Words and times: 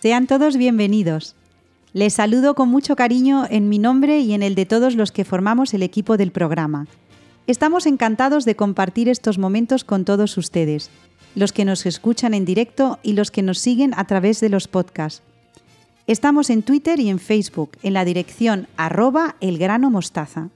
Sean 0.00 0.26
todos 0.26 0.58
bienvenidos. 0.58 1.34
Les 1.94 2.12
saludo 2.12 2.54
con 2.54 2.68
mucho 2.68 2.96
cariño 2.96 3.46
en 3.48 3.70
mi 3.70 3.78
nombre 3.78 4.20
y 4.20 4.34
en 4.34 4.42
el 4.42 4.54
de 4.54 4.66
todos 4.66 4.94
los 4.94 5.10
que 5.10 5.24
formamos 5.24 5.72
el 5.72 5.82
equipo 5.82 6.18
del 6.18 6.32
programa. 6.32 6.86
Estamos 7.46 7.86
encantados 7.86 8.44
de 8.44 8.56
compartir 8.56 9.08
estos 9.08 9.38
momentos 9.38 9.84
con 9.84 10.04
todos 10.04 10.36
ustedes, 10.36 10.90
los 11.34 11.52
que 11.52 11.64
nos 11.64 11.86
escuchan 11.86 12.34
en 12.34 12.44
directo 12.44 12.98
y 13.02 13.14
los 13.14 13.30
que 13.30 13.40
nos 13.40 13.58
siguen 13.58 13.94
a 13.96 14.04
través 14.04 14.40
de 14.40 14.50
los 14.50 14.68
podcasts. 14.68 15.22
Estamos 16.06 16.50
en 16.50 16.62
Twitter 16.62 17.00
y 17.00 17.08
en 17.08 17.18
Facebook 17.18 17.70
en 17.82 17.94
la 17.94 18.04
dirección 18.04 18.68
arroba 18.76 19.36
elgranomostaza. 19.40 20.50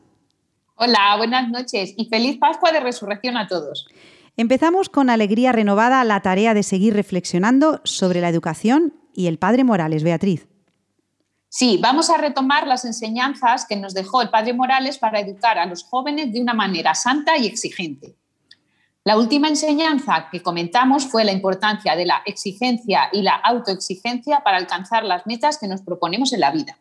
Hola, 0.75 1.15
buenas 1.15 1.47
noches 1.47 1.93
y 1.95 2.09
feliz 2.09 2.37
Pascua 2.37 2.73
de 2.73 2.81
Resurrección 2.81 3.37
a 3.37 3.47
todos. 3.47 3.87
Empezamos 4.35 4.89
con 4.89 5.09
alegría 5.09 5.53
renovada 5.53 6.03
la 6.03 6.19
tarea 6.19 6.53
de 6.53 6.63
seguir 6.63 6.95
reflexionando 6.95 7.79
sobre 7.85 8.19
la 8.19 8.27
educación 8.27 8.93
y 9.13 9.27
el 9.27 9.39
Padre 9.39 9.63
Morales, 9.63 10.03
Beatriz. 10.03 10.49
Sí, 11.57 11.79
vamos 11.81 12.09
a 12.09 12.17
retomar 12.17 12.67
las 12.67 12.83
enseñanzas 12.83 13.65
que 13.65 13.77
nos 13.77 13.93
dejó 13.93 14.21
el 14.21 14.29
Padre 14.29 14.51
Morales 14.51 14.97
para 14.97 15.21
educar 15.21 15.57
a 15.57 15.65
los 15.65 15.85
jóvenes 15.85 16.33
de 16.33 16.41
una 16.41 16.53
manera 16.53 16.93
santa 16.95 17.37
y 17.37 17.47
exigente. 17.47 18.17
La 19.05 19.17
última 19.17 19.47
enseñanza 19.47 20.27
que 20.29 20.41
comentamos 20.41 21.07
fue 21.07 21.23
la 21.23 21.31
importancia 21.31 21.95
de 21.95 22.07
la 22.07 22.21
exigencia 22.25 23.03
y 23.13 23.21
la 23.21 23.35
autoexigencia 23.35 24.41
para 24.43 24.57
alcanzar 24.57 25.05
las 25.05 25.25
metas 25.27 25.57
que 25.57 25.69
nos 25.69 25.81
proponemos 25.81 26.33
en 26.33 26.41
la 26.41 26.51
vida. 26.51 26.77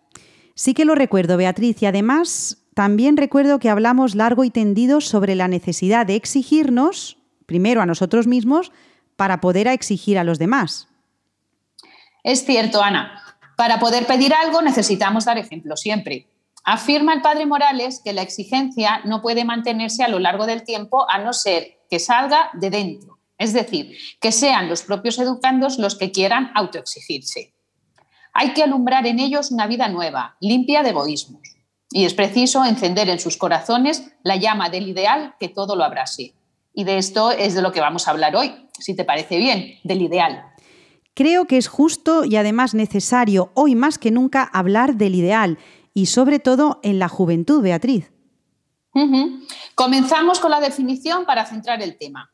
Sí 0.56 0.74
que 0.74 0.84
lo 0.84 0.96
recuerdo, 0.96 1.36
Beatriz, 1.36 1.80
y 1.80 1.86
además 1.86 2.58
también 2.74 3.16
recuerdo 3.16 3.60
que 3.60 3.70
hablamos 3.70 4.16
largo 4.16 4.42
y 4.42 4.50
tendido 4.50 5.00
sobre 5.00 5.36
la 5.36 5.46
necesidad 5.46 6.04
de 6.04 6.16
exigirnos, 6.16 7.16
primero 7.46 7.80
a 7.80 7.86
nosotros 7.86 8.26
mismos, 8.26 8.72
para 9.14 9.40
poder 9.40 9.68
exigir 9.68 10.18
a 10.18 10.24
los 10.24 10.40
demás. 10.40 10.88
Es 12.24 12.44
cierto, 12.44 12.82
Ana. 12.82 13.23
Para 13.56 13.78
poder 13.78 14.06
pedir 14.06 14.34
algo 14.34 14.62
necesitamos 14.62 15.24
dar 15.24 15.38
ejemplo 15.38 15.76
siempre. 15.76 16.28
Afirma 16.64 17.12
el 17.12 17.20
padre 17.20 17.46
Morales 17.46 18.00
que 18.02 18.12
la 18.12 18.22
exigencia 18.22 19.00
no 19.04 19.20
puede 19.20 19.44
mantenerse 19.44 20.02
a 20.02 20.08
lo 20.08 20.18
largo 20.18 20.46
del 20.46 20.64
tiempo 20.64 21.08
a 21.10 21.18
no 21.18 21.32
ser 21.32 21.78
que 21.90 21.98
salga 21.98 22.50
de 22.54 22.70
dentro, 22.70 23.18
es 23.36 23.52
decir, 23.52 23.96
que 24.20 24.32
sean 24.32 24.68
los 24.68 24.82
propios 24.82 25.18
educandos 25.18 25.78
los 25.78 25.94
que 25.94 26.10
quieran 26.10 26.50
autoexigirse. 26.54 27.52
Hay 28.32 28.54
que 28.54 28.62
alumbrar 28.62 29.06
en 29.06 29.20
ellos 29.20 29.50
una 29.50 29.66
vida 29.66 29.88
nueva, 29.88 30.36
limpia 30.40 30.82
de 30.82 30.90
egoísmos, 30.90 31.42
y 31.90 32.06
es 32.06 32.14
preciso 32.14 32.64
encender 32.64 33.08
en 33.08 33.20
sus 33.20 33.36
corazones 33.36 34.10
la 34.22 34.36
llama 34.36 34.70
del 34.70 34.88
ideal 34.88 35.34
que 35.38 35.48
todo 35.48 35.76
lo 35.76 35.84
abrase. 35.84 36.34
Y 36.72 36.84
de 36.84 36.98
esto 36.98 37.30
es 37.30 37.54
de 37.54 37.62
lo 37.62 37.70
que 37.70 37.80
vamos 37.80 38.08
a 38.08 38.10
hablar 38.10 38.34
hoy, 38.34 38.68
si 38.80 38.96
te 38.96 39.04
parece 39.04 39.36
bien, 39.36 39.78
del 39.84 40.02
ideal. 40.02 40.53
Creo 41.14 41.46
que 41.46 41.56
es 41.56 41.68
justo 41.68 42.24
y 42.24 42.34
además 42.36 42.74
necesario 42.74 43.52
hoy 43.54 43.76
más 43.76 43.98
que 43.98 44.10
nunca 44.10 44.42
hablar 44.42 44.96
del 44.96 45.14
ideal 45.14 45.58
y 45.94 46.06
sobre 46.06 46.40
todo 46.40 46.80
en 46.82 46.98
la 46.98 47.08
juventud, 47.08 47.62
Beatriz. 47.62 48.10
Comenzamos 49.76 50.40
con 50.40 50.50
la 50.50 50.60
definición 50.60 51.24
para 51.24 51.46
centrar 51.46 51.82
el 51.82 51.96
tema. 51.98 52.32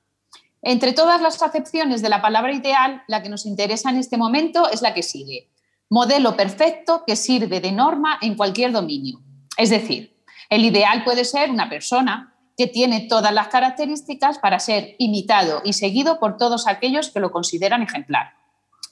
Entre 0.62 0.92
todas 0.92 1.20
las 1.20 1.42
acepciones 1.42 2.02
de 2.02 2.08
la 2.08 2.22
palabra 2.22 2.52
ideal, 2.52 3.02
la 3.06 3.22
que 3.22 3.28
nos 3.28 3.46
interesa 3.46 3.90
en 3.90 3.96
este 3.96 4.16
momento 4.16 4.68
es 4.70 4.82
la 4.82 4.94
que 4.94 5.02
sigue. 5.02 5.50
Modelo 5.90 6.36
perfecto 6.36 7.04
que 7.06 7.16
sirve 7.16 7.60
de 7.60 7.72
norma 7.72 8.18
en 8.22 8.34
cualquier 8.34 8.72
dominio. 8.72 9.20
Es 9.56 9.70
decir, 9.70 10.22
el 10.48 10.64
ideal 10.64 11.04
puede 11.04 11.24
ser 11.24 11.50
una 11.50 11.68
persona 11.68 12.34
que 12.56 12.66
tiene 12.66 13.06
todas 13.08 13.32
las 13.32 13.48
características 13.48 14.38
para 14.38 14.58
ser 14.58 14.96
imitado 14.98 15.62
y 15.64 15.74
seguido 15.74 16.18
por 16.18 16.36
todos 16.36 16.66
aquellos 16.66 17.10
que 17.10 17.20
lo 17.20 17.30
consideran 17.30 17.82
ejemplar. 17.82 18.39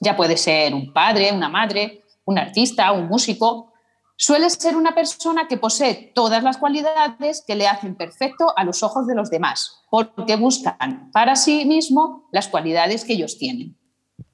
Ya 0.00 0.16
puede 0.16 0.36
ser 0.36 0.74
un 0.74 0.92
padre, 0.92 1.32
una 1.32 1.48
madre, 1.48 2.04
un 2.24 2.38
artista, 2.38 2.92
un 2.92 3.08
músico. 3.08 3.72
Suele 4.16 4.50
ser 4.50 4.76
una 4.76 4.94
persona 4.94 5.46
que 5.48 5.56
posee 5.56 6.12
todas 6.14 6.42
las 6.42 6.58
cualidades 6.58 7.42
que 7.46 7.54
le 7.54 7.66
hacen 7.66 7.94
perfecto 7.94 8.52
a 8.56 8.64
los 8.64 8.82
ojos 8.82 9.06
de 9.06 9.14
los 9.14 9.30
demás, 9.30 9.84
porque 9.90 10.36
buscan 10.36 11.10
para 11.12 11.36
sí 11.36 11.64
mismo 11.64 12.28
las 12.32 12.48
cualidades 12.48 13.04
que 13.04 13.14
ellos 13.14 13.38
tienen. 13.38 13.76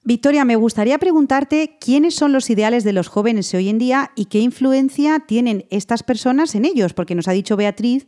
Victoria, 0.02 0.44
me 0.44 0.56
gustaría 0.56 0.98
preguntarte 0.98 1.78
quiénes 1.80 2.14
son 2.14 2.32
los 2.32 2.50
ideales 2.50 2.84
de 2.84 2.92
los 2.92 3.08
jóvenes 3.08 3.52
hoy 3.54 3.70
en 3.70 3.78
día 3.78 4.10
y 4.14 4.26
qué 4.26 4.38
influencia 4.38 5.20
tienen 5.20 5.66
estas 5.70 6.02
personas 6.02 6.54
en 6.54 6.66
ellos, 6.66 6.92
porque 6.92 7.14
nos 7.14 7.26
ha 7.26 7.32
dicho 7.32 7.56
Beatriz 7.56 8.06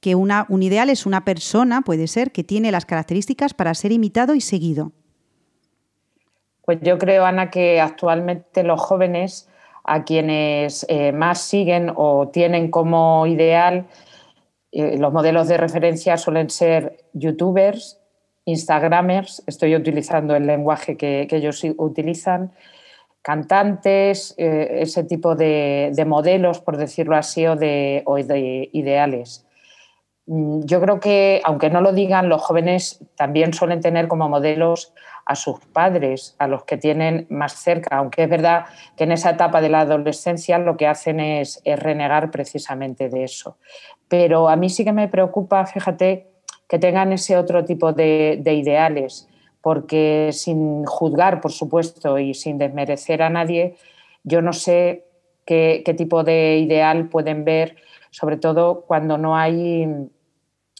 que 0.00 0.14
una, 0.14 0.46
un 0.48 0.62
ideal 0.62 0.88
es 0.88 1.04
una 1.04 1.24
persona, 1.24 1.82
puede 1.82 2.06
ser, 2.06 2.32
que 2.32 2.44
tiene 2.44 2.70
las 2.70 2.86
características 2.86 3.54
para 3.54 3.74
ser 3.74 3.92
imitado 3.92 4.34
y 4.34 4.40
seguido. 4.40 4.92
Pues 6.66 6.80
yo 6.82 6.98
creo, 6.98 7.24
Ana, 7.24 7.48
que 7.48 7.80
actualmente 7.80 8.64
los 8.64 8.80
jóvenes 8.80 9.48
a 9.84 10.02
quienes 10.04 10.84
eh, 10.88 11.12
más 11.12 11.40
siguen 11.40 11.92
o 11.94 12.28
tienen 12.28 12.70
como 12.72 13.26
ideal 13.26 13.86
eh, 14.72 14.98
los 14.98 15.12
modelos 15.12 15.46
de 15.46 15.56
referencia 15.56 16.16
suelen 16.16 16.50
ser 16.50 17.04
youtubers, 17.12 18.00
instagramers, 18.44 19.42
estoy 19.46 19.76
utilizando 19.76 20.34
el 20.34 20.46
lenguaje 20.46 20.96
que, 20.96 21.28
ellos 21.30 21.62
utilizan, 21.78 22.52
cantantes, 23.22 24.34
eh, 24.36 24.80
ese 24.80 25.04
tipo 25.04 25.36
de, 25.36 26.04
modelos, 26.06 26.60
por 26.60 26.76
decirlo 26.76 27.16
así, 27.16 27.46
o 27.46 27.56
de 27.56 28.68
ideales. 28.72 29.46
Mm, 30.26 30.62
yo 30.64 30.80
creo 30.80 31.00
que, 31.00 31.40
aunque 31.44 31.70
no 31.70 31.80
lo 31.80 31.92
digan, 31.92 32.28
los 32.28 32.42
jóvenes 32.42 33.00
también 33.16 33.54
suelen 33.54 33.80
tener 33.80 34.08
como 34.08 34.28
modelos 34.28 34.92
a 35.26 35.34
sus 35.34 35.58
padres, 35.72 36.36
a 36.38 36.46
los 36.46 36.64
que 36.64 36.76
tienen 36.76 37.26
más 37.28 37.54
cerca, 37.54 37.96
aunque 37.96 38.22
es 38.22 38.30
verdad 38.30 38.66
que 38.96 39.04
en 39.04 39.12
esa 39.12 39.30
etapa 39.30 39.60
de 39.60 39.68
la 39.68 39.80
adolescencia 39.80 40.56
lo 40.58 40.76
que 40.76 40.86
hacen 40.86 41.18
es, 41.18 41.60
renegar 41.64 42.30
precisamente 42.30 43.08
de 43.08 43.24
eso. 43.24 43.58
Pero 44.08 44.48
a 44.48 44.54
mí 44.54 44.70
sí 44.70 44.84
que 44.84 44.92
me 44.92 45.08
preocupa, 45.08 45.66
fíjate, 45.66 46.28
que 46.68 46.78
tengan 46.78 47.12
ese 47.12 47.36
otro 47.36 47.64
tipo 47.64 47.92
de, 47.92 48.40
ideales, 48.44 49.28
porque 49.60 50.30
sin 50.32 50.84
juzgar, 50.84 51.40
por 51.40 51.50
supuesto, 51.50 52.20
y 52.20 52.32
sin 52.32 52.56
desmerecer 52.56 53.20
a 53.20 53.28
nadie, 53.28 53.74
yo 54.22 54.42
no 54.42 54.52
sé 54.52 55.06
qué, 55.44 55.82
tipo 55.96 56.22
de 56.22 56.58
ideal 56.58 57.08
pueden 57.08 57.44
ver, 57.44 57.76
sobre 58.10 58.36
todo 58.36 58.84
cuando 58.86 59.18
no 59.18 59.36
hay 59.36 60.08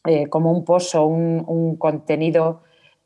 eh, 0.04 0.28
como 0.28 0.52
un 0.52 0.64
pozo, 0.64 1.04
un, 1.04 1.76
contenido, 1.76 2.62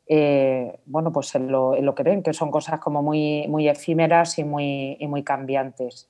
eh, 0.07 0.79
bueno, 0.85 1.11
pues 1.11 1.33
en 1.35 1.51
lo, 1.51 1.95
que 1.95 2.03
ven, 2.03 2.23
que 2.23 2.33
son 2.33 2.51
cosas 2.51 2.79
como 2.79 3.01
muy, 3.01 3.47
muy 3.47 3.69
efímeras 3.69 4.37
y 4.39 4.43
muy, 4.43 4.97
y 4.99 5.07
muy 5.07 5.23
cambiantes. 5.23 6.09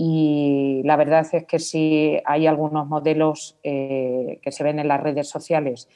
Y 0.00 0.80
la 0.84 0.94
verdad 0.94 1.26
es 1.32 1.44
que 1.44 1.58
si 1.58 2.20
hay 2.24 2.46
algunos 2.46 2.86
modelos 2.86 3.58
eh, 3.64 4.38
que 4.42 4.52
se 4.52 4.62
ven 4.62 4.78
en 4.78 4.86
las 4.86 5.02
redes 5.02 5.28
sociales 5.28 5.88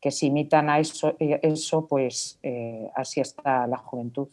que 0.00 0.10
se 0.10 0.26
imitan 0.26 0.68
a 0.68 0.80
eso, 0.80 1.14
eh, 1.20 1.38
eso 1.40 1.86
pues 1.86 2.40
eh, 2.42 2.90
así 2.96 3.20
está 3.20 3.68
la 3.68 3.76
juventud. 3.76 4.26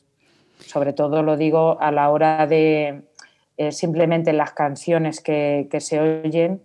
Sobre 0.58 0.94
todo 0.94 1.22
lo 1.22 1.38
digo 1.38 1.80
a 1.80 1.92
la 1.92 2.10
hora 2.10 2.48
de 2.48 3.04
simplemente 3.70 4.34
las 4.34 4.54
canciones 4.54 5.22
que, 5.22 5.68
que, 5.70 5.82
se 5.82 6.00
oyen 6.00 6.60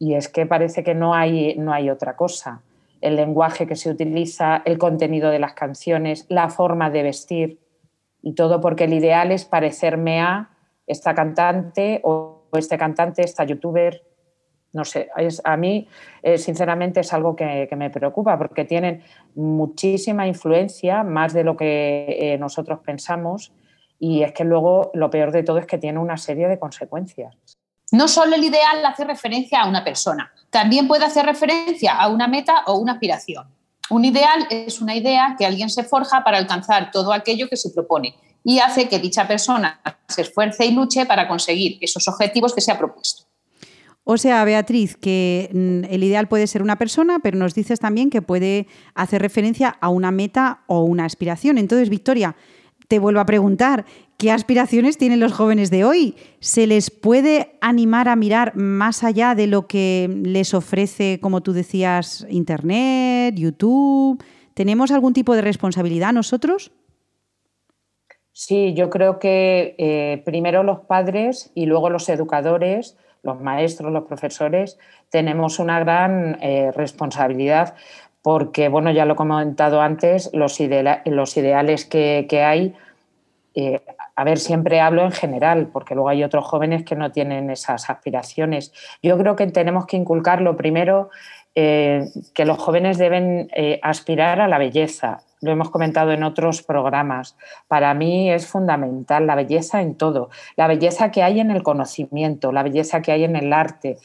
y 0.00 0.14
es 0.14 0.28
que 0.28 0.44
parece 0.44 0.82
que 0.82 0.96
no 0.96 1.14
hay, 1.14 1.54
no 1.56 1.72
hay 1.72 1.88
otra 1.88 2.16
cosa. 2.16 2.62
El 3.02 3.16
lenguaje 3.16 3.66
que 3.66 3.76
se 3.76 3.90
utiliza, 3.90 4.62
el 4.64 4.78
contenido 4.78 5.30
de 5.30 5.38
las 5.38 5.52
canciones, 5.52 6.24
la 6.30 6.48
forma 6.48 6.88
de 6.88 7.02
vestir 7.02 7.58
y 8.22 8.34
todo 8.34 8.60
porque 8.60 8.84
el 8.84 8.94
ideal 8.94 9.32
es 9.32 9.44
parecerme 9.44 10.20
a 10.20 10.50
esta 10.86 11.14
cantante 11.14 12.00
o 12.04 12.48
este 12.54 12.78
cantante, 12.78 13.22
esta 13.22 13.44
youtuber, 13.44 14.02
no 14.72 14.84
sé, 14.84 15.10
a 15.44 15.56
mí 15.56 15.88
eh, 16.22 16.38
sinceramente 16.38 17.00
es 17.00 17.12
algo 17.12 17.36
que, 17.36 17.68
me 17.76 17.90
preocupa 17.90 18.38
porque 18.38 18.64
tienen 18.64 19.02
muchísima 19.34 20.26
influencia, 20.26 21.02
más 21.02 21.34
de 21.34 21.44
lo 21.44 21.56
que 21.56 22.06
eh, 22.08 22.38
nosotros 22.38 22.80
pensamos, 22.80 23.52
y 23.98 24.22
es 24.22 24.32
que 24.32 24.44
luego 24.44 24.90
lo 24.94 25.10
peor 25.10 25.30
de 25.30 25.42
todo 25.42 25.58
es 25.58 25.66
que 25.66 25.78
tiene 25.78 25.98
una 25.98 26.16
serie 26.16 26.48
de 26.48 26.58
consecuencias. 26.58 27.36
No 27.92 28.08
solo 28.08 28.34
el 28.36 28.42
ideal 28.42 28.84
hace 28.86 29.04
referencia 29.04 29.60
a 29.60 29.68
una 29.68 29.84
persona, 29.84 30.32
también 30.48 30.88
puede 30.88 31.04
hacer 31.04 31.26
referencia 31.26 31.92
a 31.92 32.08
una 32.08 32.26
meta 32.26 32.64
o 32.66 32.76
una 32.76 32.92
aspiración. 32.92 33.46
Un 33.90 34.06
ideal 34.06 34.46
es 34.48 34.80
una 34.80 34.96
idea 34.96 35.36
que 35.38 35.44
alguien 35.44 35.68
se 35.68 35.84
forja 35.84 36.24
para 36.24 36.38
alcanzar 36.38 36.90
todo 36.90 37.12
aquello 37.12 37.50
que 37.50 37.56
se 37.58 37.68
propone 37.70 38.14
y 38.42 38.60
hace 38.60 38.88
que 38.88 38.98
dicha 38.98 39.28
persona 39.28 39.80
se 40.08 40.22
esfuerce 40.22 40.64
y 40.64 40.72
luche 40.72 41.04
para 41.04 41.28
conseguir 41.28 41.76
esos 41.82 42.08
objetivos 42.08 42.54
que 42.54 42.62
se 42.62 42.72
ha 42.72 42.78
propuesto. 42.78 43.24
O 44.04 44.16
sea, 44.16 44.42
Beatriz, 44.44 44.96
que 44.96 45.50
mm, 45.52 45.92
el 45.92 46.02
ideal 46.02 46.28
puede 46.28 46.46
ser 46.46 46.62
una 46.62 46.76
persona, 46.76 47.18
pero 47.20 47.38
nos 47.38 47.54
dices 47.54 47.78
también 47.78 48.08
que 48.08 48.22
puede 48.22 48.66
hacer 48.94 49.20
referencia 49.20 49.76
a 49.80 49.90
una 49.90 50.10
meta 50.10 50.62
o 50.66 50.82
una 50.82 51.04
aspiración. 51.04 51.58
Entonces, 51.58 51.88
Victoria, 51.88 52.34
te 52.88 52.98
vuelvo 52.98 53.20
a 53.20 53.26
preguntar, 53.26 53.84
¿qué 54.22 54.30
aspiraciones 54.30 54.98
tienen 54.98 55.18
los 55.18 55.32
jóvenes 55.32 55.68
de 55.68 55.84
hoy? 55.84 56.14
¿Se 56.38 56.68
les 56.68 56.92
puede 56.92 57.56
animar 57.60 58.08
a 58.08 58.14
mirar 58.14 58.54
más 58.54 59.02
allá 59.02 59.34
de 59.34 59.48
lo 59.48 59.66
que 59.66 60.08
les 60.22 60.54
ofrece, 60.54 61.18
como 61.20 61.40
tú 61.40 61.52
decías, 61.52 62.24
Internet, 62.30 63.34
YouTube? 63.34 64.22
¿Tenemos 64.54 64.92
algún 64.92 65.12
tipo 65.12 65.34
de 65.34 65.42
responsabilidad 65.42 66.12
nosotros? 66.12 66.70
Sí, 68.30 68.74
yo 68.74 68.90
creo 68.90 69.18
que 69.18 69.74
eh, 69.76 70.22
primero 70.24 70.62
los 70.62 70.80
padres 70.86 71.50
y 71.56 71.66
luego 71.66 71.90
los 71.90 72.08
educadores, 72.08 72.96
los 73.24 73.40
maestros, 73.40 73.92
los 73.92 74.04
profesores, 74.04 74.78
tenemos 75.10 75.58
una 75.58 75.80
gran 75.80 76.38
eh, 76.42 76.70
responsabilidad 76.70 77.74
porque, 78.22 78.68
bueno, 78.68 78.92
ya 78.92 79.04
lo 79.04 79.14
he 79.14 79.16
comentado 79.16 79.80
antes, 79.80 80.30
los, 80.32 80.60
ideales 80.60 81.84
que, 81.86 82.44
hay, 82.44 82.72
eh, 83.56 83.80
a 84.14 84.24
ver, 84.24 84.38
siempre 84.38 84.80
hablo 84.80 85.04
en 85.04 85.12
general, 85.12 85.68
porque 85.72 85.94
luego 85.94 86.08
hay 86.08 86.24
otros 86.24 86.44
jóvenes 86.44 86.84
que 86.84 86.96
no 86.96 87.12
tienen 87.12 87.50
esas 87.50 87.88
aspiraciones. 87.90 88.72
Yo 89.02 89.16
creo 89.18 89.36
que 89.36 89.46
tenemos 89.46 89.86
que 89.86 89.96
inculcar 89.96 90.40
lo 90.40 90.56
primero, 90.56 91.10
que 91.54 92.44
los 92.44 92.58
jóvenes 92.58 92.98
deben 92.98 93.50
aspirar 93.82 94.40
a 94.40 94.48
la 94.48 94.58
belleza, 94.58 95.20
lo 95.42 95.50
hemos 95.50 95.70
comentado 95.70 96.12
en 96.12 96.22
otros 96.22 96.62
programas. 96.62 97.36
Para 97.68 97.92
mí 97.94 98.30
es 98.30 98.46
fundamental 98.46 99.26
la 99.26 99.34
belleza 99.34 99.82
en 99.82 99.96
todo, 99.96 100.30
la 100.56 100.68
belleza 100.68 101.10
que 101.10 101.22
hay 101.22 101.40
en 101.40 101.50
el 101.50 101.62
conocimiento, 101.62 102.52
la 102.52 102.62
belleza 102.62 103.02
que 103.02 103.12
hay 103.12 103.24
en 103.24 103.36
el 103.36 103.52
arte. 103.52 103.98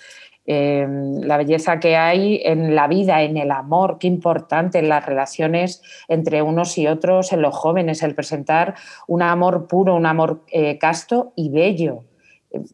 Em, 0.50 1.20
la 1.24 1.36
belleza 1.36 1.78
que 1.78 1.98
hay 1.98 2.42
en 2.46 2.74
la 2.74 2.88
vida, 2.88 3.22
en 3.22 3.36
el 3.36 3.52
amor, 3.52 3.98
qué 4.00 4.08
importante 4.08 4.80
en 4.80 4.88
las 4.88 5.06
relaciones 5.06 5.82
entre 6.08 6.42
unos 6.42 6.78
y 6.78 6.88
otros, 6.88 7.34
en 7.34 7.42
los 7.42 7.54
jóvenes, 7.54 8.02
el 8.02 8.16
presentar 8.16 8.76
un 9.08 9.22
amor 9.22 9.68
puro, 9.68 9.94
un 9.94 10.06
amor 10.06 10.46
eh, 10.48 10.78
casto 10.78 11.34
y 11.36 11.50
bello. 11.50 12.06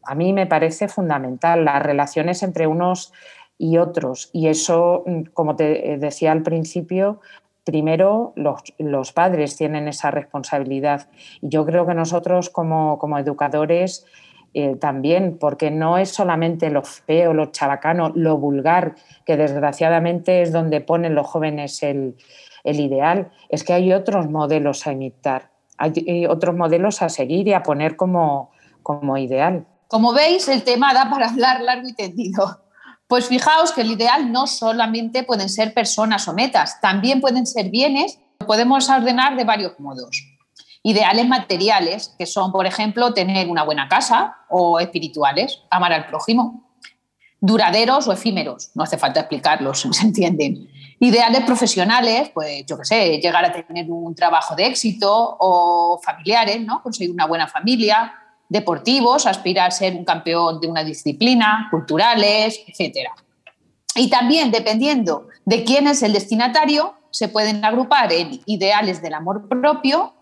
A 0.04 0.14
mí 0.14 0.34
me 0.34 0.46
parece 0.46 0.88
fundamental 0.88 1.66
las 1.66 1.82
relaciones 1.82 2.44
entre 2.44 2.68
unos 2.68 3.12
y 3.58 3.78
otros. 3.80 4.30
Y 4.34 4.50
eso, 4.50 5.04
mm, 5.08 5.22
como 5.34 5.56
te 5.56 5.98
decía 5.98 6.32
al 6.32 6.44
principio, 6.44 7.22
primero 7.64 8.34
los, 8.36 9.12
padres 9.14 9.56
tienen 9.56 9.88
esa 9.88 10.12
responsabilidad. 10.12 11.08
Y 11.42 11.50
yo 11.50 11.66
creo 11.66 11.86
que 11.88 11.94
nosotros 11.94 12.50
como, 12.50 13.18
educadores 13.18 14.06
eh, 14.54 14.76
también, 14.76 15.38
porque 15.40 15.72
no 15.72 15.98
es 15.98 16.10
solamente 16.10 16.70
lo 16.70 16.84
feo, 16.84 17.34
lo 17.34 17.48
chabacano, 17.48 18.12
lo 18.14 18.38
vulgar, 18.38 18.96
que 19.26 19.36
desgraciadamente 19.36 20.44
es 20.44 20.52
donde 20.52 20.80
ponen 20.80 21.16
los 21.16 21.26
jóvenes 21.26 21.82
el, 21.82 22.16
ideal, 22.64 23.32
es 23.50 23.64
que 23.64 23.74
hay 23.74 23.92
otros 23.94 24.30
modelos 24.30 24.86
a 24.86 24.92
imitar, 24.92 25.50
hay 25.78 26.28
otros 26.28 26.56
modelos 26.56 27.02
a 27.02 27.10
seguir 27.10 27.48
y 27.48 27.54
a 27.54 27.64
poner 27.64 27.96
como, 27.96 28.52
como 28.84 29.18
ideal. 29.18 29.66
Como 29.88 30.14
veis, 30.14 30.48
el 30.48 30.64
tema 30.64 30.94
da 30.94 31.10
para 31.10 31.30
hablar 31.30 31.62
largo 31.62 31.88
y 31.88 31.94
tendido. 31.94 32.62
Pues 33.08 33.28
fijaos 33.28 33.72
que 33.72 33.82
el 33.82 33.92
ideal 33.92 34.32
no 34.32 34.48
solamente 34.48 35.24
pueden 35.24 35.50
ser 35.50 35.74
personas 35.74 36.28
o 36.28 36.34
metas, 36.34 36.80
también 36.80 37.22
pueden 37.22 37.46
ser 37.46 37.70
bienes, 37.70 38.20
podemos 38.46 38.90
ordenar 38.90 39.36
de 39.36 39.44
varios 39.44 39.80
modos. 39.80 40.33
Ideales 40.84 41.28
materiales, 41.28 42.14
que 42.18 42.26
son, 42.26 42.52
por 42.52 42.66
ejemplo, 42.66 43.14
tener 43.14 43.48
una 43.48 43.64
buena 43.64 43.88
casa, 43.88 44.38
o 44.50 44.80
espirituales, 44.80 45.62
amar 45.72 45.94
al 45.94 46.08
prójimo. 46.08 46.70
Duraderos 47.40 48.08
o 48.08 48.14
efímeros, 48.14 48.72
no 48.76 48.84
hace 48.84 48.98
falta 48.98 49.22
explicarlos, 49.22 49.80
se 49.92 50.06
entienden. 50.06 50.70
Ideales 51.00 51.44
profesionales, 51.46 52.30
pues 52.34 52.66
yo 52.66 52.78
qué 52.78 52.86
sé, 52.86 53.18
llegar 53.20 53.44
a 53.44 53.52
tener 53.52 53.90
un 53.90 54.14
trabajo 54.14 54.56
de 54.56 54.66
éxito, 54.66 55.38
o 55.40 56.00
familiares, 56.04 56.62
¿no? 56.62 56.84
Conseguir 56.84 57.12
una 57.12 57.26
buena 57.26 57.48
familia, 57.48 58.14
deportivos, 58.50 59.26
aspirar 59.26 59.70
a 59.70 59.72
ser 59.72 59.96
un 59.96 60.06
campeón 60.06 60.60
de 60.62 60.68
una 60.68 60.84
disciplina, 60.84 61.68
culturales, 61.72 62.60
etc. 62.68 63.10
Y 63.96 64.10
también, 64.10 64.52
dependiendo 64.52 65.28
de 65.46 65.64
quién 65.64 65.88
es 65.88 66.04
el 66.04 66.14
destinatario, 66.14 66.94
se 67.10 67.28
pueden 67.28 67.64
agrupar 67.64 68.12
en 68.12 68.42
ideales 68.46 69.02
del 69.02 69.14
amor 69.14 69.48
propio, 69.48 70.14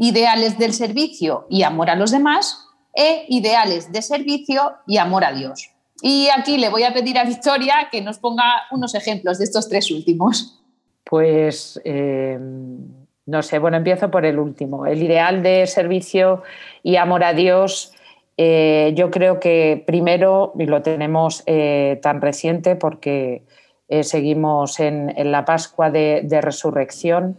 ideales 0.00 0.58
del 0.58 0.72
servicio 0.72 1.46
y 1.50 1.62
amor 1.62 1.90
a 1.90 1.94
los 1.94 2.10
demás, 2.10 2.66
e 2.94 3.26
ideales 3.28 3.92
de 3.92 4.02
servicio 4.02 4.72
y 4.86 4.96
amor 4.96 5.24
a 5.24 5.32
Dios. 5.32 5.70
Y 6.02 6.28
aquí 6.36 6.56
le 6.56 6.70
voy 6.70 6.84
a 6.84 6.92
pedir 6.92 7.18
a 7.18 7.24
Victoria 7.24 7.88
que 7.92 8.00
nos 8.00 8.18
ponga 8.18 8.62
unos 8.70 8.94
ejemplos 8.94 9.38
de 9.38 9.44
estos 9.44 9.68
tres 9.68 9.90
últimos. 9.90 10.58
Pues 11.04 11.80
eh, 11.84 12.38
no 13.26 13.42
sé, 13.42 13.58
bueno, 13.58 13.76
empiezo 13.76 14.10
por 14.10 14.24
el 14.24 14.38
último. 14.38 14.86
El 14.86 15.02
ideal 15.02 15.42
de 15.42 15.66
servicio 15.66 16.42
y 16.82 16.96
amor 16.96 17.22
a 17.22 17.34
Dios, 17.34 17.92
eh, 18.38 18.92
yo 18.96 19.10
creo 19.10 19.38
que 19.38 19.84
primero, 19.86 20.54
y 20.58 20.64
lo 20.64 20.80
tenemos 20.80 21.42
eh, 21.44 22.00
tan 22.02 22.22
reciente 22.22 22.74
porque 22.74 23.42
seguimos 24.02 24.78
en, 24.78 25.12
la 25.32 25.44
Pascua 25.44 25.90
de, 25.90 26.40
Resurrección, 26.40 27.38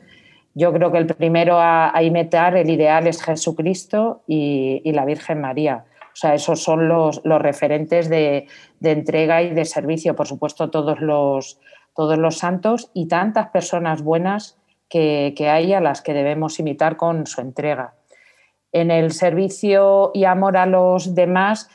yo 0.54 0.74
creo 0.74 0.92
que 0.92 0.98
el 0.98 1.08
primero 1.08 1.58
a, 1.60 1.94
imitar 2.04 2.58
el 2.58 2.70
ideal 2.70 3.08
es 3.08 3.24
Jesucristo 3.24 4.24
y, 4.28 4.92
la 4.92 5.06
Virgen 5.06 5.42
María. 5.42 5.86
O 6.14 6.16
sea, 6.16 6.34
esos 6.34 6.62
son 6.62 6.90
los, 6.90 7.22
referentes 7.24 8.10
de, 8.10 8.48
entrega 8.82 9.42
y 9.42 9.52
de 9.52 9.66
servicio. 9.66 10.16
Por 10.16 10.28
supuesto, 10.28 10.70
todos 10.70 11.00
los, 11.00 11.58
santos 12.38 12.92
y 12.94 13.08
tantas 13.08 13.50
personas 13.50 14.02
buenas 14.02 14.58
que, 14.90 15.34
hay 15.50 15.74
a 15.74 15.80
las 15.80 16.02
que 16.02 16.14
debemos 16.14 16.60
imitar 16.60 16.98
con 16.98 17.28
su 17.28 17.40
entrega. 17.40 17.94
En 18.74 18.92
el 18.92 19.12
servicio 19.12 20.12
y 20.14 20.26
amor 20.26 20.58
a 20.58 20.66
los 20.66 21.16
demás, 21.16 21.70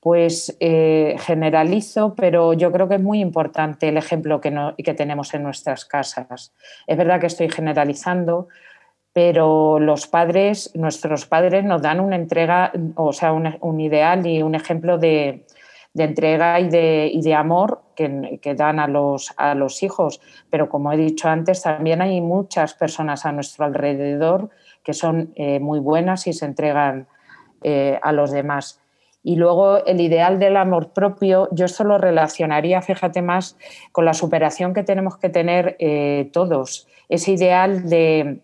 pues 0.00 0.56
eh, 0.60 1.16
generalizo, 1.18 2.14
pero 2.14 2.54
yo 2.54 2.72
creo 2.72 2.88
que 2.88 2.94
es 2.94 3.02
muy 3.02 3.20
importante 3.20 3.88
el 3.88 3.98
ejemplo 3.98 4.40
que, 4.40 4.94
tenemos 4.94 5.34
en 5.34 5.42
nuestras 5.42 5.84
casas. 5.84 6.54
Es 6.86 6.96
verdad 6.96 7.20
que 7.20 7.26
estoy 7.26 7.50
generalizando, 7.50 8.48
pero 9.12 9.78
los 9.78 10.06
padres, 10.06 10.70
nuestros 10.74 11.26
padres 11.26 11.64
nos 11.64 11.82
dan 11.82 12.00
una 12.00 12.16
entrega, 12.16 12.72
o 12.94 13.12
sea, 13.12 13.32
un, 13.32 13.80
ideal 13.80 14.26
y 14.26 14.42
un 14.42 14.54
ejemplo 14.54 14.96
de, 14.96 15.44
entrega 15.94 16.58
y 16.60 16.70
de, 16.70 17.34
amor 17.34 17.82
que, 17.94 18.54
dan 18.56 18.78
a 18.78 18.88
los, 18.88 19.34
a 19.36 19.54
los 19.54 19.82
hijos. 19.82 20.22
Pero 20.48 20.70
como 20.70 20.92
he 20.92 20.96
dicho 20.96 21.28
antes, 21.28 21.62
también 21.62 22.00
hay 22.00 22.22
muchas 22.22 22.72
personas 22.72 23.26
a 23.26 23.32
nuestro 23.32 23.66
alrededor 23.66 24.48
que 24.82 24.94
son 24.94 25.34
eh, 25.36 25.60
muy 25.60 25.78
buenas 25.78 26.26
y 26.26 26.32
se 26.32 26.46
entregan 26.46 27.06
eh, 27.62 27.98
a 28.02 28.12
los 28.12 28.30
demás. 28.30 28.80
Y 29.22 29.36
luego 29.36 29.84
el 29.84 30.00
ideal 30.00 30.38
del 30.38 30.56
amor 30.56 30.92
propio, 30.92 31.48
yo 31.52 31.66
esto 31.66 31.84
lo 31.84 31.98
relacionaría, 31.98 32.80
fíjate 32.80 33.20
más, 33.22 33.56
con 33.92 34.04
la 34.04 34.14
superación 34.14 34.72
que 34.72 34.82
tenemos 34.82 35.18
que 35.18 35.28
tener 35.28 35.76
eh, 35.78 36.30
todos. 36.32 36.88
Ese 37.08 37.32
ideal 37.32 37.88
de, 37.88 38.40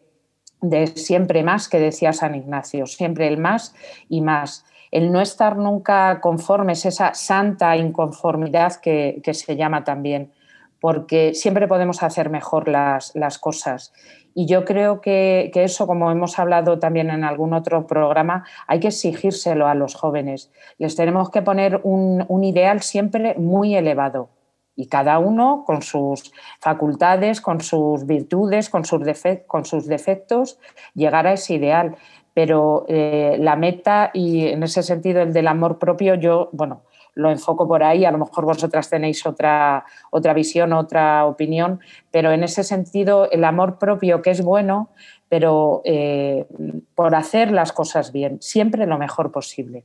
de 0.60 0.86
siempre 0.88 1.42
más 1.42 1.68
que 1.68 1.78
decía 1.78 2.12
San 2.12 2.34
Ignacio, 2.34 2.86
siempre 2.86 3.28
el 3.28 3.38
más 3.38 3.74
y 4.08 4.20
más 4.20 4.66
el 4.90 5.12
no 5.12 5.20
estar 5.20 5.56
nunca 5.56 6.20
conformes, 6.20 6.86
esa 6.86 7.14
santa 7.14 7.76
inconformidad 7.76 8.76
que, 8.76 9.20
se 9.32 9.56
llama 9.56 9.84
también, 9.84 10.32
porque 10.80 11.34
siempre 11.34 11.68
podemos 11.68 12.02
hacer 12.02 12.30
mejor 12.30 12.68
las, 12.68 13.12
cosas. 13.40 13.92
Y 14.34 14.46
yo 14.46 14.64
creo 14.64 15.00
que, 15.00 15.50
eso, 15.54 15.86
como 15.86 16.10
hemos 16.10 16.38
hablado 16.38 16.78
también 16.78 17.10
en 17.10 17.24
algún 17.24 17.54
otro 17.54 17.86
programa, 17.86 18.44
hay 18.66 18.80
que 18.80 18.88
exigírselo 18.88 19.66
a 19.66 19.74
los 19.74 19.94
jóvenes. 19.94 20.52
Les 20.78 20.96
tenemos 20.96 21.30
que 21.30 21.42
poner 21.42 21.80
un, 21.82 22.26
ideal 22.44 22.82
siempre 22.82 23.34
muy 23.38 23.74
elevado 23.74 24.30
y 24.78 24.88
cada 24.88 25.18
uno 25.18 25.64
con 25.66 25.80
sus 25.80 26.32
facultades, 26.60 27.40
con 27.40 27.62
sus 27.62 28.06
virtudes, 28.06 28.68
con 28.68 28.84
sus, 28.84 29.00
con 29.46 29.64
sus 29.64 29.86
defectos, 29.86 30.58
llegar 30.94 31.26
a 31.26 31.32
ese 31.32 31.54
ideal 31.54 31.96
pero 32.36 32.84
eh, 32.86 33.38
la 33.40 33.56
meta 33.56 34.10
y 34.12 34.48
en 34.48 34.62
ese 34.62 34.82
sentido 34.82 35.22
el 35.22 35.32
del 35.32 35.48
amor 35.48 35.78
propio, 35.78 36.16
yo, 36.16 36.50
bueno, 36.52 36.82
lo 37.16 37.30
enfoco 37.30 37.66
por 37.66 37.82
ahí, 37.82 38.04
a 38.04 38.12
lo 38.12 38.18
mejor 38.18 38.44
vosotras 38.44 38.88
tenéis 38.88 39.26
otra, 39.26 39.84
otra 40.10 40.32
visión, 40.32 40.72
otra 40.72 41.26
opinión, 41.26 41.80
pero 42.12 42.30
en 42.30 42.44
ese 42.44 42.62
sentido 42.62 43.28
el 43.32 43.42
amor 43.42 43.78
propio 43.78 44.22
que 44.22 44.30
es 44.30 44.42
bueno, 44.42 44.90
pero 45.28 45.82
eh, 45.84 46.46
por 46.94 47.16
hacer 47.16 47.50
las 47.50 47.72
cosas 47.72 48.12
bien, 48.12 48.38
siempre 48.40 48.86
lo 48.86 48.98
mejor 48.98 49.32
posible. 49.32 49.84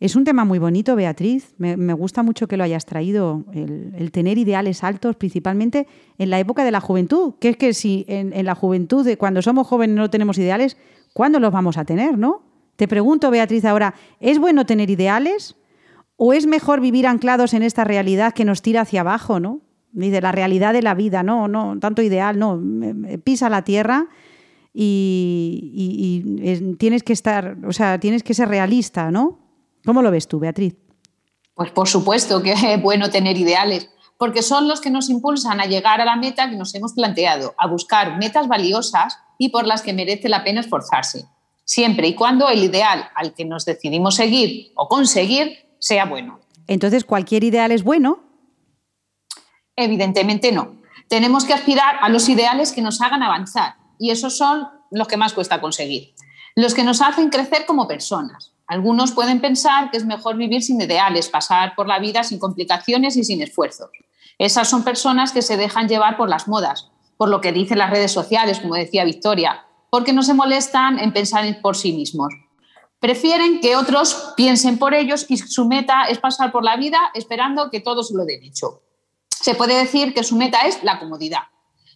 Es 0.00 0.14
un 0.14 0.22
tema 0.22 0.44
muy 0.44 0.60
bonito, 0.60 0.94
Beatriz. 0.94 1.54
Me, 1.58 1.92
gusta 1.94 2.22
mucho 2.22 2.46
que 2.46 2.56
lo 2.56 2.62
hayas 2.62 2.86
traído, 2.86 3.44
el, 3.52 4.12
tener 4.12 4.38
ideales 4.38 4.84
altos, 4.84 5.16
principalmente 5.16 5.88
en 6.18 6.30
la 6.30 6.38
época 6.38 6.62
de 6.64 6.70
la 6.70 6.80
juventud, 6.80 7.34
que 7.40 7.48
es 7.48 7.56
que 7.56 7.74
si 7.74 8.04
en, 8.06 8.32
en 8.32 8.46
la 8.46 8.54
juventud, 8.54 9.08
cuando 9.18 9.42
somos 9.42 9.66
jóvenes 9.66 9.96
no 9.96 10.08
tenemos 10.08 10.38
ideales, 10.38 10.76
¿Cuándo 11.12 11.40
los 11.40 11.52
vamos 11.52 11.76
a 11.78 11.84
tener, 11.84 12.16
no? 12.16 12.42
Te 12.76 12.86
pregunto, 12.86 13.30
Beatriz, 13.30 13.64
ahora, 13.64 13.94
¿es 14.20 14.38
bueno 14.38 14.66
tener 14.66 14.88
ideales? 14.88 15.56
¿O 16.20 16.32
es 16.32 16.46
mejor 16.46 16.80
vivir 16.80 17.06
anclados 17.06 17.54
en 17.54 17.62
esta 17.62 17.84
realidad 17.84 18.34
que 18.34 18.44
nos 18.44 18.60
tira 18.60 18.80
hacia 18.80 19.02
abajo, 19.02 19.38
no? 19.38 19.60
Dice 19.92 20.20
la 20.20 20.32
realidad 20.32 20.72
de 20.72 20.82
la 20.82 20.94
vida, 20.94 21.22
no, 21.22 21.46
no, 21.46 21.78
tanto 21.78 22.02
ideal, 22.02 22.40
no. 22.40 22.60
Pisa 23.22 23.48
la 23.48 23.62
tierra 23.62 24.08
y, 24.74 26.24
tienes 26.76 27.04
que 27.04 27.12
estar, 27.12 27.56
o 27.64 27.72
sea, 27.72 28.00
tienes 28.00 28.24
que 28.24 28.34
ser 28.34 28.48
realista, 28.48 29.12
¿no? 29.12 29.38
¿Cómo 29.84 30.02
lo 30.02 30.10
ves 30.10 30.26
tú, 30.26 30.40
Beatriz? 30.40 30.74
Pues 31.54 31.70
por 31.70 31.86
supuesto 31.86 32.42
que 32.42 32.52
es 32.52 32.82
bueno 32.82 33.10
tener 33.10 33.36
ideales, 33.38 33.88
porque 34.18 34.42
son 34.42 34.66
los 34.66 34.80
que 34.80 34.90
nos 34.90 35.08
impulsan 35.10 35.60
a 35.60 35.66
llegar 35.66 36.00
a 36.00 36.04
la 36.04 36.16
meta 36.16 36.50
que 36.50 36.56
nos 36.56 36.74
hemos 36.74 36.94
planteado, 36.94 37.54
a 37.58 37.68
buscar 37.68 38.18
metas 38.18 38.48
valiosas 38.48 39.18
y 39.38 39.50
por 39.50 39.68
las 39.68 39.82
que 39.82 39.92
merece 39.92 40.28
la 40.28 40.42
pena 40.42 40.62
esforzarse, 40.62 41.26
siempre 41.64 42.08
y 42.08 42.16
cuando 42.16 42.48
el 42.48 42.64
ideal 42.64 43.08
al 43.14 43.34
que 43.34 43.44
nos 43.44 43.64
decidimos 43.64 44.16
seguir 44.16 44.72
o 44.74 44.88
conseguir 44.88 45.67
sea 45.78 46.04
bueno. 46.04 46.40
Entonces, 46.66 47.04
¿cualquier 47.04 47.44
ideal 47.44 47.72
es 47.72 47.82
bueno? 47.82 48.20
Evidentemente 49.76 50.52
no. 50.52 50.76
Tenemos 51.08 51.44
que 51.44 51.54
aspirar 51.54 51.96
a 52.00 52.08
los 52.08 52.28
ideales 52.28 52.72
que 52.72 52.82
nos 52.82 53.00
hagan 53.00 53.22
avanzar 53.22 53.76
y 53.98 54.10
esos 54.10 54.36
son 54.36 54.68
los 54.90 55.08
que 55.08 55.16
más 55.16 55.32
cuesta 55.32 55.60
conseguir, 55.60 56.14
los 56.54 56.74
que 56.74 56.84
nos 56.84 57.00
hacen 57.00 57.30
crecer 57.30 57.64
como 57.66 57.88
personas. 57.88 58.52
Algunos 58.66 59.12
pueden 59.12 59.40
pensar 59.40 59.90
que 59.90 59.96
es 59.96 60.04
mejor 60.04 60.36
vivir 60.36 60.62
sin 60.62 60.80
ideales, 60.80 61.28
pasar 61.28 61.74
por 61.74 61.88
la 61.88 61.98
vida 61.98 62.22
sin 62.22 62.38
complicaciones 62.38 63.16
y 63.16 63.24
sin 63.24 63.42
esfuerzos. 63.42 63.90
Esas 64.36 64.68
son 64.68 64.84
personas 64.84 65.32
que 65.32 65.42
se 65.42 65.56
dejan 65.56 65.88
llevar 65.88 66.16
por 66.16 66.28
las 66.28 66.46
modas, 66.48 66.90
por 67.16 67.30
lo 67.30 67.40
que 67.40 67.52
dicen 67.52 67.78
las 67.78 67.90
redes 67.90 68.12
sociales, 68.12 68.60
como 68.60 68.74
decía 68.74 69.04
Victoria, 69.04 69.64
porque 69.90 70.12
no 70.12 70.22
se 70.22 70.34
molestan 70.34 70.98
en 70.98 71.12
pensar 71.12 71.44
por 71.62 71.76
sí 71.76 71.92
mismos. 71.92 72.28
Prefieren 73.00 73.60
que 73.60 73.76
otros 73.76 74.34
piensen 74.36 74.78
por 74.78 74.92
ellos 74.92 75.26
y 75.28 75.36
su 75.36 75.66
meta 75.66 76.04
es 76.08 76.18
pasar 76.18 76.50
por 76.50 76.64
la 76.64 76.76
vida 76.76 76.98
esperando 77.14 77.70
que 77.70 77.80
todos 77.80 78.10
lo 78.10 78.24
den 78.24 78.42
hecho. 78.42 78.82
Se 79.28 79.54
puede 79.54 79.78
decir 79.78 80.14
que 80.14 80.24
su 80.24 80.36
meta 80.36 80.62
es 80.66 80.82
la 80.82 80.98
comodidad. 80.98 81.42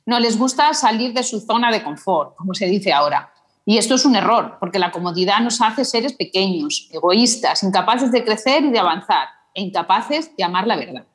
No 0.07 0.21
les 0.21 0.39
gusta 0.39 0.75
salir 0.75 1.13
de 1.13 1.23
su 1.23 1.41
zona 1.41 1.73
de 1.73 1.83
confort, 1.83 2.37
como 2.37 2.55
se 2.55 2.67
dice 2.67 2.93
ahora. 2.93 3.33
Y 3.65 3.79
esto 3.79 3.95
es 3.95 4.05
un 4.05 4.17
error, 4.17 4.57
porque 4.59 4.79
la 4.79 4.91
comodidad 4.91 5.41
nos 5.41 5.61
hace 5.61 5.85
seres 5.85 6.15
pequeños, 6.15 6.89
egoístas, 6.93 7.63
incapaces 7.63 8.11
de 8.11 8.25
crecer 8.25 8.65
y 8.65 8.71
de 8.71 8.79
avanzar, 8.79 9.29
e 9.55 9.63
incapaces 9.63 10.37
de 10.37 10.45
amar 10.45 10.67
la 10.67 10.77
verdad. 10.77 11.07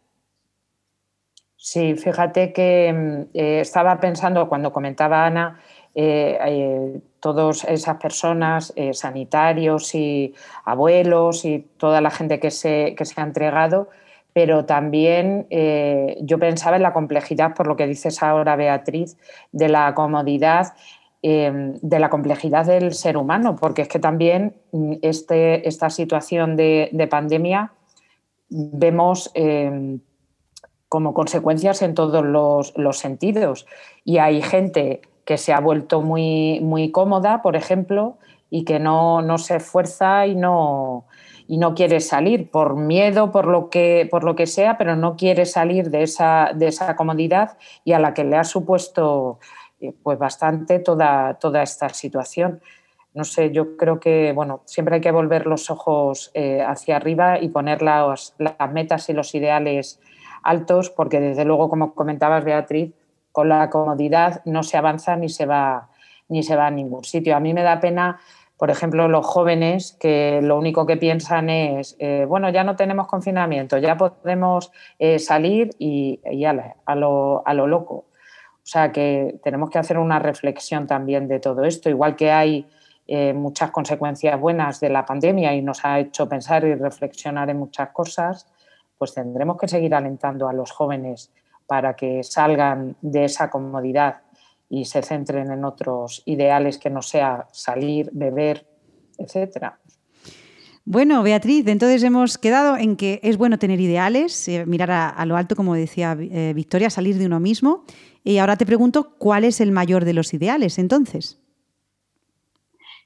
Sí, 1.57 1.95
fíjate 1.95 2.53
que 2.53 2.93
mm, 2.93 3.37
eh, 3.37 3.59
estaba 3.59 3.99
pensando 3.99 4.47
cuando 4.47 4.71
comentaba 4.71 5.25
Ana, 5.25 5.59
eh, 5.93 6.37
eh, 6.45 7.01
todas 7.19 7.63
esas 7.65 7.97
personas, 7.97 8.73
sanitarios 8.93 9.95
y 9.95 10.33
abuelos 10.65 11.45
y 11.45 11.65
toda 11.77 12.01
la 12.01 12.11
gente 12.11 12.39
que 12.39 12.51
se, 12.51 12.95
que 12.95 13.05
se 13.05 13.19
ha 13.19 13.23
entregado, 13.23 13.89
pero 14.33 14.65
también 14.65 15.47
yo 16.21 16.37
pensaba 16.37 16.75
en 16.75 16.83
la 16.83 16.93
complejidad, 16.93 17.55
por 17.55 17.67
lo 17.67 17.75
que 17.75 17.87
dices 17.87 18.21
ahora, 18.21 18.55
Beatriz, 18.55 19.17
de 19.51 19.67
la 19.67 19.93
comodidad, 19.95 20.73
de 21.21 21.99
la 21.99 22.09
complejidad 22.09 22.65
del 22.65 22.93
ser 22.93 23.17
humano, 23.17 23.55
porque 23.55 23.81
es 23.81 23.87
que 23.87 23.99
también 23.99 24.55
mm, 24.71 24.93
este, 25.01 25.67
esta 25.67 25.89
situación 25.89 26.55
de, 26.55 26.89
de 26.91 27.07
pandemia 27.07 27.71
vemos 28.49 29.31
como 30.89 31.13
consecuencias 31.13 31.81
en 31.81 31.93
todos 31.93 32.25
los, 32.75 32.97
sentidos. 32.97 33.65
Y 34.03 34.19
hay 34.19 34.41
gente 34.41 35.01
que 35.27 35.37
se 35.37 35.51
ha 35.51 35.59
vuelto 35.59 36.01
muy, 36.01 36.61
muy 36.61 36.89
cómoda, 36.89 37.41
por 37.41 37.57
ejemplo, 37.57 38.17
y 38.49 38.63
que 38.63 38.79
no, 38.79 39.21
se 39.37 39.57
esfuerza 39.57 40.25
y 40.25 40.35
no, 40.35 41.05
y 41.49 41.57
no 41.57 41.75
quiere 41.75 41.99
salir 41.99 42.49
por 42.49 42.77
miedo, 42.77 43.29
por 43.29 43.45
lo 43.45 43.69
que, 43.69 44.07
por 44.09 44.23
lo 44.23 44.37
que 44.37 44.47
sea, 44.47 44.77
pero 44.77 44.95
no 44.95 45.17
quiere 45.17 45.45
salir 45.45 45.89
de 45.91 46.03
esa, 46.03 46.51
de 46.55 46.67
esa 46.67 46.95
comodidad 46.95 47.57
y 47.83 47.91
a 47.91 47.99
la 47.99 48.13
que 48.13 48.23
le 48.23 48.37
ha 48.37 48.45
supuesto 48.45 49.39
eh, 49.81 49.93
pues 50.01 50.17
bastante 50.17 50.79
toda, 50.79 51.33
toda 51.33 51.61
esta 51.61 51.89
situación. 51.89 52.61
No 53.13 53.25
sé, 53.25 53.51
yo 53.51 53.75
creo 53.75 53.99
que 53.99 54.31
bueno, 54.31 54.61
siempre 54.63 54.95
hay 54.95 55.01
que 55.01 55.11
volver 55.11 55.45
los 55.45 55.69
ojos 55.69 56.31
eh, 56.35 56.61
hacia 56.61 56.95
arriba 56.95 57.37
y 57.37 57.49
poner 57.49 57.81
las, 57.81 58.33
las 58.37 58.71
metas 58.71 59.09
y 59.09 59.13
los 59.13 59.35
ideales 59.35 59.99
altos, 60.41 60.89
porque 60.89 61.19
desde 61.19 61.43
luego, 61.43 61.67
como 61.67 61.93
comentabas, 61.93 62.45
Beatriz, 62.45 62.93
con 63.37 63.49
la 63.49 63.69
comodidad 63.69 64.41
no 64.45 64.63
se 64.63 64.77
avanza 64.77 65.15
ni 65.15 65.29
se 65.29 65.45
va, 65.45 65.89
ni 66.27 66.41
se 66.41 66.55
va 66.55 66.65
a 66.65 66.71
ningún 66.71 67.03
sitio. 67.03 67.35
A 67.35 67.39
mí 67.39 67.53
me 67.53 67.61
da 67.61 67.79
pena, 67.79 68.19
por 68.57 68.71
ejemplo, 68.71 69.07
los 69.07 69.27
jóvenes 69.27 69.95
que 69.99 70.39
lo 70.41 70.57
único 70.57 70.87
que 70.87 70.97
piensan 70.97 71.51
es, 71.51 71.95
eh, 71.99 72.25
bueno, 72.27 72.49
ya 72.49 72.63
no 72.63 72.75
tenemos 72.75 73.05
confinamiento, 73.05 73.77
ya 73.77 73.95
podemos 73.95 74.71
eh, 74.97 75.19
salir 75.19 75.69
y, 75.77 76.19
a, 76.45 76.95
lo, 76.95 77.43
loco. 77.67 77.93
O 77.93 78.63
sea 78.63 78.91
que 78.91 79.39
tenemos 79.43 79.69
que 79.69 79.77
hacer 79.77 79.99
una 79.99 80.17
reflexión 80.17 80.87
también 80.87 81.27
de 81.27 81.39
todo 81.39 81.63
esto, 81.63 81.91
igual 81.91 82.15
que 82.15 82.31
hay 82.31 82.65
eh, 83.05 83.33
muchas 83.33 83.69
consecuencias 83.69 84.39
buenas 84.39 84.79
de 84.79 84.89
la 84.89 85.05
pandemia 85.05 85.53
y 85.53 85.61
nos 85.61 85.85
ha 85.85 85.99
hecho 85.99 86.27
pensar 86.27 86.63
y 86.63 86.73
reflexionar 86.73 87.51
en 87.51 87.59
muchas 87.59 87.89
cosas 87.89 88.47
pues 88.97 89.13
tendremos 89.13 89.57
que 89.57 89.67
seguir 89.67 89.93
alentando 89.93 90.49
a 90.49 90.53
los 90.53 90.71
jóvenes 90.71 91.31
para 91.67 91.95
que 91.95 92.23
salgan 92.23 92.95
de 93.01 93.25
esa 93.25 93.49
comodidad 93.49 94.21
y 94.69 94.85
se 94.85 95.01
centren 95.01 95.51
en 95.51 95.65
otros 95.65 96.23
ideales 96.25 96.77
que 96.77 96.89
no 96.89 97.01
sea 97.01 97.47
salir, 97.51 98.09
beber, 98.13 98.65
etcétera. 99.17 99.79
Bueno, 100.89 101.21
Beatriz, 101.21 101.67
entonces 101.67 102.01
hemos 102.03 102.37
quedado 102.37 102.77
en 102.77 102.95
que 102.95 103.19
es 103.21 103.37
bueno 103.37 103.59
tener 103.59 103.81
ideales, 103.81 104.47
eh, 104.47 104.65
mirar 104.65 104.91
a, 104.91 105.25
lo 105.25 105.35
alto, 105.35 105.55
como 105.55 105.75
decía 105.75 106.17
eh, 106.17 106.53
Victoria, 106.55 106.89
salir 106.89 107.17
de 107.17 107.25
uno 107.25 107.41
mismo. 107.41 107.83
Y 108.23 108.37
ahora 108.37 108.55
te 108.55 108.65
pregunto, 108.65 109.15
¿cuál 109.17 109.43
es 109.43 109.59
el 109.59 109.73
mayor 109.73 110.05
de 110.05 110.13
los 110.13 110.33
ideales 110.33 110.79
entonces? 110.79 111.39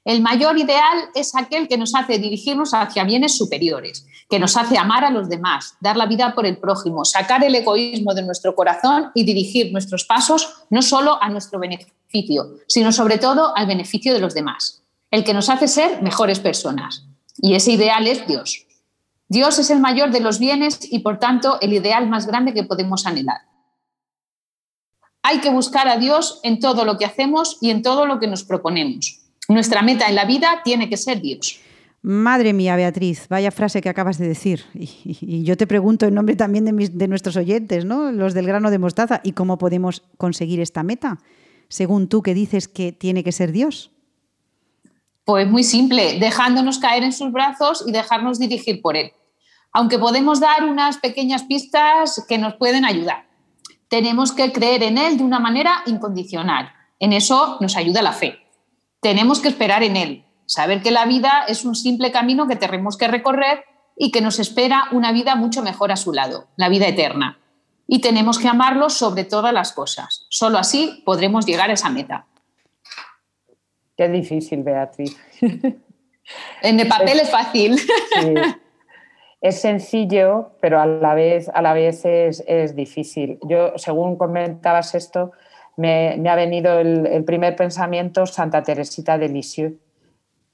El 0.04 0.20
mayor 0.20 0.58
ideal 0.58 1.10
es 1.14 1.36
aquel 1.36 1.68
que 1.68 1.78
nos 1.78 1.94
hace 1.94 2.18
dirigirnos 2.18 2.74
hacia 2.74 3.04
bienes 3.04 3.36
superiores, 3.36 4.04
que 4.28 4.40
nos 4.40 4.56
hace 4.56 4.76
amar 4.76 5.04
a 5.04 5.10
los 5.10 5.28
demás, 5.28 5.76
dar 5.80 5.96
la 5.96 6.06
vida 6.06 6.34
por 6.34 6.44
el 6.44 6.56
prójimo, 6.56 7.04
sacar 7.04 7.44
el 7.44 7.54
egoísmo 7.54 8.12
de 8.12 8.22
nuestro 8.22 8.56
corazón 8.56 9.12
y 9.14 9.22
dirigir 9.22 9.72
nuestros 9.72 10.04
pasos 10.04 10.64
no 10.70 10.82
solo 10.82 11.22
a 11.22 11.28
nuestro 11.28 11.60
beneficio, 11.60 12.56
sino 12.66 12.90
sobre 12.90 13.18
todo 13.18 13.56
al 13.56 13.66
beneficio 13.66 14.12
de 14.12 14.18
los 14.18 14.34
demás, 14.34 14.82
el 15.12 15.22
que 15.22 15.34
nos 15.34 15.48
hace 15.48 15.68
ser 15.68 16.02
mejores 16.02 16.40
personas. 16.40 17.06
Y 17.36 17.54
ese 17.54 17.72
ideal 17.72 18.06
es 18.08 18.26
Dios. 18.26 18.66
Dios 19.28 19.58
es 19.60 19.70
el 19.70 19.78
mayor 19.78 20.10
de 20.10 20.20
los 20.20 20.40
bienes 20.40 20.80
y 20.82 20.98
por 20.98 21.18
tanto 21.18 21.60
el 21.60 21.72
ideal 21.72 22.08
más 22.08 22.26
grande 22.26 22.52
que 22.52 22.64
podemos 22.64 23.06
anhelar. 23.06 23.42
Hay 25.22 25.38
que 25.38 25.50
buscar 25.50 25.86
a 25.86 25.96
Dios 25.96 26.40
en 26.42 26.58
todo 26.58 26.84
lo 26.84 26.98
que 26.98 27.04
hacemos 27.04 27.56
y 27.60 27.70
en 27.70 27.82
todo 27.82 28.04
lo 28.04 28.18
que 28.18 28.26
nos 28.26 28.42
proponemos. 28.42 29.21
Nuestra 29.48 29.82
meta 29.82 30.08
en 30.08 30.14
la 30.14 30.24
vida 30.24 30.60
tiene 30.64 30.88
que 30.88 30.96
ser 30.96 31.20
Dios. 31.20 31.60
Madre 32.02 32.52
mía, 32.52 32.74
Beatriz, 32.74 33.28
vaya 33.28 33.52
frase 33.52 33.80
que 33.80 33.88
acabas 33.88 34.18
de 34.18 34.26
decir. 34.26 34.64
Y, 34.74 35.44
yo 35.44 35.56
te 35.56 35.68
pregunto 35.68 36.06
en 36.06 36.14
nombre 36.14 36.34
también 36.34 36.64
de, 36.64 36.88
de, 36.88 37.08
nuestros 37.08 37.36
oyentes, 37.36 37.84
¿no? 37.84 38.10
los 38.10 38.34
del 38.34 38.46
grano 38.46 38.70
de 38.70 38.78
mostaza, 38.78 39.20
¿y 39.22 39.32
cómo 39.32 39.56
podemos 39.56 40.02
conseguir 40.18 40.60
esta 40.60 40.82
meta? 40.82 41.18
Según 41.68 42.08
tú 42.08 42.22
que 42.22 42.34
dices 42.34 42.66
que 42.66 42.90
tiene 42.92 43.22
que 43.22 43.30
ser 43.30 43.52
Dios. 43.52 43.92
Pues 45.24 45.48
muy 45.48 45.62
simple, 45.62 46.18
dejándonos 46.18 46.80
caer 46.80 47.04
en 47.04 47.12
sus 47.12 47.30
brazos 47.30 47.84
y 47.86 47.92
dejarnos 47.92 48.40
dirigir 48.40 48.82
por 48.82 48.96
Él. 48.96 49.12
Aunque 49.72 49.98
podemos 49.98 50.40
dar 50.40 50.64
unas 50.64 50.98
pequeñas 50.98 51.44
pistas 51.44 52.24
que 52.28 52.38
nos 52.38 52.54
pueden 52.54 52.84
ayudar. 52.84 53.26
Tenemos 53.88 54.32
que 54.32 54.52
creer 54.52 54.82
en 54.82 54.98
Él 54.98 55.18
de 55.18 55.24
una 55.24 55.38
manera 55.38 55.82
incondicional. 55.86 56.72
En 56.98 57.12
eso 57.12 57.58
nos 57.60 57.76
ayuda 57.76 58.02
la 58.02 58.12
fe. 58.12 58.41
Tenemos 59.02 59.40
que 59.40 59.48
esperar 59.48 59.82
en 59.82 59.96
Él, 59.96 60.24
saber 60.46 60.80
que 60.80 60.92
la 60.92 61.04
vida 61.06 61.44
es 61.48 61.64
un 61.64 61.74
simple 61.74 62.12
camino 62.12 62.46
que 62.46 62.54
tenemos 62.54 62.96
que 62.96 63.08
recorrer 63.08 63.64
y 63.96 64.12
que 64.12 64.20
nos 64.20 64.38
espera 64.38 64.84
una 64.92 65.10
vida 65.10 65.34
mucho 65.34 65.60
mejor 65.60 65.90
a 65.90 65.96
su 65.96 66.12
lado, 66.12 66.46
la 66.56 66.68
vida 66.68 66.86
eterna. 66.86 67.40
Y 67.88 68.00
tenemos 68.00 68.38
que 68.38 68.46
amarlo 68.46 68.88
sobre 68.90 69.24
todas 69.24 69.52
las 69.52 69.72
cosas. 69.72 70.26
Solo 70.30 70.56
así 70.56 71.02
podremos 71.04 71.44
llegar 71.46 71.68
a 71.68 71.72
esa 71.72 71.90
meta. 71.90 72.26
Qué 73.96 74.08
difícil, 74.08 74.62
Beatriz. 74.62 75.16
En 76.62 76.78
el 76.78 76.86
papel 76.86 77.18
es, 77.18 77.30
fácil. 77.30 77.76
Es 79.40 79.60
sencillo, 79.60 80.52
pero 80.60 80.80
a 80.80 80.86
la 80.86 81.14
vez, 81.14 81.50
a 81.52 81.60
la 81.60 81.72
vez 81.72 82.04
es, 82.04 82.76
difícil. 82.76 83.40
Yo, 83.42 83.72
según 83.76 84.16
comentabas 84.16 84.94
esto, 84.94 85.32
me, 85.76 86.28
ha 86.28 86.34
venido 86.34 86.78
el, 86.78 87.24
primer 87.24 87.56
pensamiento 87.56 88.26
Santa 88.26 88.62
Teresita 88.62 89.18
de 89.18 89.28
Lisieux, 89.28 89.74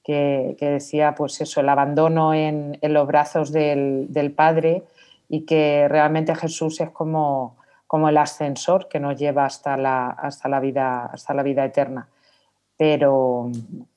que, 0.04 0.56
decía 0.58 1.14
pues 1.14 1.40
eso, 1.40 1.60
el 1.60 1.68
abandono 1.68 2.32
en, 2.32 2.78
los 2.82 3.06
brazos 3.06 3.52
del, 3.52 4.32
Padre 4.36 4.84
y 5.28 5.44
que 5.44 5.86
realmente 5.88 6.34
Jesús 6.34 6.80
es 6.80 6.90
como, 6.90 7.56
como 7.86 8.08
el 8.08 8.16
ascensor 8.16 8.88
que 8.88 9.00
nos 9.00 9.18
lleva 9.18 9.44
hasta 9.44 9.76
la, 9.76 10.08
hasta 10.08 10.48
la, 10.48 10.60
vida, 10.60 11.06
hasta 11.06 11.34
la 11.34 11.42
vida 11.42 11.64
eterna 11.64 12.08
pero, 12.78 13.50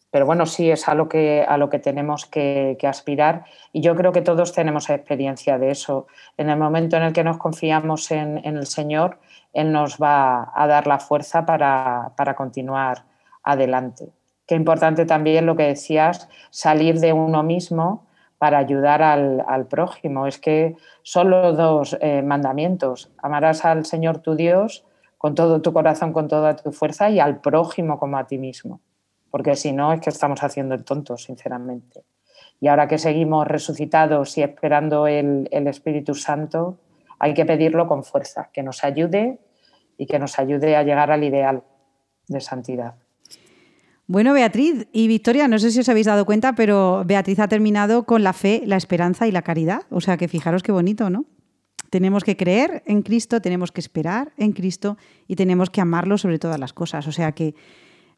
pero 0.09 0.25
bueno, 0.25 0.45
sí 0.45 0.69
es 0.69 0.89
a 0.89 0.95
lo 0.95 1.07
que, 1.07 1.45
a 1.47 1.57
lo 1.57 1.69
que 1.69 1.79
tenemos 1.79 2.25
que, 2.25 2.77
aspirar 2.83 3.45
y 3.71 3.81
yo 3.81 3.95
creo 3.95 4.11
que 4.11 4.21
todos 4.21 4.51
tenemos 4.51 4.89
experiencia 4.89 5.57
de 5.57 5.71
eso. 5.71 6.07
En 6.35 6.49
el 6.49 6.57
momento 6.57 6.97
en 6.97 7.03
el 7.03 7.13
que 7.13 7.23
nos 7.23 7.37
confiamos 7.37 8.11
en, 8.11 8.43
el 8.43 8.65
Señor, 8.65 9.19
Él 9.53 9.71
nos 9.71 9.97
va 9.97 10.51
a 10.53 10.67
dar 10.67 10.87
la 10.87 10.99
fuerza 10.99 11.45
para, 11.45 12.35
continuar 12.35 13.05
adelante. 13.43 14.11
Qué 14.47 14.55
importante 14.55 15.05
también 15.05 15.45
lo 15.45 15.55
que 15.55 15.63
decías, 15.63 16.29
salir 16.49 16.99
de 16.99 17.13
uno 17.13 17.43
mismo 17.43 18.07
para 18.37 18.57
ayudar 18.57 19.01
al, 19.01 19.67
prójimo. 19.69 20.27
Es 20.27 20.39
que 20.39 20.75
son 21.03 21.29
los 21.29 21.55
dos 21.55 21.97
eh, 22.01 22.21
mandamientos. 22.21 23.11
Amarás 23.21 23.65
al 23.65 23.85
Señor 23.85 24.19
tu 24.19 24.35
Dios 24.35 24.85
con 25.17 25.35
todo 25.35 25.61
tu 25.61 25.71
corazón, 25.71 26.13
con 26.13 26.27
toda 26.27 26.55
tu 26.55 26.71
fuerza 26.71 27.09
y 27.11 27.19
al 27.19 27.41
prójimo 27.41 27.99
como 27.99 28.17
a 28.17 28.25
ti 28.25 28.39
mismo. 28.39 28.81
Porque 29.29 29.55
si 29.55 29.71
no, 29.71 29.93
es 29.93 30.01
que 30.01 30.09
estamos 30.09 30.41
haciendo 30.43 30.73
el 30.73 30.83
tonto, 30.83 31.15
sinceramente. 31.15 32.03
Y 32.59 32.67
ahora 32.67 32.87
que 32.87 32.97
seguimos 32.97 33.47
resucitados 33.47 34.37
y 34.37 34.43
esperando 34.43 35.07
el, 35.07 35.47
Espíritu 35.51 36.13
Santo, 36.13 36.77
hay 37.21 37.35
que 37.35 37.45
pedirlo 37.45 37.87
con 37.87 38.03
fuerza, 38.03 38.49
que 38.51 38.63
nos 38.63 38.83
ayude 38.83 39.39
y 39.95 40.07
que 40.07 40.17
nos 40.17 40.39
ayude 40.39 40.75
a 40.75 40.81
llegar 40.81 41.11
al 41.11 41.23
ideal 41.23 41.63
de 42.27 42.41
santidad. 42.41 42.95
Bueno, 44.07 44.33
Beatriz 44.33 44.87
y 44.91 45.07
Victoria, 45.07 45.47
no 45.47 45.59
sé 45.59 45.69
si 45.69 45.79
os 45.79 45.87
habéis 45.87 46.07
dado 46.07 46.25
cuenta, 46.25 46.55
pero 46.55 47.03
Beatriz 47.05 47.37
ha 47.37 47.47
terminado 47.47 48.05
con 48.05 48.23
la 48.23 48.33
fe, 48.33 48.63
la 48.65 48.75
esperanza 48.75 49.27
y 49.27 49.31
la 49.31 49.43
caridad. 49.43 49.83
O 49.91 50.01
sea 50.01 50.17
que 50.17 50.27
fijaros 50.27 50.63
qué 50.63 50.71
bonito, 50.71 51.11
¿no? 51.11 51.25
Tenemos 51.91 52.23
que 52.23 52.35
creer 52.35 52.81
en 52.87 53.03
Cristo, 53.03 53.39
tenemos 53.39 53.71
que 53.71 53.81
esperar 53.81 54.33
en 54.37 54.53
Cristo 54.53 54.97
y 55.27 55.35
tenemos 55.35 55.69
que 55.69 55.79
amarlo 55.79 56.17
sobre 56.17 56.39
todas 56.39 56.59
las 56.59 56.73
cosas. 56.73 57.05
O 57.07 57.11
sea 57.11 57.33
que 57.33 57.53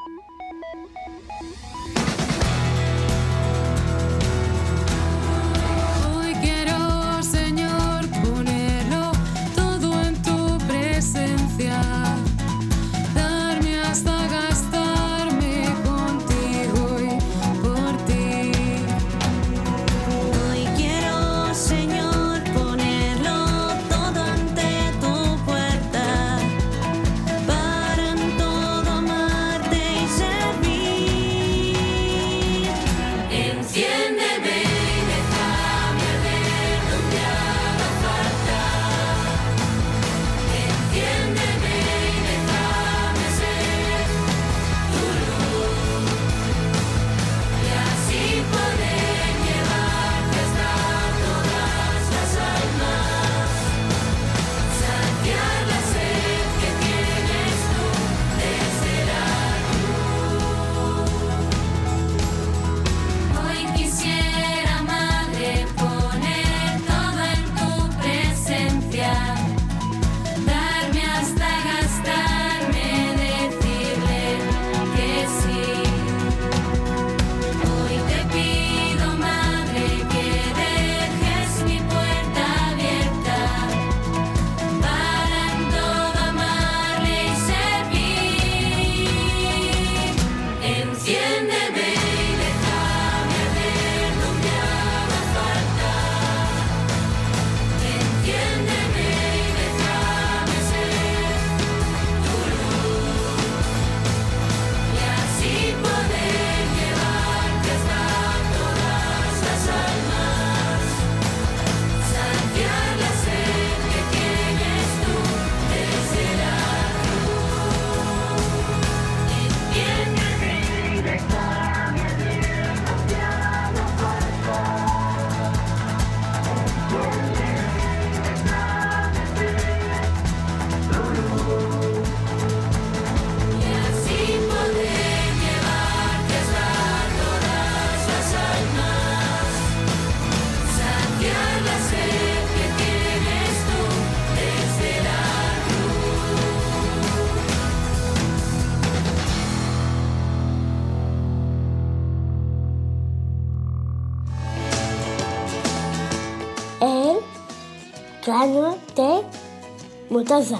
Mostaza. 160.20 160.58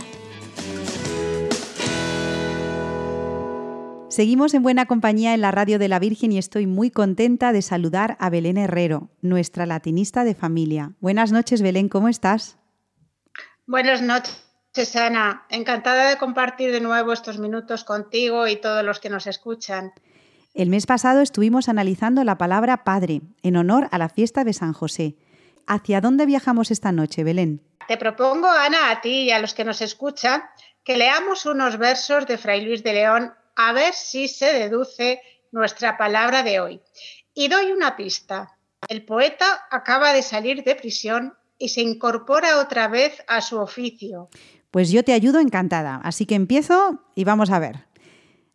Seguimos 4.08 4.54
en 4.54 4.62
buena 4.62 4.86
compañía 4.86 5.34
en 5.34 5.40
la 5.40 5.50
radio 5.50 5.78
de 5.78 5.88
la 5.88 5.98
Virgen 5.98 6.32
y 6.32 6.38
estoy 6.38 6.66
muy 6.66 6.90
contenta 6.90 7.52
de 7.52 7.62
saludar 7.62 8.16
a 8.18 8.28
Belén 8.28 8.58
Herrero, 8.58 9.10
nuestra 9.22 9.66
latinista 9.66 10.24
de 10.24 10.34
familia. 10.34 10.92
Buenas 11.00 11.30
noches, 11.30 11.62
Belén, 11.62 11.88
¿cómo 11.88 12.08
estás? 12.08 12.58
Buenas 13.66 14.02
noches, 14.02 14.96
Ana. 14.96 15.46
Encantada 15.48 16.10
de 16.10 16.16
compartir 16.16 16.72
de 16.72 16.80
nuevo 16.80 17.12
estos 17.12 17.38
minutos 17.38 17.84
contigo 17.84 18.48
y 18.48 18.56
todos 18.56 18.84
los 18.84 18.98
que 18.98 19.10
nos 19.10 19.28
escuchan. 19.28 19.92
El 20.54 20.70
mes 20.70 20.86
pasado 20.86 21.20
estuvimos 21.20 21.68
analizando 21.68 22.24
la 22.24 22.36
palabra 22.36 22.82
Padre 22.82 23.22
en 23.42 23.56
honor 23.56 23.88
a 23.92 23.98
la 23.98 24.08
fiesta 24.08 24.42
de 24.42 24.52
San 24.52 24.72
José. 24.72 25.16
¿Hacia 25.68 26.00
dónde 26.00 26.26
viajamos 26.26 26.72
esta 26.72 26.90
noche, 26.90 27.22
Belén? 27.22 27.69
Te 27.90 27.96
propongo, 27.96 28.46
Ana, 28.46 28.92
a 28.92 29.00
ti 29.00 29.22
y 29.22 29.30
a 29.32 29.40
los 29.40 29.52
que 29.52 29.64
nos 29.64 29.80
escuchan, 29.80 30.44
que 30.84 30.96
leamos 30.96 31.44
unos 31.44 31.76
versos 31.76 32.24
de 32.24 32.38
Fray 32.38 32.64
Luis 32.64 32.84
de 32.84 32.92
León 32.92 33.32
a 33.56 33.72
ver 33.72 33.94
si 33.94 34.28
se 34.28 34.52
deduce 34.52 35.20
nuestra 35.50 35.98
palabra 35.98 36.44
de 36.44 36.60
hoy. 36.60 36.80
Y 37.34 37.48
doy 37.48 37.72
una 37.72 37.96
pista. 37.96 38.56
El 38.86 39.04
poeta 39.04 39.64
acaba 39.72 40.12
de 40.12 40.22
salir 40.22 40.62
de 40.62 40.76
prisión 40.76 41.34
y 41.58 41.70
se 41.70 41.80
incorpora 41.80 42.60
otra 42.60 42.86
vez 42.86 43.24
a 43.26 43.40
su 43.40 43.58
oficio. 43.58 44.28
Pues 44.70 44.92
yo 44.92 45.02
te 45.02 45.12
ayudo 45.12 45.40
encantada, 45.40 46.00
así 46.04 46.26
que 46.26 46.36
empiezo 46.36 47.02
y 47.16 47.24
vamos 47.24 47.50
a 47.50 47.58
ver. 47.58 47.88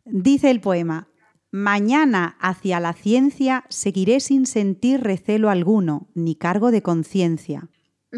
Dice 0.06 0.50
el 0.50 0.62
poema, 0.62 1.08
Mañana 1.50 2.38
hacia 2.40 2.80
la 2.80 2.94
ciencia 2.94 3.66
seguiré 3.68 4.20
sin 4.20 4.46
sentir 4.46 5.02
recelo 5.02 5.50
alguno, 5.50 6.08
ni 6.14 6.36
cargo 6.36 6.70
de 6.70 6.80
conciencia. 6.80 7.68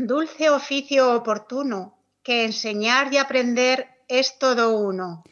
Dulce 0.07 0.51
oficio 0.51 1.13
oportuno, 1.15 1.99
que 2.23 2.45
enseñar 2.45 3.13
y 3.13 3.17
aprender 3.17 3.89
es 4.07 4.39
todo 4.39 4.79
uno. 4.79 5.25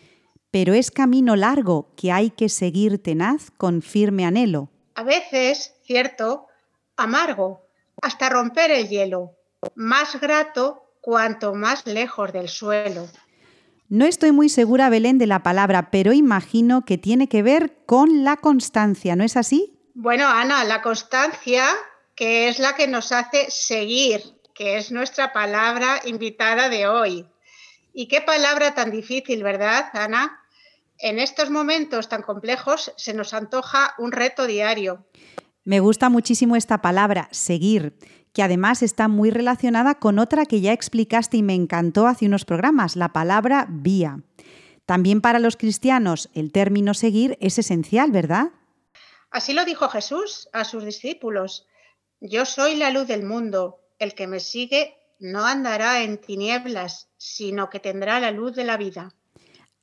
Pero 0.50 0.74
es 0.74 0.90
camino 0.90 1.36
largo 1.36 1.92
que 1.96 2.10
hay 2.10 2.30
que 2.30 2.48
seguir 2.48 3.02
tenaz 3.02 3.50
con 3.50 3.82
firme 3.82 4.24
anhelo. 4.24 4.70
A 4.94 5.02
veces, 5.02 5.74
cierto, 5.84 6.46
amargo, 6.96 7.66
hasta 8.02 8.28
romper 8.28 8.70
el 8.70 8.88
hielo, 8.88 9.32
más 9.74 10.20
grato 10.20 10.82
cuanto 11.00 11.54
más 11.54 11.86
lejos 11.86 12.32
del 12.32 12.48
suelo. 12.48 13.06
No 13.88 14.04
estoy 14.04 14.32
muy 14.32 14.48
segura, 14.48 14.88
Belén, 14.90 15.18
de 15.18 15.28
la 15.28 15.44
palabra, 15.44 15.90
pero 15.92 16.12
imagino 16.12 16.84
que 16.84 16.98
tiene 16.98 17.28
que 17.28 17.42
ver 17.42 17.84
con 17.86 18.24
la 18.24 18.36
constancia, 18.36 19.14
¿no 19.14 19.22
es 19.22 19.36
así? 19.36 19.78
Bueno, 19.94 20.26
Ana, 20.26 20.64
la 20.64 20.82
constancia, 20.82 21.64
que 22.16 22.48
es 22.48 22.58
la 22.58 22.74
que 22.74 22.88
nos 22.88 23.12
hace 23.12 23.46
seguir, 23.48 24.22
que 24.56 24.78
es 24.78 24.90
nuestra 24.90 25.32
palabra 25.32 26.00
invitada 26.04 26.68
de 26.68 26.88
hoy. 26.88 27.28
Y 27.92 28.08
qué 28.08 28.20
palabra 28.20 28.74
tan 28.74 28.90
difícil, 28.90 29.42
¿verdad, 29.42 29.90
Ana? 29.92 30.40
En 30.98 31.18
estos 31.18 31.50
momentos 31.50 32.08
tan 32.08 32.22
complejos 32.22 32.92
se 32.96 33.12
nos 33.12 33.34
antoja 33.34 33.94
un 33.98 34.12
reto 34.12 34.46
diario. 34.46 35.06
Me 35.64 35.80
gusta 35.80 36.08
muchísimo 36.08 36.56
esta 36.56 36.80
palabra, 36.80 37.28
seguir 37.32 37.98
que 38.36 38.42
además 38.42 38.82
está 38.82 39.08
muy 39.08 39.30
relacionada 39.30 39.94
con 39.94 40.18
otra 40.18 40.44
que 40.44 40.60
ya 40.60 40.74
explicaste 40.74 41.38
y 41.38 41.42
me 41.42 41.54
encantó 41.54 42.06
hace 42.06 42.26
unos 42.26 42.44
programas, 42.44 42.94
la 42.94 43.14
palabra 43.14 43.66
vía. 43.66 44.20
También 44.84 45.22
para 45.22 45.38
los 45.38 45.56
cristianos 45.56 46.28
el 46.34 46.52
término 46.52 46.92
seguir 46.92 47.38
es 47.40 47.58
esencial, 47.58 48.10
¿verdad? 48.10 48.50
Así 49.30 49.54
lo 49.54 49.64
dijo 49.64 49.88
Jesús 49.88 50.50
a 50.52 50.64
sus 50.64 50.84
discípulos. 50.84 51.66
Yo 52.20 52.44
soy 52.44 52.74
la 52.74 52.90
luz 52.90 53.06
del 53.06 53.24
mundo. 53.24 53.80
El 53.98 54.14
que 54.14 54.26
me 54.26 54.40
sigue 54.40 54.94
no 55.18 55.46
andará 55.46 56.02
en 56.02 56.18
tinieblas, 56.18 57.08
sino 57.16 57.70
que 57.70 57.80
tendrá 57.80 58.20
la 58.20 58.30
luz 58.30 58.54
de 58.54 58.64
la 58.64 58.76
vida. 58.76 59.14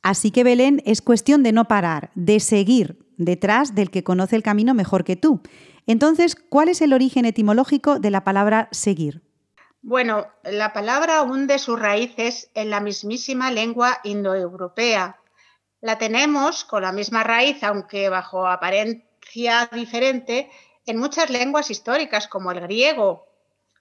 Así 0.01 0.31
que 0.31 0.43
Belén 0.43 0.81
es 0.85 1.01
cuestión 1.01 1.43
de 1.43 1.53
no 1.53 1.65
parar, 1.65 2.11
de 2.13 2.39
seguir 2.39 2.99
detrás 3.17 3.73
del 3.73 3.89
que 3.89 4.03
conoce 4.03 4.35
el 4.35 4.43
camino 4.43 4.73
mejor 4.73 5.03
que 5.03 5.15
tú. 5.15 5.41
Entonces, 5.87 6.35
¿cuál 6.35 6.69
es 6.69 6.81
el 6.81 6.93
origen 6.93 7.25
etimológico 7.25 7.99
de 7.99 8.11
la 8.11 8.23
palabra 8.23 8.67
seguir? 8.71 9.21
Bueno, 9.81 10.27
la 10.43 10.71
palabra 10.71 11.21
hunde 11.23 11.59
sus 11.59 11.79
raíces 11.79 12.49
en 12.53 12.69
la 12.69 12.79
mismísima 12.79 13.51
lengua 13.51 13.99
indoeuropea. 14.03 15.19
La 15.81 15.97
tenemos 15.97 16.63
con 16.63 16.83
la 16.83 16.93
misma 16.93 17.23
raíz, 17.23 17.63
aunque 17.63 18.07
bajo 18.07 18.47
apariencia 18.47 19.69
diferente, 19.73 20.49
en 20.85 20.97
muchas 20.97 21.29
lenguas 21.29 21.69
históricas, 21.69 22.27
como 22.27 22.51
el 22.51 22.61
griego, 22.61 23.27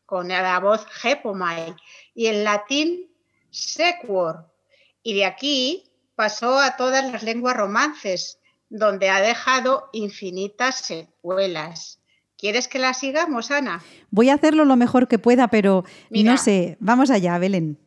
con 0.06 0.28
la 0.28 0.58
voz 0.60 0.86
gepomai, 0.86 1.74
y 2.14 2.26
el 2.26 2.44
latín 2.44 3.10
sequor. 3.50 4.52
Y 5.02 5.14
de 5.14 5.24
aquí 5.24 5.84
pasó 6.14 6.58
a 6.58 6.76
todas 6.76 7.10
las 7.10 7.22
lenguas 7.22 7.56
romances, 7.56 8.38
donde 8.68 9.10
ha 9.10 9.20
dejado 9.20 9.88
infinitas 9.92 10.76
secuelas. 10.76 12.00
¿Quieres 12.36 12.66
que 12.66 12.78
la 12.78 12.92
sigamos, 12.94 13.50
Ana? 13.50 13.84
Voy 14.10 14.28
a 14.28 14.34
hacerlo 14.34 14.64
lo 14.64 14.76
mejor 14.76 15.06
que 15.06 15.18
pueda, 15.18 15.48
pero 15.48 15.84
no 16.10 16.36
sé. 16.36 16.76
Vamos 16.80 17.10
allá, 17.10 17.38
Belén. 17.38 17.78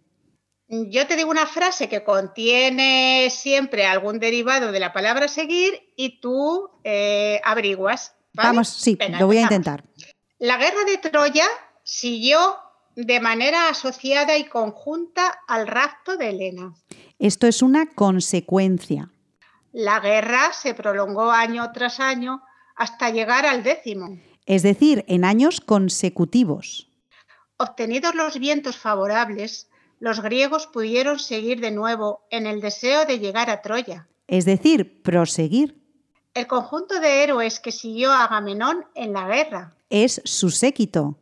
Yo 0.67 1.05
te 1.05 1.15
digo 1.15 1.29
una 1.29 1.45
frase 1.45 1.89
que 1.89 2.03
contiene 2.03 3.27
siempre 3.29 3.85
algún 3.85 4.19
derivado 4.19 4.71
de 4.71 4.79
la 4.79 4.93
palabra 4.93 5.27
seguir 5.27 5.93
y 5.95 6.19
tú 6.21 6.69
eh, 6.83 7.39
averiguas. 7.43 8.15
Vamos, 8.33 8.69
sí, 8.69 8.97
lo 9.19 9.27
voy 9.27 9.37
a 9.37 9.41
intentar. 9.41 9.83
La 10.39 10.57
guerra 10.57 10.83
de 10.85 10.97
Troya 10.97 11.47
siguió 11.85 12.57
de 12.95 13.19
manera 13.21 13.69
asociada 13.69 14.37
y 14.37 14.45
conjunta 14.45 15.39
al 15.47 15.67
rapto 15.67 16.17
de 16.17 16.29
Helena. 16.31 16.73
Esto 17.19 17.47
es 17.47 17.61
una 17.61 17.85
consecuencia. 17.85 19.11
La 19.71 19.99
guerra 19.99 20.51
se 20.51 20.73
prolongó 20.73 21.31
año 21.31 21.71
tras 21.73 21.99
año 21.99 22.41
hasta 22.75 23.11
llegar 23.11 23.45
al 23.45 23.63
décimo. 23.63 24.17
Es 24.45 24.63
decir, 24.63 25.05
en 25.07 25.23
años 25.23 25.61
consecutivos. 25.61 26.89
Obtenidos 27.57 28.15
los 28.15 28.39
vientos 28.39 28.77
favorables, 28.77 29.69
los 29.99 30.21
griegos 30.21 30.67
pudieron 30.67 31.19
seguir 31.19 31.61
de 31.61 31.71
nuevo 31.71 32.25
en 32.29 32.47
el 32.47 32.61
deseo 32.61 33.05
de 33.05 33.19
llegar 33.19 33.49
a 33.49 33.61
Troya. 33.61 34.07
Es 34.27 34.45
decir, 34.45 35.03
proseguir. 35.03 35.81
El 36.33 36.47
conjunto 36.47 36.99
de 36.99 37.23
héroes 37.23 37.59
que 37.59 37.71
siguió 37.71 38.11
a 38.11 38.25
Agamenón 38.25 38.85
en 38.95 39.13
la 39.13 39.27
guerra. 39.27 39.75
Es 39.89 40.21
su 40.25 40.49
séquito. 40.49 41.17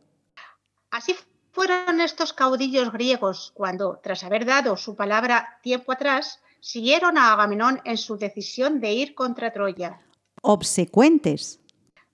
Así 0.94 1.16
fueron 1.50 2.00
estos 2.00 2.32
caudillos 2.32 2.92
griegos 2.92 3.50
cuando, 3.56 3.98
tras 4.00 4.22
haber 4.22 4.44
dado 4.44 4.76
su 4.76 4.94
palabra 4.94 5.58
tiempo 5.60 5.90
atrás, 5.90 6.38
siguieron 6.60 7.18
a 7.18 7.32
Agamenón 7.32 7.80
en 7.84 7.98
su 7.98 8.16
decisión 8.16 8.78
de 8.78 8.92
ir 8.92 9.16
contra 9.16 9.52
Troya. 9.52 10.00
Obsecuentes. 10.40 11.58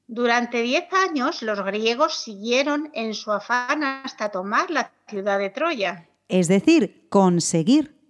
Durante 0.06 0.62
diez 0.62 0.90
años 0.94 1.42
los 1.42 1.62
griegos 1.62 2.22
siguieron 2.22 2.90
en 2.94 3.12
su 3.12 3.30
afán 3.32 3.84
hasta 3.84 4.30
tomar 4.30 4.70
la 4.70 4.90
ciudad 5.08 5.38
de 5.38 5.50
Troya. 5.50 6.08
Es 6.28 6.48
decir, 6.48 7.06
conseguir. 7.10 8.00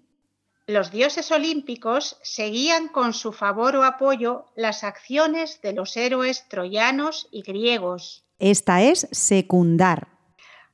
Los 0.69 0.93
dioses 0.93 1.33
olímpicos 1.33 2.17
seguían 2.23 2.87
con 2.87 3.13
su 3.13 3.33
favor 3.33 3.75
o 3.75 3.83
apoyo 3.83 4.45
las 4.55 4.85
acciones 4.85 5.61
de 5.63 5.73
los 5.73 5.97
héroes 5.97 6.47
troyanos 6.49 7.27
y 7.33 7.43
griegos. 7.43 8.23
Esta 8.39 8.83
es 8.83 9.09
secundar. 9.11 10.20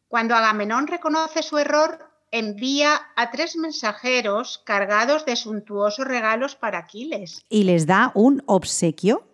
Cuando 0.09 0.35
Agamenón 0.35 0.87
reconoce 0.87 1.43
su 1.43 1.59
error, 1.59 1.99
envía 2.31 3.01
a 3.17 3.31
tres 3.31 3.57
mensajeros 3.57 4.63
cargados 4.65 5.25
de 5.27 5.37
suntuosos 5.37 6.07
regalos 6.07 6.55
para 6.55 6.79
Aquiles. 6.79 7.45
¿Y 7.49 7.65
les 7.65 7.87
da 7.87 8.13
un 8.15 8.43
obsequio? 8.47 9.27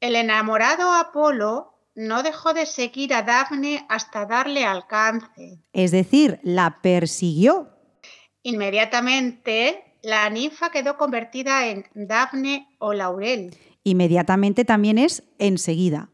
El 0.00 0.16
enamorado 0.16 0.92
Apolo 0.92 1.74
no 1.94 2.22
dejó 2.22 2.54
de 2.54 2.66
seguir 2.66 3.14
a 3.14 3.22
Dafne 3.22 3.86
hasta 3.88 4.26
darle 4.26 4.64
alcance. 4.64 5.58
Es 5.72 5.90
decir, 5.90 6.40
la 6.42 6.80
persiguió. 6.82 7.70
Inmediatamente, 8.42 9.96
la 10.02 10.28
ninfa 10.28 10.70
quedó 10.70 10.96
convertida 10.96 11.66
en 11.66 11.86
Dafne 11.94 12.68
o 12.78 12.92
Laurel. 12.92 13.56
Inmediatamente 13.84 14.64
también 14.64 14.98
es 14.98 15.22
enseguida. 15.38 16.10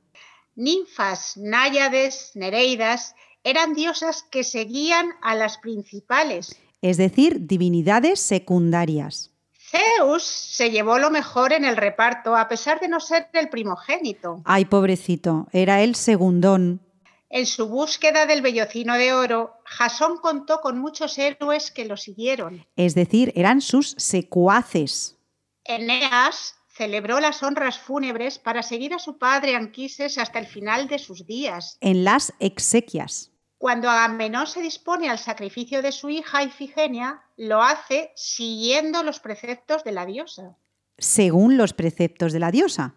Ninfas, 0.55 1.37
náyades, 1.37 2.33
nereidas 2.35 3.15
eran 3.45 3.75
diosas 3.75 4.25
que 4.31 4.45
seguían 4.45 5.11
a 5.23 5.35
las 5.35 5.59
principales. 5.59 6.59
Es 6.83 6.97
decir, 6.97 7.47
divinidades 7.47 8.21
secundarias. 8.21 9.31
Zeus 9.71 10.25
se 10.25 10.71
llevó 10.71 10.99
lo 10.99 11.11
mejor 11.11 11.53
en 11.53 11.65
el 11.65 11.77
reparto, 11.77 12.37
a 12.37 12.49
pesar 12.49 12.81
de 12.81 12.89
no 12.89 12.99
ser 12.99 13.29
el 13.33 13.49
primogénito. 13.49 14.43
Ay, 14.45 14.65
pobrecito, 14.65 15.47
era 15.53 15.83
el 15.83 15.95
segundón. 15.95 16.81
En 17.29 17.47
su 17.47 17.69
búsqueda 17.69 18.27
del 18.27 18.43
vellocino 18.43 18.95
de 18.95 19.13
oro, 19.13 19.55
Jasón 19.65 20.17
contó 20.17 20.61
con 20.61 20.79
muchos 20.79 21.17
héroes 21.19 21.71
que 21.71 21.85
lo 21.85 21.97
siguieron. 21.97 22.67
Es 22.75 22.97
decir, 22.97 23.33
eran 23.37 23.61
sus 23.61 23.95
secuaces. 23.99 25.17
Eneas 25.63 26.57
celebró 26.81 27.21
las 27.21 27.43
honras 27.43 27.79
fúnebres 27.79 28.39
para 28.39 28.63
seguir 28.63 28.95
a 28.95 28.99
su 28.99 29.19
padre 29.19 29.55
Anquises 29.55 30.17
hasta 30.17 30.39
el 30.39 30.47
final 30.47 30.89
de 30.89 30.99
sus 30.99 31.27
días. 31.27 31.77
En 31.83 32.05
las 32.05 32.33
exequias. 32.39 33.33
Cuando 33.59 33.91
Agamenón 33.91 34.47
se 34.47 34.63
dispone 34.63 35.11
al 35.11 35.19
sacrificio 35.19 35.83
de 35.83 35.93
su 35.93 36.09
hija 36.09 36.43
Ifigenia, 36.43 37.21
lo 37.37 37.63
hace 37.63 38.13
siguiendo 38.17 39.03
los 39.03 39.21
preceptos 39.21 39.85
de 39.85 39.93
la 39.93 40.07
diosa. 40.07 40.57
Según 40.97 41.59
los 41.59 41.75
preceptos 41.75 42.33
de 42.33 42.39
la 42.39 42.51
diosa. 42.51 42.95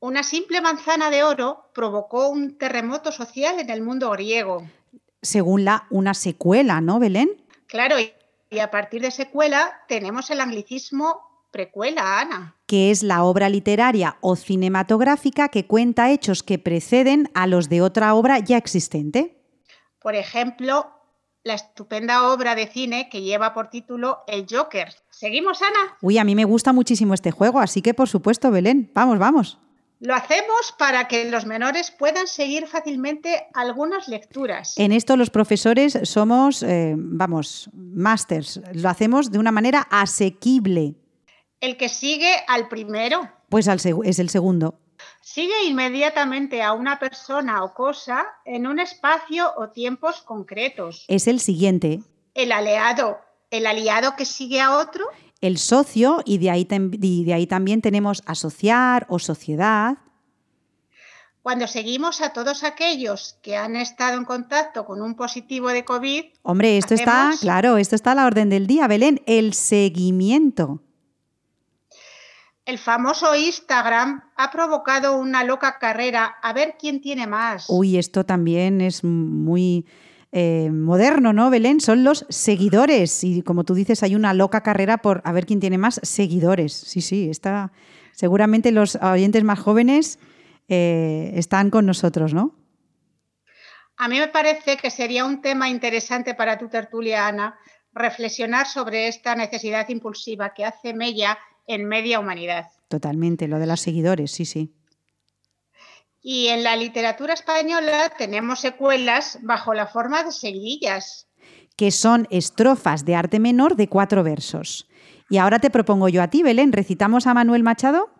Una 0.00 0.24
simple 0.24 0.60
manzana 0.60 1.08
de 1.08 1.22
oro 1.22 1.70
provocó 1.72 2.30
un 2.30 2.58
terremoto 2.58 3.12
social 3.12 3.60
en 3.60 3.70
el 3.70 3.80
mundo 3.80 4.10
griego. 4.10 4.66
Según 5.22 5.64
la 5.64 5.86
una 5.90 6.14
secuela, 6.14 6.80
¿no, 6.80 6.98
Belén? 6.98 7.30
Claro, 7.68 7.94
y 8.00 8.58
a 8.58 8.72
partir 8.72 9.02
de 9.02 9.12
secuela 9.12 9.84
tenemos 9.86 10.30
el 10.30 10.40
anglicismo 10.40 11.29
precuela, 11.50 12.20
Ana. 12.20 12.56
Que 12.66 12.90
es 12.90 13.02
la 13.02 13.24
obra 13.24 13.48
literaria 13.48 14.16
o 14.20 14.36
cinematográfica 14.36 15.48
que 15.48 15.66
cuenta 15.66 16.10
hechos 16.10 16.42
que 16.42 16.58
preceden 16.58 17.30
a 17.34 17.46
los 17.46 17.68
de 17.68 17.82
otra 17.82 18.14
obra 18.14 18.38
ya 18.38 18.56
existente. 18.56 19.42
Por 20.00 20.14
ejemplo, 20.14 20.90
la 21.42 21.54
estupenda 21.54 22.28
obra 22.32 22.54
de 22.54 22.66
cine 22.66 23.08
que 23.10 23.22
lleva 23.22 23.54
por 23.54 23.70
título 23.70 24.20
El 24.26 24.46
Joker. 24.50 24.88
¿Seguimos, 25.10 25.62
Ana? 25.62 25.96
Uy, 26.00 26.18
a 26.18 26.24
mí 26.24 26.34
me 26.34 26.44
gusta 26.44 26.72
muchísimo 26.72 27.14
este 27.14 27.30
juego, 27.30 27.60
así 27.60 27.82
que 27.82 27.94
por 27.94 28.08
supuesto, 28.08 28.50
Belén, 28.50 28.90
vamos, 28.94 29.18
vamos. 29.18 29.58
Lo 30.00 30.14
hacemos 30.14 30.74
para 30.78 31.08
que 31.08 31.30
los 31.30 31.44
menores 31.44 31.90
puedan 31.90 32.26
seguir 32.26 32.66
fácilmente 32.66 33.48
algunas 33.52 34.08
lecturas. 34.08 34.78
En 34.78 34.92
esto 34.92 35.14
los 35.18 35.28
profesores 35.28 35.98
somos, 36.04 36.62
eh, 36.62 36.94
vamos, 36.96 37.68
masters. 37.74 38.62
Lo 38.72 38.88
hacemos 38.88 39.30
de 39.30 39.38
una 39.38 39.52
manera 39.52 39.86
asequible. 39.90 40.94
El 41.60 41.76
que 41.76 41.90
sigue 41.90 42.32
al 42.48 42.68
primero. 42.68 43.28
Pues 43.50 43.68
al 43.68 43.80
es 44.04 44.18
el 44.18 44.30
segundo. 44.30 44.78
Sigue 45.20 45.64
inmediatamente 45.64 46.62
a 46.62 46.72
una 46.72 46.98
persona 46.98 47.62
o 47.62 47.74
cosa 47.74 48.26
en 48.46 48.66
un 48.66 48.78
espacio 48.78 49.52
o 49.56 49.68
tiempos 49.68 50.22
concretos. 50.22 51.04
Es 51.08 51.26
el 51.26 51.38
siguiente. 51.40 52.00
El 52.34 52.52
aliado. 52.52 53.18
El 53.50 53.66
aliado 53.66 54.16
que 54.16 54.24
sigue 54.24 54.60
a 54.60 54.78
otro. 54.78 55.04
El 55.40 55.58
socio, 55.58 56.22
y 56.24 56.38
de 56.38 56.50
ahí, 56.50 56.64
de 56.64 57.34
ahí 57.34 57.46
también 57.46 57.82
tenemos 57.82 58.22
asociar 58.26 59.06
o 59.08 59.18
sociedad. 59.18 59.98
Cuando 61.42 61.66
seguimos 61.66 62.20
a 62.20 62.32
todos 62.32 62.64
aquellos 62.64 63.38
que 63.42 63.56
han 63.56 63.76
estado 63.76 64.18
en 64.18 64.24
contacto 64.24 64.84
con 64.84 65.00
un 65.00 65.14
positivo 65.14 65.68
de 65.68 65.84
COVID. 65.84 66.24
Hombre, 66.42 66.76
esto 66.76 66.94
está, 66.94 67.32
claro, 67.40 67.78
esto 67.78 67.96
está 67.96 68.12
a 68.12 68.14
la 68.14 68.26
orden 68.26 68.50
del 68.50 68.66
día, 68.66 68.86
Belén, 68.86 69.22
el 69.26 69.54
seguimiento. 69.54 70.82
El 72.70 72.78
famoso 72.78 73.34
Instagram 73.34 74.22
ha 74.36 74.52
provocado 74.52 75.18
una 75.18 75.42
loca 75.42 75.80
carrera 75.80 76.36
a 76.40 76.52
ver 76.52 76.76
quién 76.78 77.00
tiene 77.00 77.26
más. 77.26 77.66
Uy, 77.68 77.98
esto 77.98 78.24
también 78.24 78.80
es 78.80 79.02
muy 79.02 79.86
eh, 80.30 80.70
moderno, 80.70 81.32
¿no, 81.32 81.50
Belén? 81.50 81.80
Son 81.80 82.04
los 82.04 82.26
seguidores. 82.28 83.24
Y 83.24 83.42
como 83.42 83.64
tú 83.64 83.74
dices, 83.74 84.04
hay 84.04 84.14
una 84.14 84.34
loca 84.34 84.60
carrera 84.60 84.98
por 84.98 85.20
a 85.24 85.32
ver 85.32 85.46
quién 85.46 85.58
tiene 85.58 85.78
más 85.78 85.98
seguidores. 86.04 86.72
Sí, 86.72 87.00
sí, 87.00 87.28
está. 87.28 87.72
Seguramente 88.12 88.70
los 88.70 88.94
oyentes 88.94 89.42
más 89.42 89.58
jóvenes 89.58 90.20
eh, 90.68 91.32
están 91.34 91.70
con 91.70 91.86
nosotros, 91.86 92.34
¿no? 92.34 92.54
A 93.96 94.06
mí 94.06 94.20
me 94.20 94.28
parece 94.28 94.76
que 94.76 94.90
sería 94.90 95.24
un 95.24 95.42
tema 95.42 95.68
interesante 95.68 96.34
para 96.34 96.56
tu 96.56 96.68
tertulia, 96.68 97.26
Ana, 97.26 97.58
reflexionar 97.92 98.68
sobre 98.68 99.08
esta 99.08 99.34
necesidad 99.34 99.88
impulsiva 99.88 100.54
que 100.54 100.64
hace 100.64 100.94
Mella 100.94 101.36
en 101.70 101.86
media 101.86 102.18
humanidad. 102.18 102.66
Totalmente, 102.88 103.46
lo 103.46 103.58
de 103.58 103.66
los 103.66 103.80
seguidores, 103.80 104.32
sí, 104.32 104.44
sí. 104.44 104.74
Y 106.20 106.48
en 106.48 106.64
la 106.64 106.76
literatura 106.76 107.32
española 107.32 108.12
tenemos 108.18 108.60
secuelas 108.60 109.38
bajo 109.42 109.72
la 109.72 109.86
forma 109.86 110.24
de 110.24 110.32
seguidillas. 110.32 111.28
Que 111.76 111.90
son 111.90 112.26
estrofas 112.30 113.04
de 113.04 113.14
arte 113.14 113.38
menor 113.38 113.76
de 113.76 113.88
cuatro 113.88 114.22
versos. 114.22 114.88
Y 115.30 115.38
ahora 115.38 115.60
te 115.60 115.70
propongo 115.70 116.08
yo 116.08 116.22
a 116.22 116.28
ti, 116.28 116.42
Belén, 116.42 116.72
¿recitamos 116.72 117.26
a 117.26 117.34
Manuel 117.34 117.62
Machado? 117.62 118.10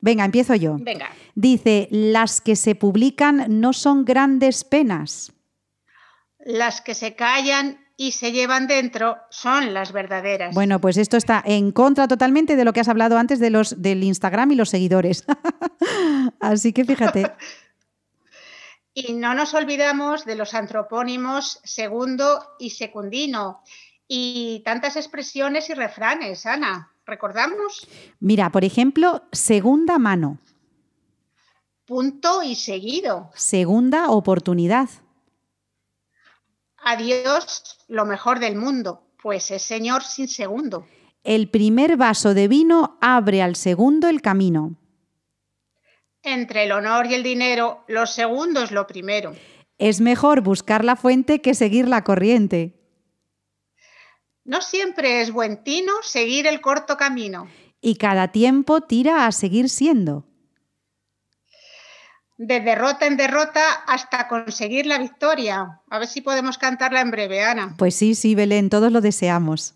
Venga, 0.00 0.24
empiezo 0.24 0.54
yo. 0.54 0.76
Venga. 0.78 1.08
Dice, 1.34 1.88
las 1.90 2.40
que 2.40 2.54
se 2.56 2.74
publican 2.74 3.60
no 3.60 3.72
son 3.72 4.04
grandes 4.04 4.64
penas. 4.64 5.32
Las 6.38 6.80
que 6.82 6.94
se 6.94 7.14
callan 7.16 7.78
y 8.00 8.12
se 8.12 8.32
llevan 8.32 8.66
dentro 8.66 9.18
son 9.28 9.74
las 9.74 9.92
verdaderas. 9.92 10.54
Bueno, 10.54 10.80
pues 10.80 10.96
esto 10.96 11.18
está 11.18 11.42
en 11.44 11.70
contra 11.70 12.08
totalmente 12.08 12.56
de 12.56 12.64
lo 12.64 12.72
que 12.72 12.80
has 12.80 12.88
hablado 12.88 13.18
antes 13.18 13.40
de 13.40 13.50
los 13.50 13.82
del 13.82 14.02
Instagram 14.02 14.52
y 14.52 14.54
los 14.54 14.70
seguidores. 14.70 15.26
Así 16.40 16.72
que 16.72 16.86
fíjate. 16.86 17.30
y 18.94 19.12
no 19.12 19.34
nos 19.34 19.52
olvidamos 19.52 20.24
de 20.24 20.34
los 20.34 20.54
antropónimos 20.54 21.60
segundo 21.62 22.42
y 22.58 22.70
secundino 22.70 23.60
y 24.08 24.62
tantas 24.64 24.96
expresiones 24.96 25.68
y 25.68 25.74
refranes, 25.74 26.46
Ana. 26.46 26.92
¿Recordamos? 27.04 27.86
Mira, 28.18 28.50
por 28.50 28.64
ejemplo, 28.64 29.24
segunda 29.30 29.98
mano. 29.98 30.38
Punto 31.84 32.42
y 32.42 32.54
seguido. 32.54 33.30
Segunda 33.34 34.08
oportunidad 34.08 34.88
a 36.82 36.96
Dios 36.96 37.78
lo 37.88 38.04
mejor 38.04 38.38
del 38.38 38.56
mundo, 38.56 39.02
pues 39.22 39.50
es 39.50 39.62
Señor 39.62 40.02
sin 40.02 40.28
segundo. 40.28 40.86
El 41.22 41.50
primer 41.50 41.96
vaso 41.96 42.34
de 42.34 42.48
vino 42.48 42.98
abre 43.00 43.42
al 43.42 43.56
segundo 43.56 44.08
el 44.08 44.22
camino. 44.22 44.76
Entre 46.22 46.64
el 46.64 46.72
honor 46.72 47.06
y 47.06 47.14
el 47.14 47.22
dinero, 47.22 47.84
lo 47.88 48.06
segundo 48.06 48.62
es 48.62 48.70
lo 48.70 48.86
primero. 48.86 49.34
Es 49.78 50.00
mejor 50.00 50.42
buscar 50.42 50.84
la 50.84 50.96
fuente 50.96 51.40
que 51.40 51.54
seguir 51.54 51.88
la 51.88 52.04
corriente. 52.04 52.78
No 54.44 54.60
siempre 54.60 55.20
es 55.20 55.32
buen 55.32 55.62
tino 55.62 55.92
seguir 56.02 56.46
el 56.46 56.60
corto 56.60 56.96
camino. 56.96 57.48
Y 57.80 57.96
cada 57.96 58.28
tiempo 58.28 58.82
tira 58.82 59.26
a 59.26 59.32
seguir 59.32 59.68
siendo 59.68 60.29
de 62.40 62.60
derrota 62.60 63.04
en 63.04 63.18
derrota 63.18 63.60
hasta 63.86 64.26
conseguir 64.26 64.86
la 64.86 64.96
victoria. 64.96 65.78
A 65.90 65.98
ver 65.98 66.08
si 66.08 66.22
podemos 66.22 66.56
cantarla 66.56 67.02
en 67.02 67.10
breve, 67.10 67.42
Ana. 67.42 67.74
Pues 67.76 67.94
sí, 67.94 68.14
sí, 68.14 68.34
Belén, 68.34 68.70
todos 68.70 68.90
lo 68.90 69.02
deseamos. 69.02 69.74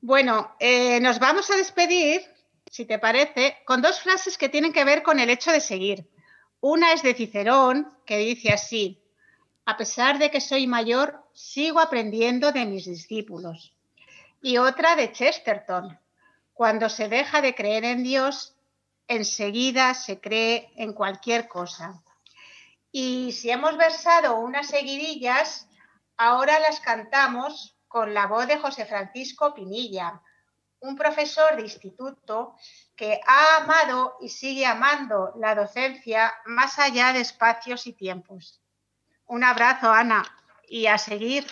Bueno, 0.00 0.56
eh, 0.58 0.98
nos 0.98 1.20
vamos 1.20 1.52
a 1.52 1.56
despedir, 1.56 2.22
si 2.68 2.84
te 2.84 2.98
parece, 2.98 3.58
con 3.64 3.80
dos 3.80 4.00
frases 4.00 4.36
que 4.36 4.48
tienen 4.48 4.72
que 4.72 4.82
ver 4.82 5.04
con 5.04 5.20
el 5.20 5.30
hecho 5.30 5.52
de 5.52 5.60
seguir. 5.60 6.10
Una 6.58 6.92
es 6.92 7.04
de 7.04 7.14
Cicerón, 7.14 7.88
que 8.04 8.18
dice 8.18 8.52
así, 8.52 9.00
a 9.64 9.76
pesar 9.76 10.18
de 10.18 10.32
que 10.32 10.40
soy 10.40 10.66
mayor, 10.66 11.22
sigo 11.32 11.78
aprendiendo 11.78 12.50
de 12.50 12.66
mis 12.66 12.86
discípulos. 12.86 13.72
Y 14.42 14.58
otra 14.58 14.96
de 14.96 15.12
Chesterton, 15.12 15.96
cuando 16.54 16.88
se 16.88 17.08
deja 17.08 17.40
de 17.40 17.54
creer 17.54 17.84
en 17.84 18.02
Dios, 18.02 18.53
enseguida 19.08 19.94
se 19.94 20.20
cree 20.20 20.72
en 20.76 20.92
cualquier 20.92 21.48
cosa. 21.48 22.02
Y 22.90 23.32
si 23.32 23.50
hemos 23.50 23.76
versado 23.76 24.36
unas 24.36 24.68
seguidillas, 24.68 25.68
ahora 26.16 26.60
las 26.60 26.80
cantamos 26.80 27.76
con 27.88 28.14
la 28.14 28.26
voz 28.26 28.46
de 28.46 28.58
José 28.58 28.86
Francisco 28.86 29.54
Pinilla, 29.54 30.22
un 30.80 30.96
profesor 30.96 31.56
de 31.56 31.62
instituto 31.62 32.54
que 32.94 33.20
ha 33.26 33.56
amado 33.56 34.16
y 34.20 34.28
sigue 34.28 34.66
amando 34.66 35.32
la 35.36 35.54
docencia 35.54 36.34
más 36.44 36.78
allá 36.78 37.12
de 37.12 37.20
espacios 37.20 37.86
y 37.86 37.94
tiempos. 37.94 38.60
Un 39.26 39.42
abrazo, 39.42 39.90
Ana, 39.90 40.22
y 40.68 40.86
a 40.86 40.98
seguir 40.98 41.46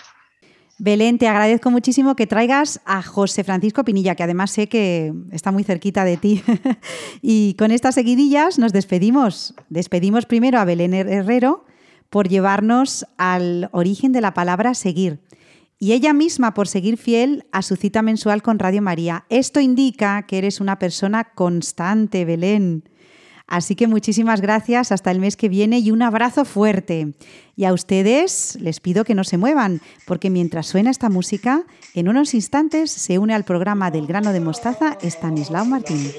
Belén, 0.85 1.17
te 1.17 1.29
agradezco 1.29 1.71
muchísimo 1.71 2.17
que 2.17 2.27
traigas 2.27 2.81
a 2.85 3.05
José 3.05 3.45
Francisco 3.45 3.85
Pinilla, 3.85 4.17
que 4.17 4.25
además 4.25 4.51
sé 4.51 4.69
que 4.69 5.15
está 5.31 5.53
muy 5.53 5.63
cerquita 5.63 6.05
de 6.05 6.17
ti. 6.17 6.43
y 7.23 7.55
con 7.55 7.71
estas 7.71 7.95
seguidillas 7.95 8.59
nos 8.59 8.73
despedimos. 8.73 9.55
Despedimos 9.69 10.27
primero 10.27 10.59
a 10.59 10.65
Belén 10.65 10.93
Herrero 10.93 11.65
por 12.11 12.29
llevarnos 12.29 13.07
al 13.17 13.69
origen 13.71 14.11
de 14.11 14.23
la 14.23 14.35
palabra 14.35 14.75
seguir. 14.75 15.21
Y 15.79 15.93
ella 15.93 16.13
misma 16.13 16.53
por 16.53 16.67
seguir 16.67 16.97
fiel 16.97 17.47
a 17.53 17.63
su 17.63 17.77
cita 17.77 18.03
mensual 18.03 18.43
con 18.43 18.59
Radio 18.59 18.83
María. 18.83 19.25
Esto 19.29 19.61
indica 19.61 20.27
que 20.27 20.39
eres 20.39 20.61
una 20.61 20.81
persona 20.81 21.31
constante, 21.37 22.25
Belén. 22.25 22.89
Así 23.47 23.75
que 23.75 23.87
muchísimas 23.87 24.41
gracias, 24.41 24.93
hasta 24.93 25.11
el 25.11 25.21
mes 25.21 25.37
que 25.37 25.49
viene 25.49 25.79
y 25.79 25.91
un 25.91 26.03
abrazo 26.03 26.45
fuerte. 26.45 27.13
Y 27.55 27.65
a 27.65 27.73
ustedes 27.73 28.57
les 28.61 28.81
pido 28.81 29.05
que 29.05 29.15
no 29.15 29.25
se 29.25 29.37
muevan, 29.37 29.83
porque 30.07 30.31
mientras 30.31 30.67
suena 30.67 30.91
esta 30.91 31.11
música, 31.11 31.65
en 31.95 32.09
unos 32.09 32.33
instantes 32.33 32.91
se 32.91 33.19
une 33.19 33.35
al 33.35 33.45
programa 33.45 33.91
del 33.91 34.07
grano 34.07 34.33
de 34.33 34.41
mostaza 34.41 34.97
Stanislao 35.03 35.67
Martín. 35.67 36.11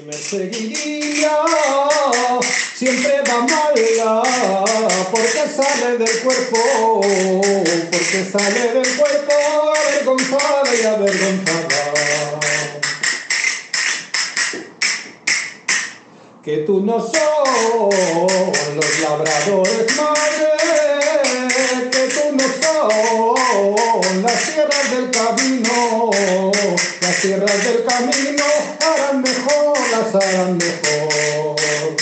que 16.44 16.58
tú 16.58 16.80
no 16.80 17.00
son 17.00 17.90
los 18.76 19.00
labradores 19.00 19.96
madre, 19.96 20.46
que 21.90 22.08
tú 22.12 22.36
no 22.36 22.44
son 22.60 24.22
las 24.22 24.44
tierras 24.44 24.90
del 24.90 25.10
camino, 25.10 26.10
las 27.00 27.16
tierras 27.22 27.64
del 27.64 27.84
camino 27.84 28.44
harán 28.78 29.22
mejor, 29.22 29.78
las 29.90 30.14
harán 30.14 30.58
mejor. 30.58 31.96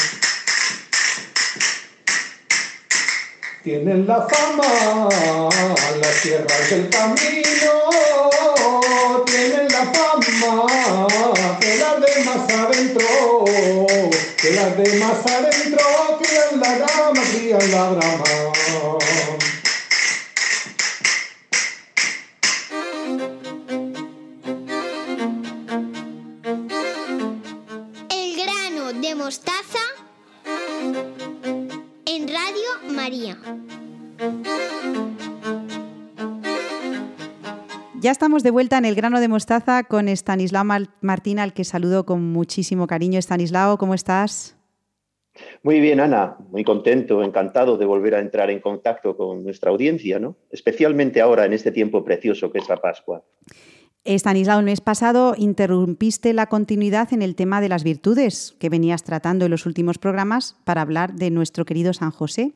Tienen 3.62 4.08
la 4.08 4.26
fama 4.26 5.08
las 6.00 6.20
tierras 6.20 6.68
del 6.68 6.88
camino, 6.88 7.90
tienen 9.24 9.68
la 9.68 9.86
fama 9.92 10.66
que 11.60 11.76
las 11.76 12.00
de 12.00 12.24
más 12.24 12.50
adentro, 12.50 13.44
que 14.36 14.50
las 14.50 14.76
de 14.76 14.98
más 14.98 15.24
adentro 15.26 15.86
crían 16.20 16.58
la 16.58 16.74
dama, 16.74 17.22
crían 17.30 17.70
la 17.70 17.90
drama. 17.90 19.61
Ya 38.02 38.10
estamos 38.10 38.42
de 38.42 38.50
vuelta 38.50 38.78
en 38.78 38.84
el 38.84 38.96
grano 38.96 39.20
de 39.20 39.28
mostaza 39.28 39.84
con 39.84 40.08
Estanislao 40.08 40.64
Martín, 41.02 41.38
al 41.38 41.52
que 41.52 41.62
saludo 41.62 42.04
con 42.04 42.32
muchísimo 42.32 42.88
cariño. 42.88 43.16
Estanislao, 43.16 43.78
¿cómo 43.78 43.94
estás? 43.94 44.56
Muy 45.62 45.78
bien, 45.78 46.00
Ana, 46.00 46.36
muy 46.50 46.64
contento, 46.64 47.22
encantado 47.22 47.78
de 47.78 47.86
volver 47.86 48.16
a 48.16 48.18
entrar 48.18 48.50
en 48.50 48.58
contacto 48.58 49.16
con 49.16 49.44
nuestra 49.44 49.70
audiencia, 49.70 50.18
¿no? 50.18 50.34
Especialmente 50.50 51.20
ahora 51.20 51.44
en 51.44 51.52
este 51.52 51.70
tiempo 51.70 52.04
precioso 52.04 52.50
que 52.50 52.58
es 52.58 52.68
la 52.68 52.78
Pascua. 52.78 53.22
Estanislao, 54.02 54.58
el 54.58 54.64
mes 54.64 54.80
pasado 54.80 55.36
interrumpiste 55.38 56.32
la 56.32 56.48
continuidad 56.48 57.12
en 57.12 57.22
el 57.22 57.36
tema 57.36 57.60
de 57.60 57.68
las 57.68 57.84
virtudes 57.84 58.56
que 58.58 58.68
venías 58.68 59.04
tratando 59.04 59.44
en 59.44 59.52
los 59.52 59.64
últimos 59.64 59.98
programas 59.98 60.56
para 60.64 60.80
hablar 60.80 61.14
de 61.14 61.30
nuestro 61.30 61.64
querido 61.64 61.92
San 61.92 62.10
José. 62.10 62.50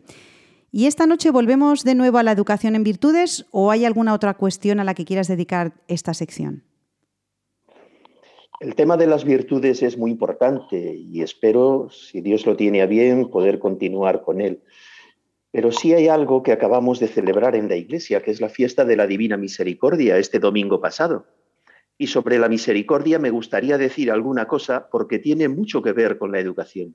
¿Y 0.73 0.87
esta 0.87 1.07
noche 1.07 1.31
volvemos 1.31 1.85
de 1.85 1.95
nuevo 1.95 2.19
a 2.19 2.23
la 2.23 2.33
educación 2.33 2.75
en 2.75 2.85
virtudes 2.85 3.47
o 3.51 3.71
hay 3.71 3.85
alguna 3.85 4.15
otra 4.15 4.35
cuestión 4.35 4.81
a 4.81 4.85
la 4.85 4.95
que 4.95 5.05
quieras 5.05 5.29
dedicar 5.29 5.75
esta 5.89 6.13
sección? 6.13 6.65
El 8.59 8.75
tema 8.75 8.97
de 8.97 9.07
las 9.07 9.25
virtudes 9.25 9.83
es 9.83 9.99
muy 9.99 10.11
importante 10.11 10.95
y 10.95 11.23
espero, 11.23 11.89
si 11.91 12.21
Dios 12.21 12.47
lo 12.47 12.57
tiene 12.57 12.83
a 12.83 12.87
bien, 12.87 13.31
poder 13.31 13.59
continuar 13.59 14.23
con 14.23 14.41
él. 14.41 14.63
Pero 15.53 15.73
sí 15.73 15.93
hay 15.95 16.09
algo 16.09 16.43
que 16.43 16.53
acabamos 16.53 16.99
de 16.99 17.09
celebrar 17.09 17.55
en 17.55 17.69
la 17.69 17.77
Iglesia, 17.77 18.23
que 18.23 18.31
es 18.31 18.41
la 18.41 18.49
fiesta 18.49 18.85
de 18.85 18.97
la 18.97 19.07
Divina 19.07 19.37
Misericordia 19.37 20.19
este 20.19 20.39
domingo 20.39 20.81
pasado. 20.81 21.27
Y 21.99 22.09
sobre 22.09 22.39
la 22.39 22.49
misericordia 22.49 23.19
me 23.19 23.31
gustaría 23.31 23.79
decir 23.79 24.11
alguna 24.11 24.47
cosa 24.47 24.89
porque 24.91 25.19
tiene 25.19 25.49
mucho 25.49 25.81
que 25.81 25.93
ver 25.93 26.19
con 26.19 26.33
la 26.33 26.41
educación. 26.41 26.95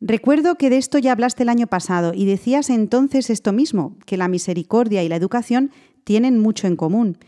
Recuerdo 0.00 0.54
que 0.54 0.70
de 0.70 0.76
esto 0.76 0.98
ya 0.98 1.12
hablaste 1.12 1.42
el 1.42 1.48
año 1.48 1.66
pasado 1.66 2.12
y 2.14 2.24
decías 2.24 2.70
entonces 2.70 3.30
esto 3.30 3.52
mismo, 3.52 3.96
que 4.06 4.16
la 4.16 4.28
misericordia 4.28 5.02
y 5.02 5.08
la 5.08 5.16
educación 5.16 5.72
tienen 6.04 6.38
mucho 6.38 6.66
en 6.66 6.76
común. 6.76 7.18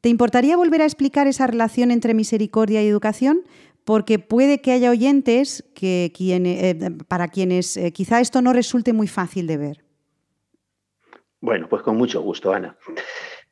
¿Te 0.00 0.08
importaría 0.10 0.56
volver 0.56 0.82
a 0.82 0.84
explicar 0.84 1.26
esa 1.26 1.46
relación 1.46 1.90
entre 1.90 2.14
misericordia 2.14 2.82
y 2.82 2.86
educación? 2.86 3.40
Porque 3.84 4.18
puede 4.18 4.60
que 4.60 4.72
haya 4.72 4.90
oyentes 4.90 5.64
que, 5.74 6.12
eh, 6.18 6.90
para 7.08 7.28
quienes 7.28 7.76
eh, 7.76 7.92
quizá 7.92 8.20
esto 8.20 8.42
no 8.42 8.52
resulte 8.52 8.92
muy 8.92 9.08
fácil 9.08 9.46
de 9.46 9.56
ver. 9.56 9.84
Bueno, 11.40 11.68
pues 11.68 11.82
con 11.82 11.96
mucho 11.96 12.20
gusto, 12.20 12.52
Ana. 12.52 12.76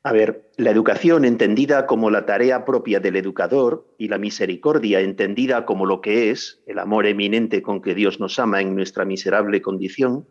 A 0.06 0.12
ver, 0.12 0.52
la 0.56 0.70
educación 0.70 1.24
entendida 1.24 1.84
como 1.84 2.10
la 2.10 2.26
tarea 2.26 2.64
propia 2.64 3.00
del 3.00 3.16
educador 3.16 3.92
y 3.98 4.06
la 4.06 4.18
misericordia 4.18 5.00
entendida 5.00 5.66
como 5.66 5.84
lo 5.84 6.00
que 6.00 6.30
es, 6.30 6.62
el 6.66 6.78
amor 6.78 7.06
eminente 7.06 7.60
con 7.60 7.82
que 7.82 7.92
Dios 7.92 8.20
nos 8.20 8.38
ama 8.38 8.60
en 8.60 8.76
nuestra 8.76 9.04
miserable 9.04 9.60
condición, 9.60 10.28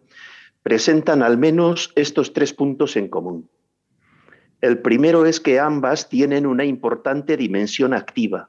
presentan 0.64 1.22
al 1.22 1.38
menos 1.38 1.92
estos 1.98 2.32
tres 2.32 2.54
puntos 2.54 2.96
en 2.96 3.10
común. 3.10 3.50
El 4.62 4.80
primero 4.80 5.26
es 5.26 5.42
que 5.42 5.60
ambas 5.60 6.08
tienen 6.08 6.46
una 6.46 6.64
importante 6.64 7.36
dimensión 7.36 7.94
activa. 7.94 8.48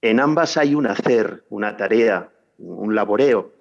En 0.00 0.20
ambas 0.20 0.56
hay 0.56 0.74
un 0.74 0.86
hacer, 0.86 1.44
una 1.50 1.76
tarea, 1.76 2.32
un 2.56 2.94
laboreo. 2.94 3.52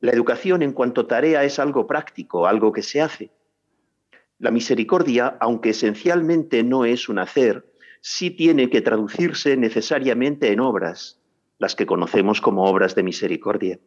La 0.00 0.12
educación 0.12 0.62
en 0.62 0.72
cuanto 0.72 1.04
tarea 1.04 1.44
es 1.44 1.58
algo 1.58 1.86
práctico, 1.86 2.46
algo 2.46 2.72
que 2.72 2.82
se 2.82 3.02
hace. 3.02 3.30
La 4.42 4.50
misericordia, 4.50 5.36
aunque 5.38 5.70
esencialmente 5.70 6.64
no 6.64 6.84
es 6.84 7.08
un 7.08 7.20
hacer, 7.20 7.64
sí 8.00 8.32
tiene 8.32 8.70
que 8.70 8.80
traducirse 8.80 9.56
necesariamente 9.56 10.50
en 10.50 10.58
obras, 10.58 11.20
las 11.60 11.76
que 11.76 11.86
conocemos 11.86 12.40
como 12.40 12.64
obras 12.64 12.96
de 12.96 13.04
misericordia. 13.04 13.78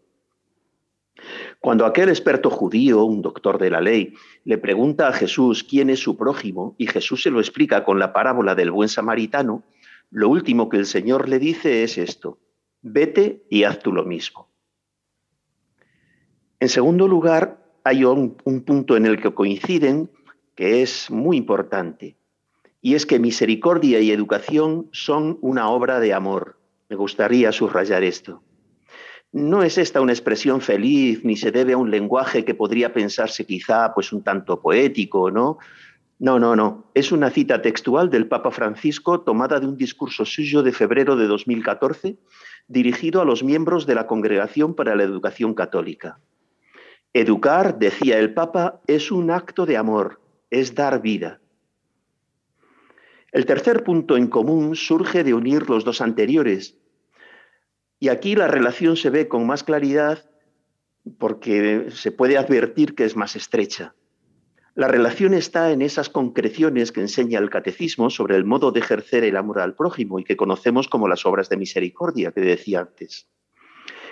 Cuando 1.60 1.86
aquel 1.86 2.08
experto 2.08 2.50
judío, 2.50 3.04
un 3.04 3.22
doctor 3.22 3.58
de 3.58 3.70
la 3.70 3.82
ley, 3.82 4.14
le 4.46 4.58
pregunta 4.58 5.10
a 5.10 5.12
Jesús 5.12 5.62
quién 5.62 5.90
es 5.90 6.00
su 6.00 6.16
prójimo 6.16 6.74
y 6.78 6.88
Jesús 6.88 7.24
se 7.24 7.32
lo 7.32 7.42
explica 7.42 7.84
con 7.84 8.00
la 8.00 8.14
parábola 8.14 8.56
del 8.56 8.72
buen 8.72 8.88
samaritano, 8.88 9.66
lo 10.10 10.30
último 10.30 10.70
que 10.70 10.78
el 10.78 10.86
Señor 10.86 11.28
le 11.28 11.38
dice 11.38 11.84
es 11.84 11.98
esto, 11.98 12.40
vete 12.82 13.44
y 13.50 13.66
haz 13.66 13.80
tú 13.80 13.92
lo 13.92 14.06
mismo. 14.06 14.48
En 16.62 16.70
segundo 16.70 17.10
lugar, 17.10 17.62
hay 17.84 18.06
un, 18.06 18.38
un 18.46 18.62
punto 18.62 18.96
en 18.96 19.06
el 19.06 19.22
que 19.22 19.34
coinciden 19.34 20.12
que 20.56 20.82
es 20.82 21.12
muy 21.12 21.38
importante, 21.38 22.18
y 22.82 22.96
es 22.96 23.06
que 23.06 23.20
misericordia 23.20 24.00
y 24.00 24.12
educación 24.12 24.90
son 24.92 25.38
una 25.42 25.70
obra 25.70 26.00
de 26.00 26.14
amor. 26.14 26.58
Me 26.90 26.96
gustaría 26.96 27.52
subrayar 27.52 28.04
esto. 28.04 28.44
No 29.32 29.64
es 29.64 29.78
esta 29.78 30.02
una 30.02 30.14
expresión 30.14 30.62
feliz, 30.62 31.26
ni 31.26 31.36
se 31.36 31.52
debe 31.52 31.74
a 31.74 31.78
un 31.78 31.92
lenguaje 31.92 32.46
que 32.46 32.56
podría 32.56 32.94
pensarse 32.94 33.46
quizá 33.46 33.94
pues 33.94 34.14
un 34.14 34.24
tanto 34.24 34.62
poético, 34.62 35.30
¿no? 35.30 35.58
No, 36.20 36.40
no, 36.40 36.56
no. 36.56 36.86
Es 36.94 37.12
una 37.12 37.30
cita 37.30 37.62
textual 37.62 38.10
del 38.10 38.28
Papa 38.28 38.52
Francisco 38.52 39.22
tomada 39.22 39.60
de 39.60 39.68
un 39.68 39.76
discurso 39.76 40.24
suyo 40.24 40.64
de 40.64 40.72
febrero 40.72 41.18
de 41.18 41.28
2014 41.28 42.18
dirigido 42.68 43.22
a 43.22 43.26
los 43.26 43.44
miembros 43.44 43.86
de 43.86 43.96
la 43.96 44.08
Congregación 44.08 44.74
para 44.74 44.96
la 44.96 45.04
Educación 45.04 45.54
Católica. 45.54 46.20
Educar, 47.14 47.78
decía 47.78 48.20
el 48.20 48.34
Papa, 48.34 48.80
es 48.88 49.12
un 49.12 49.32
acto 49.32 49.66
de 49.66 49.78
amor, 49.78 50.20
es 50.60 50.74
dar 50.74 51.02
vida. 51.02 51.42
El 53.32 53.46
tercer 53.46 53.84
punto 53.84 54.16
en 54.16 54.28
común 54.28 54.76
surge 54.76 55.26
de 55.26 55.34
unir 55.34 55.70
los 55.70 55.84
dos 55.84 56.00
anteriores. 56.00 56.78
Y 58.00 58.08
aquí 58.08 58.36
la 58.36 58.48
relación 58.48 58.96
se 58.96 59.10
ve 59.10 59.28
con 59.28 59.46
más 59.46 59.64
claridad 59.64 60.30
porque 61.20 61.88
se 61.90 62.12
puede 62.12 62.38
advertir 62.38 62.96
que 62.96 63.04
es 63.04 63.16
más 63.18 63.36
estrecha. 63.36 63.96
La 64.76 64.88
relación 64.88 65.34
está 65.34 65.72
en 65.72 65.82
esas 65.82 66.10
concreciones 66.10 66.92
que 66.92 67.02
enseña 67.02 67.40
el 67.40 67.50
catecismo 67.50 68.10
sobre 68.10 68.38
el 68.38 68.46
modo 68.46 68.72
de 68.72 68.80
ejercer 68.80 69.24
el 69.26 69.38
amor 69.38 69.60
al 69.60 69.76
prójimo 69.76 70.20
y 70.20 70.24
que 70.24 70.38
conocemos 70.38 70.88
como 70.88 71.08
las 71.08 71.26
obras 71.26 71.50
de 71.50 71.58
misericordia 71.58 72.32
que 72.32 72.42
decía 72.42 72.82
antes. 72.82 73.28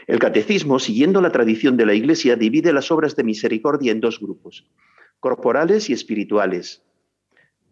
El 0.07 0.19
catecismo, 0.19 0.79
siguiendo 0.79 1.21
la 1.21 1.31
tradición 1.31 1.77
de 1.77 1.85
la 1.85 1.93
Iglesia, 1.93 2.35
divide 2.35 2.73
las 2.73 2.91
obras 2.91 3.15
de 3.15 3.23
misericordia 3.23 3.93
en 3.93 4.01
dos 4.01 4.19
grupos, 4.19 4.65
corporales 5.23 5.89
y 5.89 5.93
espirituales. 5.93 6.83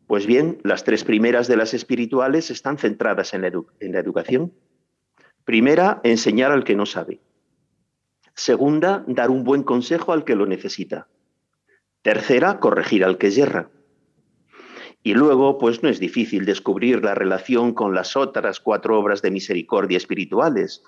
Pues 0.07 0.25
bien, 0.25 0.61
las 0.63 0.85
tres 0.85 1.03
primeras 1.03 1.49
de 1.49 1.57
las 1.57 1.73
espirituales 1.73 2.49
están 2.49 2.77
centradas 2.77 3.33
en 3.33 3.41
la, 3.41 3.99
educación. 3.99 4.53
Primera, 5.43 5.99
enseñar 6.05 6.53
al 6.53 6.63
que 6.63 6.77
no 6.77 6.85
sabe. 6.85 7.19
Segunda, 8.35 9.03
dar 9.05 9.29
un 9.29 9.43
buen 9.43 9.63
consejo 9.63 10.13
al 10.13 10.23
que 10.23 10.37
lo 10.37 10.45
necesita. 10.45 11.09
Tercera, 12.01 12.61
corregir 12.61 13.03
al 13.03 13.17
que 13.17 13.31
yerra. 13.31 13.69
Y 15.03 15.13
luego, 15.13 15.57
pues 15.57 15.83
no 15.83 15.89
es 15.89 15.99
difícil 15.99 16.45
descubrir 16.45 17.03
la 17.03 17.15
relación 17.15 17.73
con 17.73 17.93
las 17.93 18.15
otras 18.15 18.61
cuatro 18.61 18.97
obras 18.97 19.21
de 19.21 19.29
misericordia 19.29 19.97
espirituales. 19.97 20.83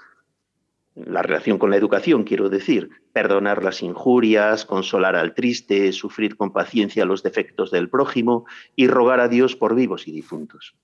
La 0.95 1.23
relación 1.23 1.57
con 1.57 1.71
la 1.71 1.77
educación, 1.77 2.23
quiero 2.23 2.49
decir, 2.49 2.89
perdonar 3.13 3.63
las 3.63 3.81
injurias, 3.81 4.65
consolar 4.65 5.15
al 5.15 5.33
triste, 5.33 5.91
sufrir 5.91 6.37
con 6.37 6.53
paciencia 6.53 7.05
los 7.05 7.23
defectos 7.23 7.71
del 7.71 7.89
prójimo 7.89 8.45
y 8.75 8.87
rogar 8.87 9.19
a 9.19 9.27
Dios 9.27 9.55
por 9.55 9.73
vivos 9.73 10.07
y 10.07 10.11
difuntos. 10.11 10.75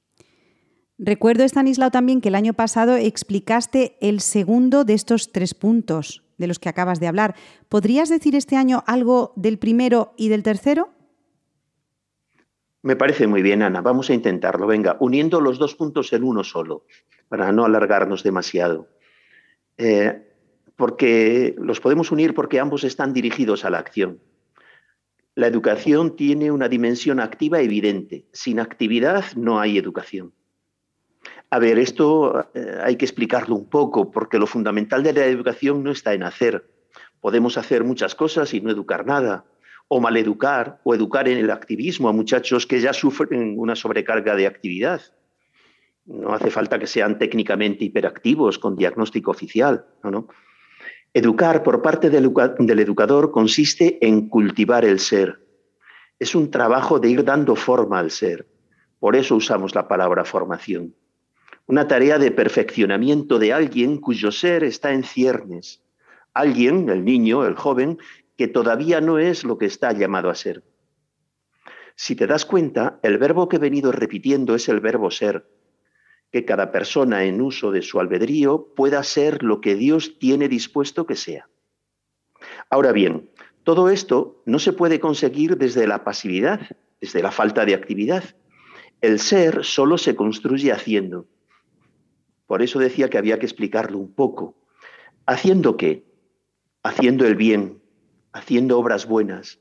Recuerdo, 0.97 1.43
Stanislao, 1.43 1.91
también 1.91 2.21
que 2.21 2.29
el 2.29 2.35
año 2.35 2.53
pasado 2.53 2.97
explicaste 2.97 3.97
el 4.01 4.19
segundo 4.19 4.83
de 4.83 4.95
estos 4.95 5.31
tres 5.31 5.53
puntos 5.53 6.23
de 6.37 6.47
los 6.47 6.59
que 6.59 6.69
acabas 6.69 6.99
de 6.99 7.07
hablar. 7.07 7.35
¿Podrías 7.69 8.09
decir 8.09 8.35
este 8.35 8.57
año 8.57 8.83
algo 8.87 9.31
del 9.35 9.59
primero 9.59 10.13
y 10.17 10.29
del 10.29 10.43
tercero? 10.43 10.89
Me 12.81 12.95
parece 12.95 13.27
muy 13.27 13.41
bien, 13.41 13.61
Ana. 13.61 13.81
Vamos 13.81 14.09
a 14.09 14.13
intentarlo. 14.13 14.65
Venga, 14.65 14.97
uniendo 14.99 15.39
los 15.39 15.59
dos 15.59 15.75
puntos 15.75 16.11
en 16.13 16.23
uno 16.23 16.43
solo, 16.43 16.85
para 17.27 17.51
no 17.51 17.65
alargarnos 17.65 18.23
demasiado. 18.23 18.87
Eh, 19.79 20.25
porque 20.75 21.55
los 21.57 21.79
podemos 21.79 22.11
unir 22.11 22.33
porque 22.33 22.59
ambos 22.59 22.83
están 22.83 23.13
dirigidos 23.13 23.63
a 23.63 23.69
la 23.69 23.79
acción. 23.79 24.19
La 25.35 25.47
educación 25.47 26.17
tiene 26.17 26.51
una 26.51 26.67
dimensión 26.67 27.21
activa 27.21 27.61
evidente. 27.61 28.25
Sin 28.33 28.59
actividad 28.59 29.23
no 29.35 29.59
hay 29.59 29.77
educación. 29.77 30.33
A 31.49 31.59
ver, 31.59 31.79
esto 31.79 32.49
eh, 32.53 32.77
hay 32.83 32.97
que 32.97 33.05
explicarlo 33.05 33.55
un 33.55 33.69
poco, 33.69 34.11
porque 34.11 34.37
lo 34.37 34.47
fundamental 34.47 35.01
de 35.01 35.13
la 35.13 35.25
educación 35.25 35.81
no 35.81 35.91
está 35.91 36.13
en 36.13 36.23
hacer. 36.23 36.69
Podemos 37.21 37.57
hacer 37.57 37.85
muchas 37.85 38.15
cosas 38.15 38.53
y 38.53 38.59
no 38.59 38.69
educar 38.69 39.05
nada, 39.05 39.45
o 39.87 40.01
maleducar, 40.01 40.81
o 40.83 40.93
educar 40.93 41.29
en 41.29 41.37
el 41.37 41.51
activismo 41.51 42.09
a 42.09 42.13
muchachos 42.13 42.67
que 42.67 42.81
ya 42.81 42.91
sufren 42.91 43.57
una 43.57 43.75
sobrecarga 43.75 44.35
de 44.35 44.45
actividad. 44.45 45.01
No 46.09 46.33
hace 46.33 46.49
falta 46.49 46.79
que 46.79 46.87
sean 46.87 47.19
técnicamente 47.19 47.85
hiperactivos 47.85 48.57
con 48.57 48.75
diagnóstico 48.75 49.29
oficial. 49.29 49.85
¿no? 50.03 50.27
Educar 51.13 51.61
por 51.61 51.83
parte 51.83 52.09
del, 52.09 52.33
del 52.57 52.79
educador 52.79 53.31
consiste 53.31 54.03
en 54.05 54.27
cultivar 54.27 54.85
el 54.85 54.99
ser. 54.99 55.45
Es 56.17 56.33
un 56.33 56.49
trabajo 56.49 56.99
de 56.99 57.09
ir 57.09 57.23
dando 57.23 57.55
forma 57.55 57.99
al 57.99 58.09
ser. 58.09 58.47
Por 58.99 59.15
eso 59.15 59.35
usamos 59.35 59.75
la 59.75 59.87
palabra 59.87 60.25
formación. 60.25 60.95
Una 61.67 61.87
tarea 61.87 62.17
de 62.17 62.31
perfeccionamiento 62.31 63.37
de 63.37 63.53
alguien 63.53 63.97
cuyo 63.97 64.31
ser 64.31 64.63
está 64.63 64.91
en 64.91 65.03
ciernes. 65.03 65.83
Alguien, 66.33 66.89
el 66.89 67.05
niño, 67.05 67.45
el 67.45 67.55
joven, 67.55 67.99
que 68.35 68.47
todavía 68.47 68.99
no 68.99 69.19
es 69.19 69.43
lo 69.43 69.59
que 69.59 69.67
está 69.67 69.91
llamado 69.91 70.31
a 70.31 70.35
ser. 70.35 70.63
Si 71.95 72.15
te 72.15 72.25
das 72.25 72.45
cuenta, 72.45 72.99
el 73.03 73.19
verbo 73.19 73.47
que 73.47 73.57
he 73.57 73.59
venido 73.59 73.91
repitiendo 73.91 74.55
es 74.55 74.69
el 74.69 74.79
verbo 74.79 75.11
ser, 75.11 75.45
que 76.31 76.45
cada 76.45 76.71
persona 76.71 77.23
en 77.23 77.41
uso 77.41 77.71
de 77.71 77.81
su 77.81 77.99
albedrío 77.99 78.73
pueda 78.75 79.03
ser 79.03 79.43
lo 79.43 79.61
que 79.61 79.75
Dios 79.75 80.19
tiene 80.19 80.47
dispuesto 80.47 81.05
que 81.05 81.15
sea. 81.15 81.49
Ahora 82.69 82.91
bien, 82.91 83.29
todo 83.63 83.89
esto 83.89 84.41
no 84.45 84.59
se 84.59 84.73
puede 84.73 84.99
conseguir 84.99 85.57
desde 85.57 85.87
la 85.87 86.03
pasividad, 86.03 86.61
desde 87.01 87.21
la 87.21 87.31
falta 87.31 87.65
de 87.65 87.73
actividad. 87.73 88.23
El 89.01 89.19
ser 89.19 89.63
solo 89.63 89.97
se 89.97 90.15
construye 90.15 90.71
haciendo. 90.71 91.27
Por 92.45 92.61
eso 92.61 92.79
decía 92.79 93.09
que 93.09 93.17
había 93.17 93.39
que 93.39 93.45
explicarlo 93.45 93.97
un 93.97 94.13
poco. 94.13 94.55
¿Haciendo 95.25 95.77
qué? 95.77 96.05
Haciendo 96.83 97.25
el 97.25 97.35
bien, 97.35 97.81
haciendo 98.33 98.79
obras 98.79 99.07
buenas, 99.07 99.59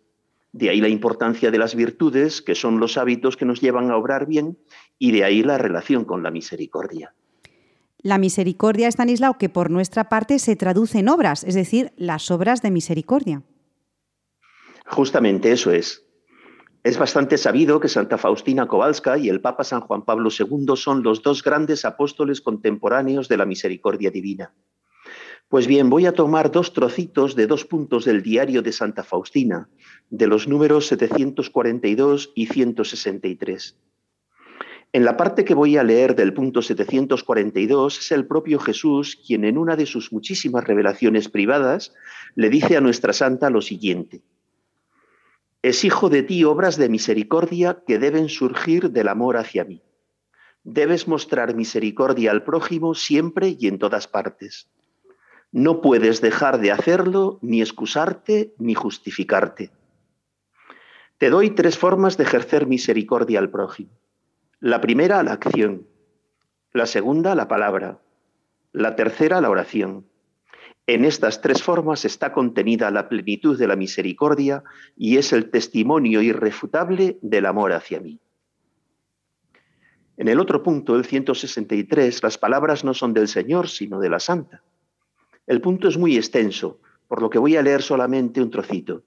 de 0.58 0.70
ahí 0.70 0.80
la 0.80 0.88
importancia 0.88 1.52
de 1.52 1.58
las 1.58 1.76
virtudes, 1.76 2.42
que 2.42 2.56
son 2.56 2.80
los 2.80 2.98
hábitos 2.98 3.36
que 3.36 3.44
nos 3.44 3.60
llevan 3.60 3.92
a 3.92 3.96
obrar 3.96 4.26
bien, 4.26 4.58
y 4.98 5.12
de 5.12 5.22
ahí 5.22 5.44
la 5.44 5.56
relación 5.56 6.04
con 6.04 6.24
la 6.24 6.32
misericordia. 6.32 7.14
La 7.98 8.18
misericordia, 8.18 8.88
Stanislao, 8.88 9.38
que 9.38 9.48
por 9.48 9.70
nuestra 9.70 10.08
parte 10.08 10.40
se 10.40 10.56
traduce 10.56 10.98
en 10.98 11.08
obras, 11.08 11.44
es 11.44 11.54
decir, 11.54 11.92
las 11.96 12.30
obras 12.32 12.60
de 12.60 12.72
misericordia. 12.72 13.44
Justamente 14.86 15.52
eso 15.52 15.70
es. 15.70 16.04
Es 16.82 16.98
bastante 16.98 17.38
sabido 17.38 17.78
que 17.78 17.88
Santa 17.88 18.18
Faustina 18.18 18.66
Kowalska 18.66 19.16
y 19.16 19.28
el 19.28 19.40
Papa 19.40 19.62
San 19.62 19.82
Juan 19.82 20.04
Pablo 20.04 20.28
II 20.36 20.74
son 20.74 21.04
los 21.04 21.22
dos 21.22 21.44
grandes 21.44 21.84
apóstoles 21.84 22.40
contemporáneos 22.40 23.28
de 23.28 23.36
la 23.36 23.46
misericordia 23.46 24.10
divina. 24.10 24.52
Pues 25.48 25.66
bien, 25.66 25.88
voy 25.88 26.04
a 26.04 26.12
tomar 26.12 26.50
dos 26.50 26.74
trocitos 26.74 27.34
de 27.34 27.46
dos 27.46 27.64
puntos 27.64 28.04
del 28.04 28.22
diario 28.22 28.60
de 28.60 28.70
Santa 28.70 29.02
Faustina, 29.02 29.70
de 30.10 30.26
los 30.26 30.46
números 30.46 30.88
742 30.88 32.32
y 32.34 32.48
163. 32.48 33.78
En 34.92 35.04
la 35.06 35.16
parte 35.16 35.46
que 35.46 35.54
voy 35.54 35.78
a 35.78 35.82
leer 35.82 36.14
del 36.14 36.34
punto 36.34 36.60
742 36.60 37.98
es 37.98 38.12
el 38.12 38.26
propio 38.26 38.58
Jesús 38.58 39.18
quien 39.26 39.46
en 39.46 39.56
una 39.56 39.74
de 39.74 39.86
sus 39.86 40.12
muchísimas 40.12 40.64
revelaciones 40.64 41.30
privadas 41.30 41.94
le 42.34 42.50
dice 42.50 42.76
a 42.76 42.82
nuestra 42.82 43.14
santa 43.14 43.48
lo 43.48 43.62
siguiente. 43.62 44.20
Exijo 45.62 46.10
de 46.10 46.24
ti 46.24 46.44
obras 46.44 46.76
de 46.76 46.90
misericordia 46.90 47.82
que 47.86 47.98
deben 47.98 48.28
surgir 48.28 48.90
del 48.90 49.08
amor 49.08 49.38
hacia 49.38 49.64
mí. 49.64 49.82
Debes 50.62 51.08
mostrar 51.08 51.54
misericordia 51.54 52.32
al 52.32 52.44
prójimo 52.44 52.94
siempre 52.94 53.56
y 53.58 53.66
en 53.66 53.78
todas 53.78 54.06
partes 54.06 54.68
no 55.52 55.80
puedes 55.80 56.20
dejar 56.20 56.60
de 56.60 56.72
hacerlo, 56.72 57.38
ni 57.40 57.60
excusarte, 57.60 58.54
ni 58.58 58.74
justificarte. 58.74 59.70
Te 61.16 61.30
doy 61.30 61.50
tres 61.50 61.78
formas 61.78 62.16
de 62.16 62.24
ejercer 62.24 62.66
misericordia 62.66 63.38
al 63.38 63.50
prójimo. 63.50 63.90
La 64.60 64.80
primera, 64.80 65.22
la 65.22 65.32
acción. 65.32 65.86
La 66.72 66.86
segunda, 66.86 67.34
la 67.34 67.48
palabra. 67.48 67.98
La 68.72 68.94
tercera, 68.94 69.40
la 69.40 69.50
oración. 69.50 70.06
En 70.86 71.04
estas 71.04 71.40
tres 71.40 71.62
formas 71.62 72.04
está 72.04 72.32
contenida 72.32 72.90
la 72.90 73.08
plenitud 73.08 73.58
de 73.58 73.66
la 73.66 73.76
misericordia 73.76 74.62
y 74.96 75.16
es 75.16 75.32
el 75.32 75.50
testimonio 75.50 76.22
irrefutable 76.22 77.18
del 77.20 77.46
amor 77.46 77.72
hacia 77.72 78.00
mí. 78.00 78.20
En 80.16 80.28
el 80.28 80.40
otro 80.40 80.62
punto, 80.62 80.96
el 80.96 81.04
163, 81.04 82.22
las 82.22 82.38
palabras 82.38 82.84
no 82.84 82.94
son 82.94 83.14
del 83.14 83.28
Señor, 83.28 83.68
sino 83.68 84.00
de 84.00 84.10
la 84.10 84.18
Santa. 84.18 84.62
El 85.48 85.62
punto 85.62 85.88
es 85.88 85.96
muy 85.96 86.14
extenso, 86.14 86.78
por 87.06 87.22
lo 87.22 87.30
que 87.30 87.38
voy 87.38 87.56
a 87.56 87.62
leer 87.62 87.80
solamente 87.80 88.42
un 88.42 88.50
trocito. 88.50 89.02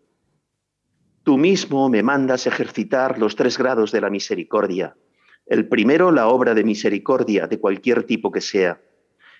Tú 1.21 1.37
mismo 1.37 1.87
me 1.87 2.01
mandas 2.01 2.47
ejercitar 2.47 3.19
los 3.19 3.35
tres 3.35 3.59
grados 3.59 3.91
de 3.91 4.01
la 4.01 4.09
misericordia. 4.09 4.97
El 5.45 5.67
primero, 5.67 6.11
la 6.11 6.27
obra 6.29 6.55
de 6.55 6.63
misericordia, 6.63 7.45
de 7.45 7.59
cualquier 7.59 8.05
tipo 8.05 8.31
que 8.31 8.41
sea. 8.41 8.81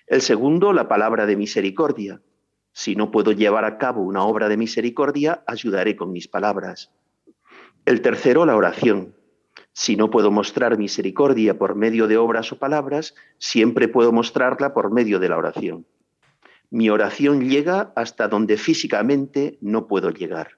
El 0.06 0.20
segundo, 0.20 0.72
la 0.72 0.86
palabra 0.86 1.26
de 1.26 1.34
misericordia. 1.34 2.22
Si 2.72 2.94
no 2.94 3.10
puedo 3.10 3.32
llevar 3.32 3.64
a 3.64 3.78
cabo 3.78 4.02
una 4.02 4.22
obra 4.22 4.48
de 4.48 4.56
misericordia, 4.56 5.42
ayudaré 5.48 5.96
con 5.96 6.12
mis 6.12 6.28
palabras. 6.28 6.92
El 7.84 8.00
tercero, 8.00 8.46
la 8.46 8.54
oración. 8.54 9.16
Si 9.72 9.96
no 9.96 10.08
puedo 10.08 10.30
mostrar 10.30 10.78
misericordia 10.78 11.58
por 11.58 11.74
medio 11.74 12.06
de 12.06 12.16
obras 12.16 12.52
o 12.52 12.60
palabras, 12.60 13.16
siempre 13.38 13.88
puedo 13.88 14.12
mostrarla 14.12 14.72
por 14.72 14.92
medio 14.92 15.18
de 15.18 15.28
la 15.28 15.38
oración 15.38 15.84
mi 16.72 16.88
oración 16.88 17.50
llega 17.50 17.92
hasta 17.96 18.28
donde 18.28 18.56
físicamente 18.56 19.58
no 19.60 19.86
puedo 19.86 20.08
llegar. 20.08 20.52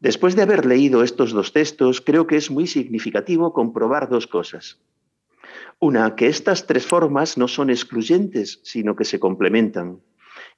Después 0.00 0.36
de 0.36 0.42
haber 0.42 0.66
leído 0.66 1.02
estos 1.02 1.32
dos 1.32 1.54
textos, 1.54 2.02
creo 2.02 2.26
que 2.26 2.36
es 2.36 2.50
muy 2.50 2.66
significativo 2.66 3.54
comprobar 3.54 4.10
dos 4.10 4.26
cosas. 4.26 4.78
Una, 5.78 6.14
que 6.14 6.26
estas 6.26 6.66
tres 6.66 6.86
formas 6.86 7.38
no 7.38 7.48
son 7.48 7.70
excluyentes, 7.70 8.60
sino 8.62 8.96
que 8.96 9.06
se 9.06 9.18
complementan. 9.18 10.02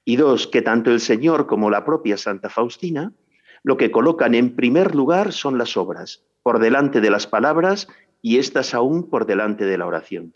Y 0.03 0.17
dos, 0.17 0.47
que 0.47 0.61
tanto 0.61 0.91
el 0.91 0.99
Señor 0.99 1.47
como 1.47 1.69
la 1.69 1.85
propia 1.85 2.17
Santa 2.17 2.49
Faustina 2.49 3.13
lo 3.63 3.77
que 3.77 3.89
colocan 3.89 4.35
en 4.35 4.57
primer 4.57 4.95
lugar 4.95 5.31
son 5.31 5.57
las 5.57 5.77
obras, 5.77 6.25
por 6.43 6.59
delante 6.59 6.99
de 6.99 7.09
las 7.09 7.25
palabras 7.25 7.87
y 8.21 8.37
estas 8.37 8.73
aún 8.73 9.09
por 9.09 9.25
delante 9.25 9.63
de 9.63 9.77
la 9.77 9.87
oración. 9.87 10.35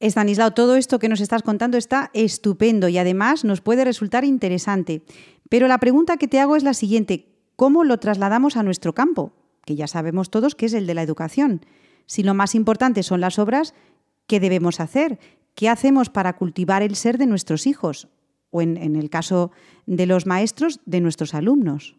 Estanislao, 0.00 0.52
todo 0.52 0.76
esto 0.76 1.00
que 1.00 1.08
nos 1.08 1.20
estás 1.20 1.42
contando 1.42 1.76
está 1.76 2.10
estupendo 2.14 2.88
y 2.88 2.98
además 2.98 3.44
nos 3.44 3.60
puede 3.60 3.84
resultar 3.84 4.24
interesante. 4.24 5.02
Pero 5.48 5.66
la 5.66 5.78
pregunta 5.78 6.18
que 6.18 6.28
te 6.28 6.38
hago 6.38 6.54
es 6.54 6.62
la 6.62 6.74
siguiente, 6.74 7.34
¿cómo 7.56 7.82
lo 7.82 7.98
trasladamos 7.98 8.56
a 8.56 8.62
nuestro 8.62 8.94
campo? 8.94 9.32
Que 9.64 9.74
ya 9.74 9.88
sabemos 9.88 10.30
todos 10.30 10.54
que 10.54 10.66
es 10.66 10.74
el 10.74 10.86
de 10.86 10.94
la 10.94 11.02
educación. 11.02 11.66
Si 12.06 12.22
lo 12.22 12.32
más 12.32 12.54
importante 12.54 13.02
son 13.02 13.20
las 13.20 13.40
obras, 13.40 13.74
¿qué 14.28 14.38
debemos 14.38 14.78
hacer? 14.78 15.18
¿Qué 15.56 15.68
hacemos 15.68 16.10
para 16.10 16.36
cultivar 16.36 16.82
el 16.82 16.94
ser 16.94 17.18
de 17.18 17.26
nuestros 17.26 17.66
hijos? 17.66 18.06
O 18.50 18.62
en, 18.62 18.76
en 18.76 18.94
el 18.94 19.10
caso 19.10 19.50
de 19.86 20.06
los 20.06 20.26
maestros, 20.26 20.80
de 20.86 21.00
nuestros 21.00 21.34
alumnos. 21.34 21.97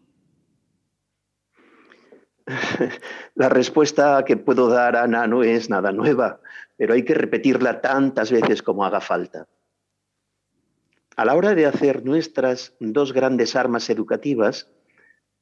La 3.34 3.48
respuesta 3.48 4.24
que 4.24 4.36
puedo 4.36 4.68
dar, 4.68 4.96
Ana, 4.96 5.26
no 5.26 5.42
es 5.42 5.70
nada 5.70 5.92
nueva, 5.92 6.40
pero 6.76 6.94
hay 6.94 7.04
que 7.04 7.14
repetirla 7.14 7.80
tantas 7.80 8.30
veces 8.30 8.62
como 8.62 8.84
haga 8.84 9.00
falta. 9.00 9.46
A 11.16 11.24
la 11.24 11.34
hora 11.34 11.54
de 11.54 11.66
hacer 11.66 12.04
nuestras 12.04 12.74
dos 12.80 13.12
grandes 13.12 13.56
armas 13.56 13.90
educativas, 13.90 14.70